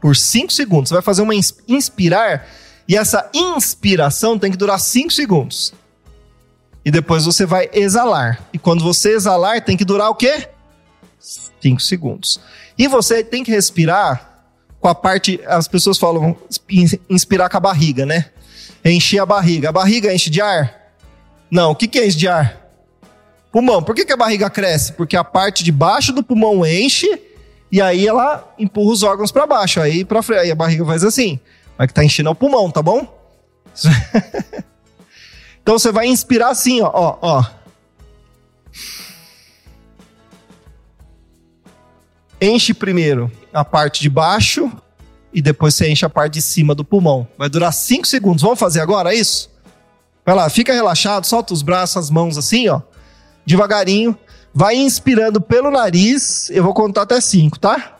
por 0.00 0.16
5 0.16 0.52
segundos. 0.52 0.88
Você 0.88 0.94
vai 0.94 1.02
fazer 1.02 1.22
uma 1.22 1.34
inspirar 1.34 2.46
e 2.88 2.96
essa 2.96 3.30
inspiração 3.32 4.38
tem 4.38 4.50
que 4.50 4.56
durar 4.56 4.78
5 4.78 5.12
segundos. 5.12 5.72
E 6.84 6.90
depois 6.90 7.24
você 7.24 7.46
vai 7.46 7.70
exalar. 7.72 8.42
E 8.52 8.58
quando 8.58 8.82
você 8.82 9.14
exalar, 9.14 9.62
tem 9.64 9.76
que 9.76 9.84
durar 9.84 10.10
o 10.10 10.14
quê? 10.14 10.48
5 11.20 11.80
segundos. 11.80 12.40
E 12.76 12.88
você 12.88 13.22
tem 13.22 13.44
que 13.44 13.52
respirar 13.52 14.44
com 14.80 14.88
a 14.88 14.94
parte. 14.94 15.40
As 15.46 15.68
pessoas 15.68 15.96
falam 15.96 16.36
inspirar 17.08 17.48
com 17.48 17.56
a 17.56 17.60
barriga, 17.60 18.04
né? 18.04 18.30
Encher 18.84 19.20
a 19.20 19.26
barriga. 19.26 19.68
A 19.68 19.72
barriga 19.72 20.12
enche 20.12 20.28
de 20.28 20.40
ar? 20.40 20.92
Não. 21.48 21.70
O 21.70 21.76
que, 21.76 21.86
que 21.86 22.00
é 22.00 22.06
enche 22.06 22.18
de 22.18 22.26
ar? 22.26 22.61
Pulmão. 23.52 23.82
Por 23.82 23.94
que, 23.94 24.06
que 24.06 24.12
a 24.12 24.16
barriga 24.16 24.48
cresce? 24.48 24.94
Porque 24.94 25.14
a 25.14 25.22
parte 25.22 25.62
de 25.62 25.70
baixo 25.70 26.10
do 26.10 26.22
pulmão 26.22 26.64
enche 26.64 27.20
e 27.70 27.82
aí 27.82 28.08
ela 28.08 28.50
empurra 28.58 28.92
os 28.92 29.02
órgãos 29.02 29.30
para 29.30 29.46
baixo. 29.46 29.78
Aí, 29.78 30.06
pra, 30.06 30.20
aí 30.40 30.50
a 30.50 30.54
barriga 30.54 30.86
faz 30.86 31.04
assim. 31.04 31.38
Mas 31.76 31.88
que 31.88 31.94
tá 31.94 32.02
enchendo 32.02 32.30
o 32.30 32.34
pulmão, 32.34 32.70
tá 32.70 32.82
bom? 32.82 33.06
então 35.62 35.78
você 35.78 35.92
vai 35.92 36.06
inspirar 36.06 36.48
assim, 36.48 36.80
ó, 36.80 36.90
ó, 36.92 37.18
ó. 37.20 37.44
Enche 42.40 42.72
primeiro 42.72 43.30
a 43.52 43.64
parte 43.64 44.00
de 44.00 44.08
baixo 44.08 44.72
e 45.32 45.42
depois 45.42 45.74
você 45.74 45.90
enche 45.90 46.06
a 46.06 46.10
parte 46.10 46.34
de 46.34 46.42
cima 46.42 46.74
do 46.74 46.84
pulmão. 46.84 47.28
Vai 47.36 47.50
durar 47.50 47.72
5 47.72 48.06
segundos. 48.06 48.42
Vamos 48.42 48.58
fazer 48.58 48.80
agora 48.80 49.14
isso? 49.14 49.50
Vai 50.24 50.34
lá, 50.34 50.48
fica 50.48 50.72
relaxado, 50.72 51.26
solta 51.26 51.52
os 51.52 51.62
braços, 51.62 51.98
as 51.98 52.10
mãos 52.10 52.38
assim, 52.38 52.68
ó 52.68 52.80
devagarinho, 53.44 54.16
vai 54.54 54.76
inspirando 54.76 55.40
pelo 55.40 55.70
nariz. 55.70 56.50
Eu 56.50 56.64
vou 56.64 56.74
contar 56.74 57.02
até 57.02 57.20
cinco, 57.20 57.58
tá? 57.58 57.98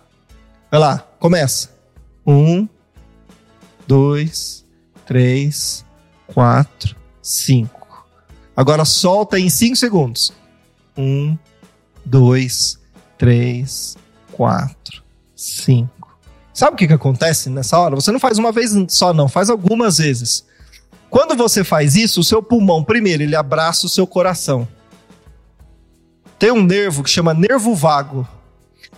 Vai 0.71 0.81
lá, 0.81 0.99
começa. 1.19 1.71
Um, 2.27 2.69
dois, 3.87 4.65
três, 5.05 5.85
quatro, 6.27 6.97
cinco. 7.21 8.07
Agora 8.57 8.85
solta 8.85 9.39
em 9.39 9.49
cinco 9.49 9.77
segundos. 9.77 10.33
Um, 10.97 11.37
dois, 12.05 12.79
três, 13.19 13.97
quatro, 14.31 15.03
cinco. 15.35 16.19
Sabe 16.53 16.75
o 16.75 16.77
que, 16.77 16.87
que 16.87 16.93
acontece 16.93 17.49
nessa 17.49 17.79
hora? 17.79 17.95
Você 17.95 18.13
não 18.13 18.21
faz 18.21 18.39
uma 18.39 18.53
vez 18.53 18.73
só, 18.89 19.13
não, 19.15 19.27
faz 19.27 19.49
algumas 19.49 19.99
vezes. 19.99 20.45
Quando 21.09 21.35
você 21.35 21.65
faz 21.65 21.97
isso, 21.97 22.21
o 22.21 22.25
seu 22.25 22.43
pulmão, 22.43 22.85
primeiro, 22.85 23.23
ele 23.23 23.37
abraça 23.37 23.87
o 23.87 23.89
seu 23.89 24.07
coração 24.07 24.69
tem 26.43 26.51
um 26.51 26.65
nervo 26.65 27.05
que 27.05 27.09
chama 27.09 27.33
nervo 27.33 27.73
vago. 27.73 28.27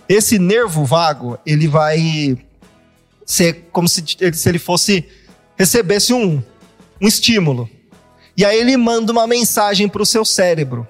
Esse 0.09 0.39
nervo 0.39 0.83
vago, 0.83 1.37
ele 1.45 1.67
vai 1.67 2.35
ser 3.23 3.67
como 3.71 3.87
se, 3.87 4.03
se 4.33 4.49
ele 4.49 4.57
fosse 4.57 5.07
recebesse 5.55 6.11
um, 6.11 6.41
um 6.99 7.07
estímulo. 7.07 7.69
E 8.35 8.43
aí 8.43 8.59
ele 8.59 8.75
manda 8.75 9.11
uma 9.11 9.27
mensagem 9.27 9.87
para 9.87 10.01
o 10.01 10.05
seu 10.07 10.25
cérebro. 10.25 10.87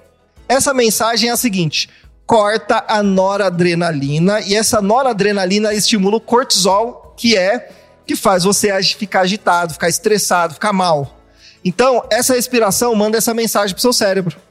Essa 0.48 0.72
mensagem 0.72 1.28
é 1.28 1.32
a 1.34 1.36
seguinte: 1.36 1.90
corta 2.24 2.86
a 2.88 3.02
noradrenalina 3.02 4.40
e 4.40 4.54
essa 4.54 4.80
noradrenalina 4.80 5.74
estimula 5.74 6.16
o 6.16 6.20
cortisol, 6.22 7.12
que 7.18 7.36
é 7.36 7.70
que 8.06 8.16
faz 8.16 8.44
você 8.44 8.82
ficar 8.82 9.20
agitado, 9.20 9.74
ficar 9.74 9.90
estressado, 9.90 10.54
ficar 10.54 10.72
mal. 10.72 11.20
Então, 11.62 12.02
essa 12.10 12.32
respiração 12.32 12.94
manda 12.94 13.18
essa 13.18 13.34
mensagem 13.34 13.74
para 13.74 13.78
o 13.78 13.82
seu 13.82 13.92
cérebro. 13.92 14.45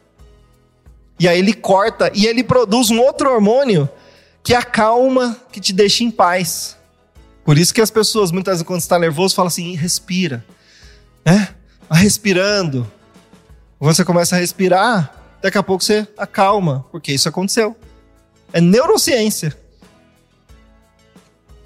E 1.20 1.28
aí 1.28 1.39
ele 1.39 1.53
corta 1.53 2.11
e 2.13 2.26
ele 2.26 2.43
produz 2.43 2.89
um 2.89 2.99
outro 2.99 3.32
hormônio 3.32 3.89
que 4.43 4.53
acalma, 4.53 5.38
que 5.51 5.59
te 5.59 5.74
deixa 5.74 6.03
em 6.03 6.11
paz. 6.11 6.78
Por 7.43 7.57
isso 7.57 7.74
que 7.74 7.82
as 7.82 7.91
pessoas, 7.91 8.32
muitas 8.32 8.55
vezes, 8.55 8.68
quando 8.68 8.82
está 8.82 8.99
nervoso, 8.99 9.36
falam 9.36 9.47
assim: 9.47 9.76
respira. 9.76 10.45
Né? 11.24 11.49
Vai 11.89 12.01
respirando. 12.01 12.91
Você 13.80 14.03
começa 14.03 14.36
a 14.36 14.39
respirar, 14.39 15.13
daqui 15.41 15.57
a 15.57 15.63
pouco 15.63 15.84
você 15.84 16.07
acalma, 16.18 16.86
porque 16.91 17.11
isso 17.11 17.30
aconteceu. 17.30 17.76
É 18.51 18.59
neurociência. 18.59 19.55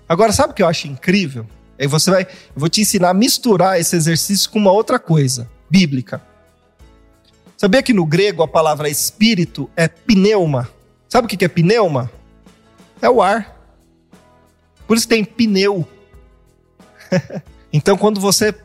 Agora, 0.08 0.32
sabe 0.32 0.52
o 0.52 0.56
que 0.56 0.64
eu 0.64 0.68
acho 0.68 0.88
incrível? 0.88 1.45
Aí 1.80 1.88
você 1.88 2.12
vai, 2.12 2.24
eu 2.24 2.28
vou 2.56 2.68
te 2.68 2.82
ensinar 2.82 3.12
a 3.12 3.14
misturar 3.14 3.80
esse 3.80 3.95
exercício 3.95 4.50
com 4.50 4.60
uma 4.60 4.72
outra 4.72 5.00
coisa, 5.00 5.50
bíblica. 5.70 6.22
Sabia 7.60 7.84
que 7.84 7.91
no 7.91 8.05
grego 8.05 8.41
a 8.41 8.47
palavra 8.47 8.88
espírito 8.88 9.70
é 9.76 9.86
pneuma? 9.86 10.70
Sabe 11.10 11.26
o 11.26 11.28
que 11.28 11.43
é 11.43 11.47
pneuma? 11.49 12.10
É 13.01 13.10
o 13.10 13.22
ar. 13.22 13.53
Por 14.88 14.95
isso 14.95 15.05
tem 15.05 15.26
pneu. 15.26 15.86
então, 17.74 17.97
quando 17.97 18.22
você 18.22 18.55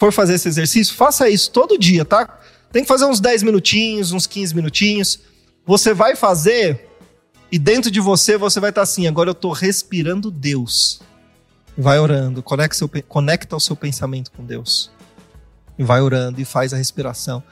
for 0.00 0.12
fazer 0.12 0.34
esse 0.34 0.48
exercício, 0.48 0.96
faça 0.96 1.28
isso 1.28 1.52
todo 1.52 1.78
dia, 1.78 2.04
tá? 2.04 2.40
Tem 2.72 2.82
que 2.82 2.88
fazer 2.88 3.04
uns 3.04 3.20
10 3.20 3.44
minutinhos, 3.44 4.10
uns 4.10 4.26
15 4.26 4.52
minutinhos. 4.56 5.20
Você 5.64 5.94
vai 5.94 6.16
fazer 6.16 6.88
e 7.52 7.56
dentro 7.56 7.88
de 7.88 8.00
você 8.00 8.36
você 8.36 8.58
vai 8.58 8.70
estar 8.70 8.82
assim, 8.82 9.06
agora 9.06 9.28
eu 9.28 9.32
estou 9.32 9.52
respirando 9.52 10.28
Deus. 10.28 11.00
Vai 11.78 12.00
orando, 12.00 12.42
conecta, 12.42 12.76
seu, 12.76 12.90
conecta 13.06 13.54
o 13.54 13.60
seu 13.60 13.76
pensamento 13.76 14.32
com 14.32 14.44
Deus. 14.44 14.90
E 15.78 15.84
vai 15.84 16.00
orando 16.00 16.40
e 16.40 16.44
faz 16.44 16.74
a 16.74 16.76
respiração. 16.76 17.44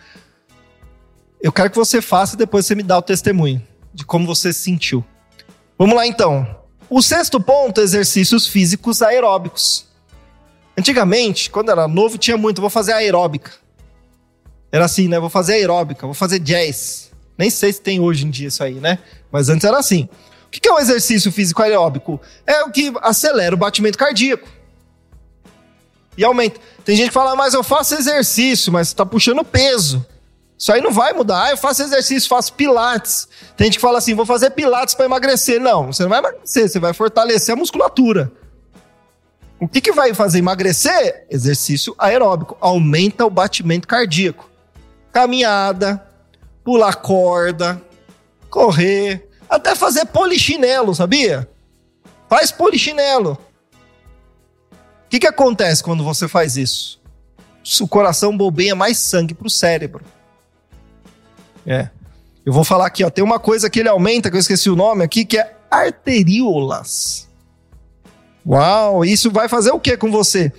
Eu 1.41 1.53
quero 1.53 1.71
que 1.71 1.77
você 1.77 2.03
faça 2.03 2.35
e 2.35 2.39
depois 2.39 2.67
você 2.67 2.75
me 2.75 2.83
dá 2.83 2.99
o 2.99 3.03
testemunho 3.03 3.63
de 3.95 4.05
como 4.05 4.27
você 4.27 4.53
se 4.53 4.61
sentiu. 4.61 5.05
Vamos 5.79 5.95
lá 5.95 6.07
então. 6.07 6.57
O 6.91 7.01
sexto 7.03 7.41
ponto, 7.41 7.81
exercícios 7.81 8.47
físicos 8.47 9.03
aeróbicos. 9.03 9.87
Antigamente, 10.77 11.51
quando 11.51 11.71
era 11.71 11.87
novo, 11.87 12.19
tinha 12.19 12.37
muito, 12.37 12.61
vou 12.61 12.71
fazer 12.71 12.93
aeróbica. 12.93 13.53
Era 14.71 14.85
assim, 14.85 15.09
né? 15.09 15.19
Vou 15.19 15.31
fazer 15.31 15.55
aeróbica, 15.55 16.07
vou 16.07 16.15
fazer 16.15 16.39
jazz. 16.39 17.11
Nem 17.37 17.51
sei 17.51 17.73
se 17.73 17.81
tem 17.81 18.01
hoje 18.01 18.27
em 18.27 18.31
dia 18.31 18.49
isso 18.49 18.63
aí, 18.63 18.75
né? 18.75 18.99
Mas 19.31 19.49
antes 19.49 19.65
era 19.65 19.79
assim. 19.79 20.09
O 20.47 20.51
que 20.51 20.69
é 20.69 20.73
um 20.73 20.79
exercício 20.79 21.31
físico 21.31 21.63
aeróbico? 21.63 22.21
É 22.47 22.63
o 22.63 22.71
que 22.71 22.93
acelera 23.03 23.55
o 23.55 23.59
batimento 23.59 23.99
cardíaco. 23.99 24.49
E 26.17 26.25
aumenta. 26.25 26.59
Tem 26.85 26.97
gente 26.97 27.09
que 27.09 27.15
fala, 27.15 27.33
ah, 27.33 27.37
mas 27.37 27.55
eu 27.55 27.63
faço 27.63 27.95
exercício, 27.95 28.73
mas 28.73 28.89
está 28.89 29.07
puxando 29.07 29.45
peso. 29.45 30.05
Isso 30.59 30.73
aí 30.73 30.81
não 30.81 30.91
vai 30.91 31.13
mudar. 31.13 31.45
Ah, 31.45 31.51
eu 31.51 31.57
faço 31.57 31.83
exercício, 31.83 32.29
faço 32.29 32.53
pilates. 32.55 33.29
Tem 33.57 33.67
gente 33.67 33.77
que 33.77 33.81
fala 33.81 33.99
assim, 33.99 34.15
vou 34.15 34.27
fazer 34.27 34.51
pilates 34.51 34.95
para 34.95 35.05
emagrecer. 35.05 35.61
Não, 35.61 35.93
você 35.93 36.03
não 36.03 36.11
vai 36.11 36.19
emagrecer, 36.19 36.69
você 36.69 36.81
vai 36.81 36.93
fortalecer 36.93 37.53
a 37.53 37.57
musculatura. 37.57 38.33
O 39.61 39.69
que, 39.69 39.81
que 39.81 39.93
vai 39.93 40.13
fazer 40.15 40.39
emagrecer? 40.39 41.27
Exercício 41.31 41.95
aeróbico. 41.97 42.57
Aumenta 42.61 43.25
o 43.25 43.31
batimento 43.31 43.87
cardíaco. 43.87 44.51
Caminhada, 45.13 46.05
pular 46.65 46.97
corda, 46.97 47.81
correr, 48.51 49.29
até 49.49 49.77
fazer 49.77 50.07
polichinelo, 50.07 50.95
sabia? 50.95 51.49
Faz 52.29 52.51
polichinelo. 52.51 53.39
O 54.73 55.09
que, 55.09 55.21
que 55.21 55.27
acontece 55.27 55.83
quando 55.83 56.05
você 56.05 56.27
faz 56.27 56.57
isso? 56.57 57.01
O 57.81 57.89
coração 57.89 58.37
bobeia 58.37 58.75
mais 58.75 58.99
sangue 58.99 59.35
para 59.35 59.47
o 59.47 59.51
cérebro. 59.51 60.05
É. 61.69 61.91
Eu 62.47 62.53
vou 62.53 62.65
falar 62.65 62.87
aqui, 62.87 63.05
ó. 63.05 63.11
Tem 63.11 63.23
uma 63.23 63.39
coisa 63.39 63.69
que 63.69 63.79
ele 63.79 63.91
aumenta, 63.91 64.31
que 64.31 64.37
eu 64.37 64.41
esqueci 64.41 64.71
o 64.71 64.77
nome 64.77 65.05
aqui, 65.05 65.27
que 65.27 65.37
é 65.37 65.55
arteríolas. 65.71 67.29
Uau, 68.47 69.05
isso 69.05 69.31
vai 69.31 69.51
fazer 69.51 69.71
o 69.71 69.79
que 69.79 69.95
com 69.99 70.11
você? 70.11 70.51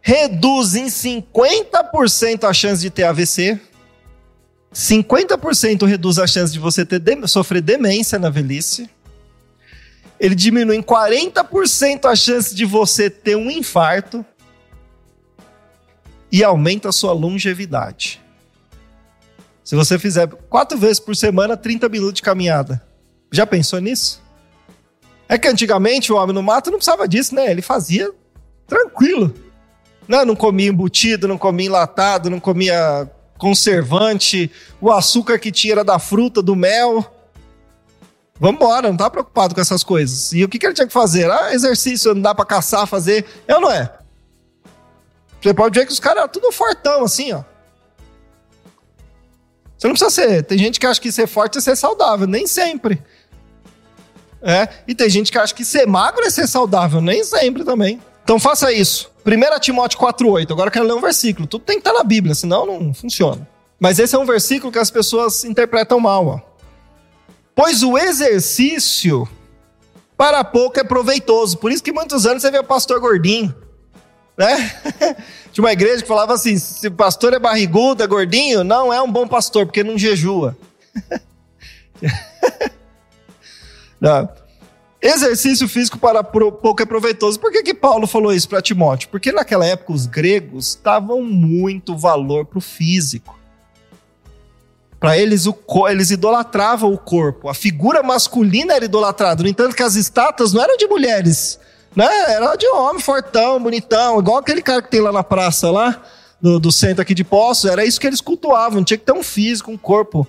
Reduz 0.00 0.76
em 0.76 0.86
50% 0.86 2.44
a 2.44 2.52
chance 2.52 2.80
de 2.80 2.88
ter 2.88 3.02
AVC. 3.02 3.60
50% 4.72 5.84
reduz 5.84 6.20
a 6.20 6.26
chance 6.28 6.52
de 6.52 6.60
você 6.60 6.86
ter 6.86 7.00
de, 7.00 7.26
sofrer 7.26 7.60
demência 7.60 8.16
na 8.16 8.30
velhice. 8.30 8.88
Ele 10.20 10.36
diminui 10.36 10.76
em 10.76 10.82
40% 10.82 12.04
a 12.04 12.14
chance 12.14 12.54
de 12.54 12.64
você 12.64 13.10
ter 13.10 13.36
um 13.36 13.50
infarto. 13.50 14.24
E 16.30 16.44
aumenta 16.44 16.90
a 16.90 16.92
sua 16.92 17.12
longevidade. 17.12 18.20
Se 19.68 19.76
você 19.76 19.98
fizer 19.98 20.26
quatro 20.48 20.78
vezes 20.78 20.98
por 20.98 21.14
semana, 21.14 21.54
30 21.54 21.90
minutos 21.90 22.14
de 22.14 22.22
caminhada. 22.22 22.82
Já 23.30 23.46
pensou 23.46 23.78
nisso? 23.78 24.22
É 25.28 25.36
que 25.36 25.46
antigamente 25.46 26.10
o 26.10 26.16
homem 26.16 26.34
no 26.34 26.42
mato 26.42 26.70
não 26.70 26.78
precisava 26.78 27.06
disso, 27.06 27.34
né? 27.34 27.50
Ele 27.50 27.60
fazia 27.60 28.10
tranquilo. 28.66 29.34
Não, 30.08 30.20
né? 30.20 30.24
não 30.24 30.34
comia 30.34 30.70
embutido, 30.70 31.28
não 31.28 31.36
comia 31.36 31.66
enlatado, 31.66 32.30
não 32.30 32.40
comia 32.40 33.10
conservante, 33.36 34.50
o 34.80 34.90
açúcar 34.90 35.38
que 35.38 35.52
tinha 35.52 35.74
era 35.74 35.84
da 35.84 35.98
fruta, 35.98 36.40
do 36.40 36.56
mel. 36.56 37.04
Vambora, 38.40 38.88
não 38.88 38.96
tá 38.96 39.10
preocupado 39.10 39.54
com 39.54 39.60
essas 39.60 39.84
coisas. 39.84 40.32
E 40.32 40.42
o 40.42 40.48
que, 40.48 40.58
que 40.58 40.64
ele 40.64 40.72
tinha 40.72 40.86
que 40.86 40.92
fazer? 40.94 41.30
Ah, 41.30 41.52
exercício, 41.52 42.14
não 42.14 42.22
dá 42.22 42.34
pra 42.34 42.46
caçar, 42.46 42.86
fazer. 42.86 43.26
É 43.46 43.54
ou 43.54 43.60
não 43.60 43.70
é? 43.70 43.92
Você 45.42 45.52
pode 45.52 45.78
ver 45.78 45.84
que 45.84 45.92
os 45.92 46.00
caras 46.00 46.22
eram 46.22 46.32
tudo 46.32 46.50
fortão, 46.52 47.04
assim, 47.04 47.34
ó. 47.34 47.42
Você 49.78 49.86
não 49.86 49.94
precisa 49.94 50.10
ser. 50.10 50.42
Tem 50.42 50.58
gente 50.58 50.80
que 50.80 50.86
acha 50.86 51.00
que 51.00 51.12
ser 51.12 51.28
forte 51.28 51.58
é 51.58 51.60
ser 51.60 51.76
saudável. 51.76 52.26
Nem 52.26 52.46
sempre. 52.48 53.00
É. 54.42 54.68
E 54.88 54.94
tem 54.94 55.08
gente 55.08 55.30
que 55.30 55.38
acha 55.38 55.54
que 55.54 55.64
ser 55.64 55.86
magro 55.86 56.24
é 56.24 56.30
ser 56.30 56.48
saudável. 56.48 57.00
Nem 57.00 57.22
sempre 57.22 57.64
também. 57.64 58.00
Então 58.24 58.40
faça 58.40 58.72
isso. 58.72 59.10
1 59.24 59.60
Timóteo 59.60 59.98
4,8. 60.00 60.50
Agora 60.50 60.68
eu 60.68 60.72
quero 60.72 60.84
ler 60.84 60.94
um 60.94 61.00
versículo. 61.00 61.46
Tudo 61.46 61.64
tem 61.64 61.76
que 61.76 61.88
estar 61.88 61.96
na 61.96 62.02
Bíblia, 62.02 62.34
senão 62.34 62.66
não 62.66 62.92
funciona. 62.92 63.48
Mas 63.78 64.00
esse 64.00 64.16
é 64.16 64.18
um 64.18 64.26
versículo 64.26 64.72
que 64.72 64.78
as 64.78 64.90
pessoas 64.90 65.44
interpretam 65.44 66.00
mal. 66.00 66.26
Ó. 66.26 66.40
Pois 67.54 67.82
o 67.84 67.96
exercício 67.96 69.28
para 70.16 70.42
pouco 70.42 70.80
é 70.80 70.84
proveitoso. 70.84 71.56
Por 71.58 71.70
isso 71.70 71.82
que 71.82 71.92
muitos 71.92 72.26
anos 72.26 72.42
você 72.42 72.50
vê 72.50 72.58
o 72.58 72.64
pastor 72.64 72.98
gordinho. 72.98 73.54
Né? 74.38 74.72
Tinha 75.52 75.64
uma 75.64 75.72
igreja 75.72 76.02
que 76.02 76.08
falava 76.08 76.32
assim: 76.32 76.56
se 76.56 76.86
o 76.86 76.92
pastor 76.92 77.34
é 77.34 77.40
barrigudo, 77.40 78.04
é 78.04 78.06
gordinho, 78.06 78.62
não 78.62 78.92
é 78.92 79.02
um 79.02 79.10
bom 79.10 79.26
pastor, 79.26 79.66
porque 79.66 79.82
não 79.82 79.98
jejua. 79.98 80.56
não. 84.00 84.28
Exercício 85.00 85.68
físico 85.68 85.98
para 85.98 86.24
pouco 86.24 86.82
é 86.82 86.86
proveitoso. 86.86 87.38
Por 87.38 87.52
que, 87.52 87.62
que 87.62 87.74
Paulo 87.74 88.06
falou 88.06 88.32
isso 88.32 88.48
para 88.48 88.62
Timóteo? 88.62 89.08
Porque 89.08 89.30
naquela 89.30 89.64
época 89.64 89.92
os 89.92 90.06
gregos 90.06 90.78
davam 90.82 91.22
muito 91.22 91.96
valor 91.96 92.44
para 92.46 92.58
o 92.58 92.60
físico. 92.60 93.38
Para 94.98 95.16
eles, 95.16 95.46
o, 95.46 95.56
eles 95.88 96.10
idolatravam 96.10 96.92
o 96.92 96.98
corpo. 96.98 97.48
A 97.48 97.54
figura 97.54 98.02
masculina 98.02 98.74
era 98.74 98.84
idolatrada. 98.84 99.44
No 99.44 99.48
entanto, 99.48 99.76
que 99.76 99.84
as 99.84 99.94
estátuas 99.94 100.52
não 100.52 100.60
eram 100.60 100.76
de 100.76 100.88
mulheres 100.88 101.60
né? 101.94 102.06
Era 102.32 102.54
de 102.56 102.66
homem, 102.68 103.02
fortão, 103.02 103.60
bonitão, 103.60 104.18
igual 104.18 104.38
aquele 104.38 104.62
cara 104.62 104.82
que 104.82 104.90
tem 104.90 105.00
lá 105.00 105.12
na 105.12 105.24
praça, 105.24 105.70
lá, 105.70 106.02
do, 106.40 106.58
do 106.58 106.70
centro 106.70 107.02
aqui 107.02 107.14
de 107.14 107.24
Poço. 107.24 107.68
Era 107.68 107.84
isso 107.84 108.00
que 108.00 108.06
eles 108.06 108.20
cultuavam. 108.20 108.84
Tinha 108.84 108.98
que 108.98 109.04
ter 109.04 109.12
um 109.12 109.22
físico, 109.22 109.70
um 109.70 109.76
corpo, 109.76 110.26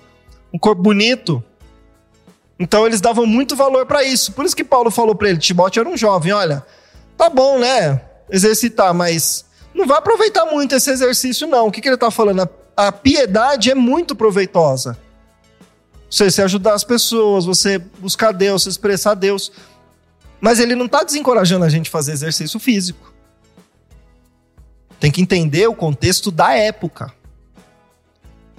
um 0.52 0.58
corpo 0.58 0.82
bonito. 0.82 1.42
Então 2.58 2.86
eles 2.86 3.00
davam 3.00 3.24
muito 3.24 3.56
valor 3.56 3.86
para 3.86 4.04
isso. 4.04 4.32
Por 4.32 4.44
isso 4.44 4.54
que 4.54 4.64
Paulo 4.64 4.90
falou 4.90 5.14
para 5.14 5.30
ele: 5.30 5.38
Timóteo 5.38 5.80
era 5.80 5.88
um 5.88 5.96
jovem, 5.96 6.32
olha, 6.32 6.64
tá 7.16 7.30
bom, 7.30 7.58
né? 7.58 8.02
Exercitar, 8.30 8.92
mas 8.92 9.44
não 9.74 9.86
vai 9.86 9.98
aproveitar 9.98 10.44
muito 10.46 10.74
esse 10.74 10.90
exercício, 10.90 11.46
não. 11.46 11.68
O 11.68 11.72
que, 11.72 11.80
que 11.80 11.88
ele 11.88 11.96
tá 11.96 12.10
falando? 12.10 12.42
A, 12.42 12.88
a 12.88 12.92
piedade 12.92 13.70
é 13.70 13.74
muito 13.74 14.14
proveitosa. 14.14 14.98
Você, 16.10 16.30
você 16.30 16.42
ajudar 16.42 16.74
as 16.74 16.82
pessoas, 16.82 17.44
você 17.44 17.78
buscar 17.78 18.32
Deus, 18.32 18.64
você 18.64 18.68
expressar 18.68 19.14
Deus. 19.14 19.52
Mas 20.40 20.58
ele 20.58 20.74
não 20.74 20.86
está 20.86 21.02
desencorajando 21.02 21.64
a 21.64 21.68
gente 21.68 21.88
a 21.88 21.90
fazer 21.90 22.12
exercício 22.12 22.58
físico. 22.58 23.12
Tem 24.98 25.10
que 25.10 25.20
entender 25.20 25.66
o 25.66 25.74
contexto 25.74 26.30
da 26.30 26.54
época. 26.54 27.12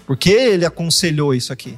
Por 0.06 0.18
que 0.18 0.32
ele 0.32 0.66
aconselhou 0.66 1.34
isso 1.34 1.52
aqui? 1.52 1.78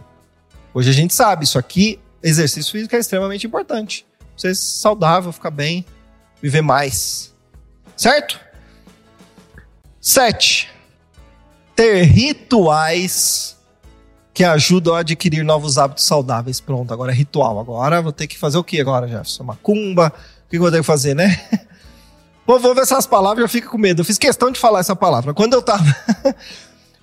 Hoje 0.74 0.89
a 0.89 0.93
gente 0.93 1.14
sabe, 1.14 1.43
isso 1.45 1.60
aqui, 1.60 1.99
exercício 2.22 2.72
físico 2.72 2.95
é 2.95 2.99
extremamente 2.99 3.45
importante. 3.45 4.06
Ser 4.36 4.56
saudável, 4.56 5.32
ficar 5.32 5.51
bem, 5.51 5.86
viver 6.41 6.62
mais. 6.62 7.34
Certo? 7.95 8.39
Sete. 10.01 10.70
Ter 11.76 12.04
rituais 12.04 13.58
que 14.34 14.44
ajudam 14.44 14.96
a 14.96 15.00
adquirir 15.00 15.44
novos 15.44 15.78
hábitos 15.78 16.06
saudáveis. 16.06 16.60
Pronto, 16.60 16.92
agora 16.92 17.12
é 17.12 17.16
ritual. 17.16 17.60
Agora 17.60 18.02
vou 18.02 18.12
ter 18.12 18.28
que 18.28 18.38
fazer 18.38 18.58
o 18.58 18.64
que 18.64 18.82
agora, 18.82 19.08
Jefferson? 19.08 19.44
Macumba? 19.44 20.12
O 20.46 20.50
que 20.50 20.58
eu 20.58 20.62
vou 20.62 20.72
ter 20.72 20.78
que 20.78 20.84
fazer, 20.84 21.14
né? 21.14 21.40
Pô, 22.46 22.60
vou 22.60 22.74
ver 22.74 22.82
essas 22.82 23.06
palavras, 23.06 23.44
eu 23.44 23.50
fico 23.50 23.70
com 23.70 23.78
medo. 23.78 24.02
Eu 24.02 24.06
fiz 24.06 24.18
questão 24.18 24.52
de 24.52 24.60
falar 24.60 24.80
essa 24.80 24.96
palavra. 24.96 25.34
Quando 25.34 25.54
eu 25.54 25.62
tava. 25.62 25.84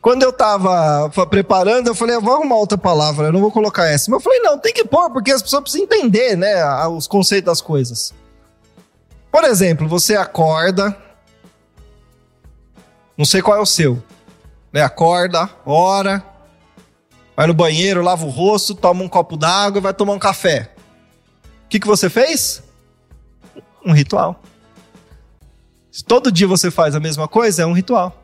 Quando 0.02 0.22
eu 0.22 0.32
tava 0.32 1.10
preparando, 1.26 1.88
eu 1.88 1.94
falei, 1.94 2.18
vou 2.18 2.32
arrumar 2.32 2.56
outra 2.56 2.78
palavra, 2.78 3.26
eu 3.26 3.32
não 3.34 3.40
vou 3.40 3.52
colocar 3.52 3.84
essa. 3.84 4.10
Mas 4.10 4.18
eu 4.18 4.24
falei, 4.24 4.40
não, 4.40 4.58
tem 4.58 4.72
que 4.72 4.82
pôr, 4.82 5.10
porque 5.10 5.30
as 5.30 5.42
pessoas 5.42 5.62
precisam 5.62 5.84
entender, 5.84 6.38
né, 6.38 6.64
os 6.86 7.06
conceitos 7.06 7.44
das 7.44 7.60
coisas. 7.60 8.14
Por 9.30 9.44
exemplo, 9.44 9.86
você 9.86 10.16
acorda, 10.16 10.96
não 13.14 13.26
sei 13.26 13.42
qual 13.42 13.58
é 13.58 13.60
o 13.60 13.66
seu, 13.66 14.02
né, 14.72 14.80
acorda, 14.80 15.50
ora, 15.66 16.24
vai 17.40 17.46
no 17.46 17.54
banheiro, 17.54 18.02
lava 18.02 18.26
o 18.26 18.28
rosto, 18.28 18.74
toma 18.74 19.02
um 19.02 19.08
copo 19.08 19.34
d'água 19.34 19.78
e 19.78 19.80
vai 19.80 19.94
tomar 19.94 20.12
um 20.12 20.18
café. 20.18 20.74
O 21.64 21.68
que, 21.70 21.80
que 21.80 21.86
você 21.86 22.10
fez? 22.10 22.62
Um 23.82 23.92
ritual. 23.92 24.42
Se 25.90 26.04
todo 26.04 26.30
dia 26.30 26.46
você 26.46 26.70
faz 26.70 26.94
a 26.94 27.00
mesma 27.00 27.26
coisa, 27.26 27.62
é 27.62 27.66
um 27.66 27.72
ritual. 27.72 28.22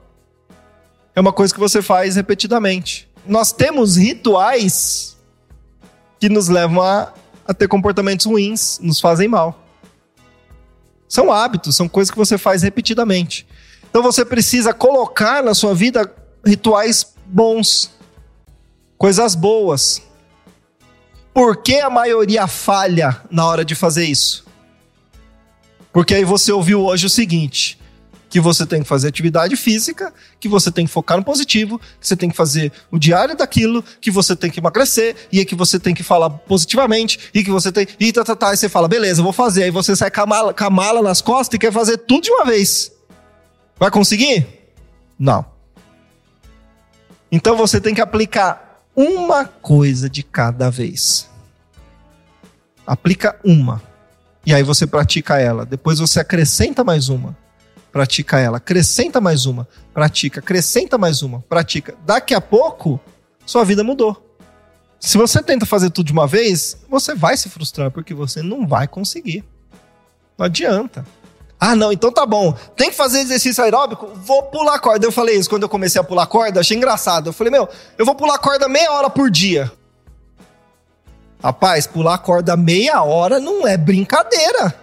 É 1.15 1.21
uma 1.23 1.33
coisa 1.33 1.55
que 1.55 1.59
você 1.59 1.81
faz 1.81 2.17
repetidamente. 2.17 3.09
Nós 3.27 3.53
temos 3.53 3.97
rituais 3.97 5.17
que 6.21 6.29
nos 6.29 6.49
levam 6.49 6.83
a, 6.83 7.11
a 7.49 7.55
ter 7.55 7.69
comportamentos 7.69 8.27
ruins, 8.27 8.79
nos 8.83 9.01
fazem 9.01 9.29
mal. 9.29 9.59
São 11.09 11.33
hábitos, 11.33 11.75
são 11.75 11.89
coisas 11.89 12.11
que 12.11 12.19
você 12.19 12.37
faz 12.37 12.63
repetidamente. 12.63 13.47
Então 13.89 14.03
você 14.03 14.27
precisa 14.27 14.75
colocar 14.75 15.43
na 15.43 15.55
sua 15.55 15.75
vida 15.75 16.15
rituais 16.45 17.15
bons, 17.25 17.96
coisas 18.99 19.35
boas. 19.35 20.03
Por 21.33 21.63
que 21.63 21.81
a 21.81 21.91
maioria 21.91 22.47
falha 22.47 23.21
na 23.31 23.45
hora 23.47 23.65
de 23.65 23.75
fazer 23.75 24.05
isso? 24.05 24.47
Porque 25.93 26.15
aí 26.15 26.25
você 26.25 26.51
ouviu 26.53 26.85
hoje 26.85 27.07
o 27.07 27.11
seguinte: 27.11 27.79
que 28.29 28.41
você 28.41 28.67
tem 28.67 28.83
que 28.83 28.89
fazer 28.89 29.09
atividade 29.09 29.57
física, 29.57 30.13
que 30.41 30.49
você 30.49 30.71
tem 30.71 30.87
que 30.87 30.93
focar 30.93 31.17
no 31.17 31.25
positivo, 31.25 31.79
que 31.79 32.07
você 32.07 32.17
tem 32.17 32.29
que 32.29 32.37
fazer 32.37 32.73
o 32.91 32.99
diário 32.99 33.37
daquilo, 33.37 33.83
que 34.01 34.11
você 34.11 34.35
tem 34.35 34.51
que 34.51 34.61
emagrecer, 34.61 35.17
e 35.31 35.45
que 35.45 35.55
você 35.55 35.79
tem 35.79 35.95
que 35.95 36.03
falar 36.03 36.31
positivamente, 36.31 37.31
e 37.33 37.45
que 37.45 37.51
você 37.51 37.71
tem. 37.71 37.87
E 38.01 38.13
tá, 38.13 38.25
tá, 38.25 38.37
tá. 38.37 38.51
Aí 38.51 38.57
você 38.57 38.69
fala, 38.69 38.89
beleza, 38.89 39.23
vou 39.23 39.33
fazer. 39.33 39.65
Aí 39.65 39.71
você 39.71 39.95
sai 39.95 40.11
com 40.11 40.23
a, 40.23 40.27
mala, 40.27 40.55
com 40.55 40.65
a 40.65 40.71
mala 40.71 41.03
nas 41.03 41.21
costas 41.21 41.55
e 41.55 41.59
quer 41.59 41.73
fazer 41.73 41.99
tudo 41.99 42.25
de 42.25 42.31
uma 42.31 42.45
vez. 42.45 42.93
Vai 43.79 43.91
conseguir? 43.91 44.47
Não. 45.19 45.45
Então 47.31 47.57
você 47.57 47.81
tem 47.81 47.95
que 47.95 48.01
aplicar 48.01 48.66
uma 48.97 49.45
coisa 49.45 50.09
de 50.09 50.23
cada 50.23 50.71
vez. 50.71 51.29
Aplica 52.87 53.39
uma. 53.45 53.83
E 54.45 54.55
aí 54.55 54.63
você 54.63 54.87
pratica 54.87 55.39
ela. 55.39 55.67
Depois 55.67 55.99
você 55.99 56.21
acrescenta 56.21 56.83
mais 56.83 57.09
uma. 57.09 57.37
Pratica 57.93 58.39
ela. 58.39 58.57
Acrescenta 58.57 59.21
mais 59.21 59.45
uma. 59.45 59.69
Pratica. 59.93 60.41
Acrescenta 60.41 60.97
mais 60.97 61.21
uma. 61.23 61.41
Pratica. 61.43 61.95
Daqui 62.07 62.33
a 62.33 62.41
pouco, 62.41 62.99
sua 63.45 63.65
vida 63.65 63.85
mudou. 63.85 64.23
Se 64.99 65.19
você 65.19 65.43
tenta 65.43 65.67
fazer 65.67 65.91
tudo 65.91 66.07
de 66.07 66.13
uma 66.13 66.27
vez, 66.27 66.79
você 66.89 67.15
vai 67.15 67.37
se 67.37 67.49
frustrar, 67.49 67.91
porque 67.91 68.15
você 68.15 68.43
não 68.43 68.67
vai 68.67 68.89
conseguir. 68.89 69.45
Não 70.39 70.47
adianta. 70.47 71.05
Ah, 71.59 71.75
não, 71.75 71.91
então 71.91 72.13
tá 72.13 72.27
bom. 72.27 72.55
Tem 72.77 72.91
que 72.91 72.97
fazer 72.97 73.21
exercício 73.21 73.65
aeróbico? 73.65 74.09
Vou 74.15 74.43
pular 74.45 74.79
corda. 74.79 75.07
Eu 75.07 75.13
falei 75.13 75.37
isso 75.37 75.49
quando 75.49 75.63
eu 75.63 75.69
comecei 75.69 76.01
a 76.01 76.05
pular 76.05 76.27
corda, 76.27 76.61
achei 76.61 76.77
engraçado. 76.77 77.29
Eu 77.31 77.33
falei, 77.33 77.51
meu, 77.51 77.69
eu 77.97 78.05
vou 78.05 78.15
pular 78.15 78.39
corda 78.39 78.69
meia 78.69 78.93
hora 78.93 79.09
por 79.09 79.31
dia. 79.31 79.73
Rapaz, 81.43 81.87
pular 81.87 82.19
corda 82.19 82.57
meia 82.57 83.03
hora 83.03 83.41
não 83.41 83.67
é 83.67 83.77
brincadeira. 83.77 84.75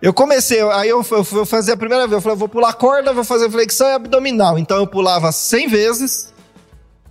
Eu 0.00 0.12
comecei, 0.12 0.60
aí 0.70 0.88
eu, 0.88 1.04
eu, 1.10 1.26
eu 1.32 1.46
fazia 1.46 1.74
a 1.74 1.76
primeira 1.76 2.06
vez, 2.06 2.18
eu 2.18 2.20
falei, 2.20 2.38
vou 2.38 2.48
pular 2.48 2.72
corda, 2.74 3.12
vou 3.12 3.24
fazer 3.24 3.50
flexão 3.50 3.88
e 3.88 3.94
abdominal. 3.94 4.56
Então 4.56 4.76
eu 4.76 4.86
pulava 4.86 5.32
100 5.32 5.66
vezes, 5.66 6.32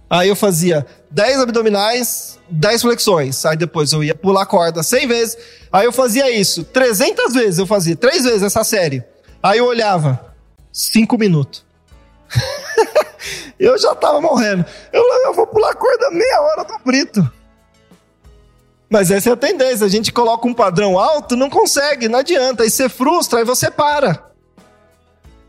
aí 0.09 0.29
eu 0.29 0.35
fazia 0.35 0.85
10 1.11 1.41
abdominais, 1.41 2.39
10 2.49 2.81
flexões. 2.81 3.45
Aí 3.45 3.57
depois 3.57 3.91
eu 3.91 4.03
ia 4.03 4.15
pular 4.15 4.45
corda 4.45 4.83
100 4.83 5.07
vezes, 5.07 5.37
aí 5.71 5.85
eu 5.85 5.91
fazia 5.91 6.29
isso 6.31 6.63
300 6.63 7.33
vezes, 7.33 7.59
eu 7.59 7.67
fazia 7.67 7.95
3 7.95 8.23
vezes 8.23 8.43
essa 8.43 8.63
série. 8.63 9.03
Aí 9.41 9.59
eu 9.59 9.65
olhava, 9.65 10.33
5 10.71 11.17
minutos. 11.17 11.65
eu 13.59 13.77
já 13.77 13.95
tava 13.95 14.21
morrendo. 14.21 14.65
Eu, 14.91 15.03
eu 15.25 15.33
vou 15.33 15.47
pular 15.47 15.73
corda 15.75 16.11
meia 16.11 16.41
hora 16.41 16.63
do 16.63 16.77
brito. 16.83 17.31
Mas 18.89 19.11
essa 19.11 19.29
é 19.29 19.33
a 19.33 19.37
tendência. 19.37 19.85
A 19.85 19.89
gente 19.89 20.11
coloca 20.11 20.47
um 20.47 20.53
padrão 20.53 20.97
alto, 20.97 21.35
não 21.35 21.49
consegue, 21.49 22.07
não 22.07 22.19
adianta. 22.19 22.63
Aí 22.63 22.69
você 22.69 22.87
frustra, 22.87 23.39
aí 23.39 23.45
você 23.45 23.69
para. 23.69 24.25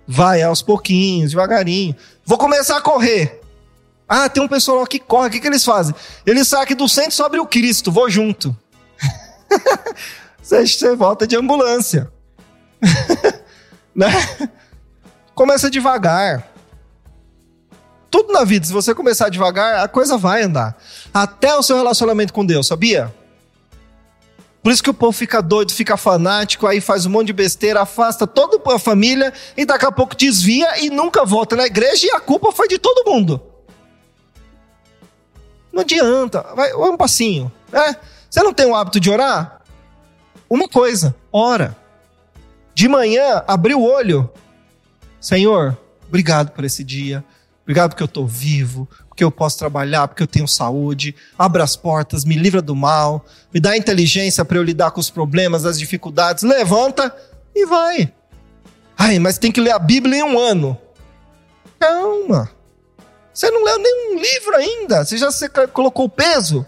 Vai 0.07 0.43
aos 0.43 0.63
pouquinhos, 0.63 1.31
devagarinho. 1.31 1.95
Vou 2.25 2.39
começar 2.39 2.79
a 2.79 2.81
correr. 2.81 3.38
Ah, 4.09 4.29
tem 4.29 4.43
um 4.43 4.49
pessoal 4.49 4.87
que 4.87 4.99
corre, 4.99 5.29
o 5.29 5.31
que, 5.31 5.41
que 5.41 5.47
eles 5.47 5.65
fazem? 5.65 5.95
Eles 6.25 6.49
saem 6.49 6.63
aqui 6.63 6.75
do 6.75 6.89
centro 6.89 7.13
sobre 7.13 7.39
o 7.39 7.47
Cristo, 7.47 7.93
vou 7.93 8.09
junto. 8.09 8.57
você 10.43 10.97
volta 10.97 11.27
de 11.27 11.37
ambulância. 11.37 12.11
né? 13.95 14.09
Começa 15.35 15.71
devagar. 15.71 16.49
Tudo 18.11 18.33
na 18.33 18.45
vida, 18.45 18.67
se 18.67 18.73
você 18.73 18.95
começar 18.95 19.29
devagar, 19.29 19.85
a 19.85 19.89
coisa 19.89 20.17
vai 20.17 20.43
andar. 20.43 20.81
Até 21.13 21.55
o 21.55 21.63
seu 21.63 21.77
relacionamento 21.77 22.33
com 22.33 22.47
Deus, 22.47 22.67
sabia? 22.67 23.15
Por 24.63 24.73
isso 24.73 24.83
que 24.83 24.91
o 24.91 24.95
povo 24.95 25.13
fica 25.13 25.43
doido, 25.43 25.73
fica 25.73 25.97
fanático, 25.97 26.67
aí 26.67 26.81
faz 26.81 27.07
um 27.07 27.11
monte 27.11 27.29
de 27.29 27.33
besteira, 27.35 27.83
afasta 27.83 28.27
toda 28.27 28.59
a 28.75 28.79
família 28.79 29.33
e 29.57 29.65
daqui 29.65 29.85
a 29.85 29.93
pouco 29.93 30.17
desvia 30.17 30.83
e 30.83 30.91
nunca 30.91 31.25
volta 31.25 31.55
na 31.55 31.67
igreja 31.67 32.07
e 32.07 32.11
a 32.11 32.21
culpa 32.21 32.51
foi 32.51 32.69
de 32.69 32.79
todo 32.79 33.09
mundo. 33.11 33.41
Não 35.79 35.83
adianta, 35.83 36.43
vai 36.57 36.75
um 36.75 36.97
passinho, 36.97 37.53
né? 37.71 37.95
Você 38.29 38.43
não 38.43 38.53
tem 38.53 38.67
o 38.67 38.75
hábito 38.75 38.99
de 38.99 39.09
orar? 39.09 39.61
Uma 40.51 40.69
coisa, 40.69 41.15
ora. 41.33 41.77
De 42.75 42.89
manhã, 42.89 43.45
abrir 43.47 43.77
o 43.77 43.83
olho. 43.85 44.29
Senhor, 45.21 45.79
obrigado 46.09 46.51
por 46.51 46.65
esse 46.65 46.83
dia. 46.83 47.25
Obrigado 47.63 47.91
porque 47.91 48.03
eu 48.03 48.07
estou 48.07 48.27
vivo 48.27 48.89
porque 49.09 49.23
eu 49.23 49.31
posso 49.31 49.57
trabalhar, 49.57 50.09
porque 50.09 50.25
eu 50.25 50.27
tenho 50.27 50.49
saúde, 50.49 51.15
abra 51.39 51.63
as 51.63 51.77
portas, 51.77 52.25
me 52.25 52.35
livra 52.35 52.61
do 52.61 52.75
mal, 52.75 53.25
me 53.55 53.61
dá 53.61 53.77
inteligência 53.77 54.45
para 54.45 54.59
eu 54.59 54.65
lidar 54.65 54.91
com 54.91 54.99
os 54.99 55.11
problemas, 55.11 55.65
as 55.65 55.79
dificuldades, 55.79 56.43
levanta 56.43 57.15
e 57.55 57.67
vai. 57.67 58.13
Ai, 58.97 59.21
mas 59.21 59.39
tem 59.39 59.53
que 59.53 59.61
ler 59.61 59.71
a 59.71 59.79
Bíblia 59.79 60.19
em 60.19 60.23
um 60.25 60.39
ano. 60.39 60.77
Calma. 61.79 62.58
Você 63.39 63.53
não 63.53 63.63
leu 63.63 63.79
nenhum 63.79 64.21
livro 64.21 64.57
ainda, 64.57 65.05
você 65.05 65.17
já 65.17 65.31
você 65.31 65.49
colocou 65.49 66.09
peso. 66.09 66.67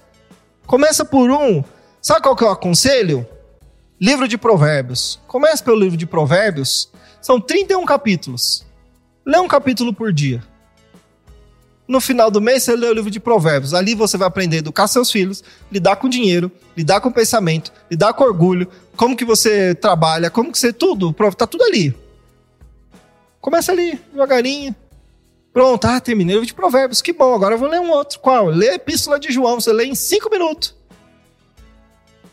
Começa 0.68 1.04
por 1.04 1.28
um. 1.28 1.64
Sabe 2.00 2.22
qual 2.22 2.36
que 2.36 2.44
eu 2.44 2.48
aconselho? 2.48 3.26
Livro 4.00 4.28
de 4.28 4.38
Provérbios. 4.38 5.18
Comece 5.26 5.64
pelo 5.64 5.80
livro 5.80 5.96
de 5.96 6.06
Provérbios. 6.06 6.88
São 7.20 7.40
31 7.40 7.84
capítulos. 7.84 8.64
Lê 9.26 9.36
um 9.40 9.48
capítulo 9.48 9.92
por 9.92 10.12
dia. 10.12 10.44
No 11.88 12.00
final 12.00 12.30
do 12.30 12.40
mês, 12.40 12.62
você 12.62 12.76
lê 12.76 12.86
o 12.86 12.94
livro 12.94 13.10
de 13.10 13.18
Provérbios. 13.18 13.74
Ali 13.74 13.96
você 13.96 14.16
vai 14.16 14.28
aprender 14.28 14.58
a 14.58 14.60
educar 14.60 14.86
seus 14.86 15.10
filhos, 15.10 15.42
lidar 15.72 15.96
com 15.96 16.08
dinheiro, 16.08 16.52
lidar 16.76 17.00
com 17.00 17.10
pensamento, 17.10 17.72
lidar 17.90 18.12
com 18.12 18.22
orgulho, 18.22 18.68
como 18.96 19.16
que 19.16 19.24
você 19.24 19.74
trabalha, 19.74 20.30
como 20.30 20.52
que 20.52 20.58
você. 20.58 20.72
Tudo, 20.72 21.12
tá 21.36 21.48
tudo 21.48 21.64
ali. 21.64 21.92
Começa 23.40 23.72
ali, 23.72 24.00
devagarinho. 24.12 24.72
Pronto, 25.52 25.84
ah, 25.84 26.00
terminei 26.00 26.36
o 26.36 26.46
de 26.46 26.54
Provérbios. 26.54 27.02
Que 27.02 27.12
bom, 27.12 27.34
agora 27.34 27.54
eu 27.54 27.58
vou 27.58 27.68
ler 27.68 27.80
um 27.80 27.90
outro. 27.90 28.20
Qual? 28.20 28.46
Lê 28.46 28.70
a 28.70 28.74
Epístola 28.74 29.18
de 29.18 29.32
João, 29.32 29.60
você 29.60 29.72
lê 29.72 29.84
em 29.84 29.94
cinco 29.94 30.30
minutos. 30.30 30.74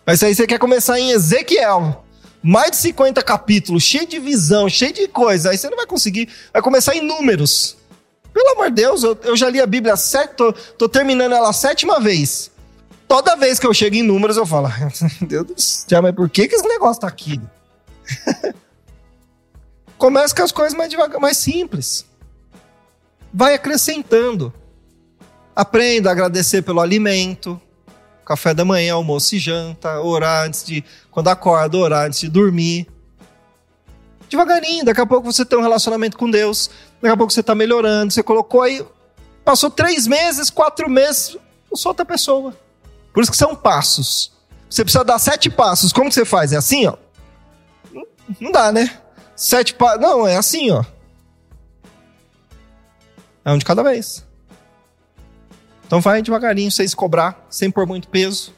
Mas 0.05 0.23
aí 0.23 0.33
você 0.33 0.45
quer 0.45 0.59
começar 0.59 0.99
em 0.99 1.11
Ezequiel. 1.11 2.03
Mais 2.41 2.71
de 2.71 2.77
50 2.77 3.21
capítulos, 3.23 3.83
cheio 3.83 4.07
de 4.07 4.19
visão, 4.19 4.69
cheio 4.69 4.93
de 4.93 5.07
coisa. 5.07 5.49
Aí 5.49 5.57
você 5.57 5.69
não 5.69 5.75
vai 5.75 5.87
conseguir. 5.87 6.29
Vai 6.53 6.61
começar 6.61 6.95
em 6.95 7.01
números. 7.01 7.75
Pelo 8.33 8.51
amor 8.51 8.69
de 8.69 8.75
Deus, 8.75 9.03
eu, 9.03 9.17
eu 9.23 9.35
já 9.35 9.49
li 9.49 9.59
a 9.59 9.65
Bíblia 9.65 9.97
sete, 9.97 10.35
tô, 10.35 10.53
tô, 10.53 10.87
terminando 10.87 11.33
ela 11.33 11.49
a 11.49 11.53
sétima 11.53 11.99
vez. 11.99 12.51
Toda 13.07 13.35
vez 13.35 13.57
que 13.57 13.65
eu 13.65 13.73
chego 13.73 13.95
em 13.95 14.03
números, 14.03 14.37
eu 14.37 14.45
falo, 14.45 14.69
Deus 15.27 15.45
do 15.47 15.59
céu, 15.59 16.03
mas 16.03 16.13
por 16.13 16.29
que, 16.29 16.47
que 16.47 16.55
esse 16.55 16.67
negócio 16.67 17.01
tá 17.01 17.07
aqui? 17.07 17.41
Começa 19.97 20.35
com 20.35 20.43
as 20.43 20.51
coisas 20.51 20.77
mais 20.77 20.91
devagar, 20.91 21.19
mais 21.19 21.37
simples. 21.37 22.05
Vai 23.37 23.53
acrescentando. 23.53 24.51
Aprenda 25.55 26.09
a 26.09 26.11
agradecer 26.11 26.63
pelo 26.63 26.81
alimento, 26.81 27.61
café 28.25 28.51
da 28.51 28.65
manhã, 28.65 28.95
almoço 28.95 29.35
e 29.35 29.37
janta, 29.37 30.01
orar 30.01 30.47
antes 30.47 30.65
de. 30.65 30.83
Quando 31.11 31.27
acorda, 31.27 31.77
orar 31.77 32.07
antes 32.07 32.19
de 32.21 32.29
dormir. 32.29 32.87
Devagarinho, 34.27 34.83
daqui 34.83 35.01
a 35.01 35.05
pouco 35.05 35.31
você 35.31 35.45
tem 35.45 35.55
um 35.55 35.61
relacionamento 35.61 36.17
com 36.17 36.27
Deus, 36.27 36.71
daqui 36.99 37.13
a 37.13 37.15
pouco 37.15 37.31
você 37.31 37.41
está 37.41 37.53
melhorando, 37.53 38.11
você 38.11 38.23
colocou 38.23 38.63
aí, 38.63 38.83
passou 39.45 39.69
três 39.69 40.07
meses, 40.07 40.49
quatro 40.49 40.89
meses, 40.89 41.37
eu 41.69 41.77
sou 41.77 41.91
outra 41.91 42.03
pessoa. 42.03 42.57
Por 43.13 43.21
isso 43.21 43.29
que 43.29 43.37
são 43.37 43.55
passos. 43.55 44.31
Você 44.67 44.83
precisa 44.83 45.03
dar 45.03 45.19
sete 45.19 45.47
passos. 45.47 45.93
Como 45.93 46.09
que 46.09 46.15
você 46.15 46.25
faz? 46.25 46.53
É 46.53 46.57
assim, 46.57 46.87
ó? 46.87 46.95
Não 48.39 48.51
dá, 48.51 48.71
né? 48.71 48.99
Sete 49.35 49.75
passos. 49.75 50.01
Não, 50.01 50.27
é 50.27 50.37
assim, 50.37 50.71
ó. 50.71 50.83
É 53.47 53.51
um 53.53 53.57
de 53.57 53.63
cada 53.63 53.81
vez. 53.81 54.27
Então 55.85 56.01
vai 56.01 56.21
devagarinho, 56.21 56.69
sem 56.69 56.85
se 56.85 56.93
cobrar, 56.93 57.47
sem 57.49 57.71
pôr 57.71 57.87
muito 57.87 58.09
peso. 58.09 58.53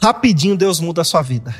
Rapidinho 0.00 0.56
Deus 0.56 0.78
muda 0.78 1.02
a 1.02 1.04
sua 1.04 1.20
vida. 1.20 1.52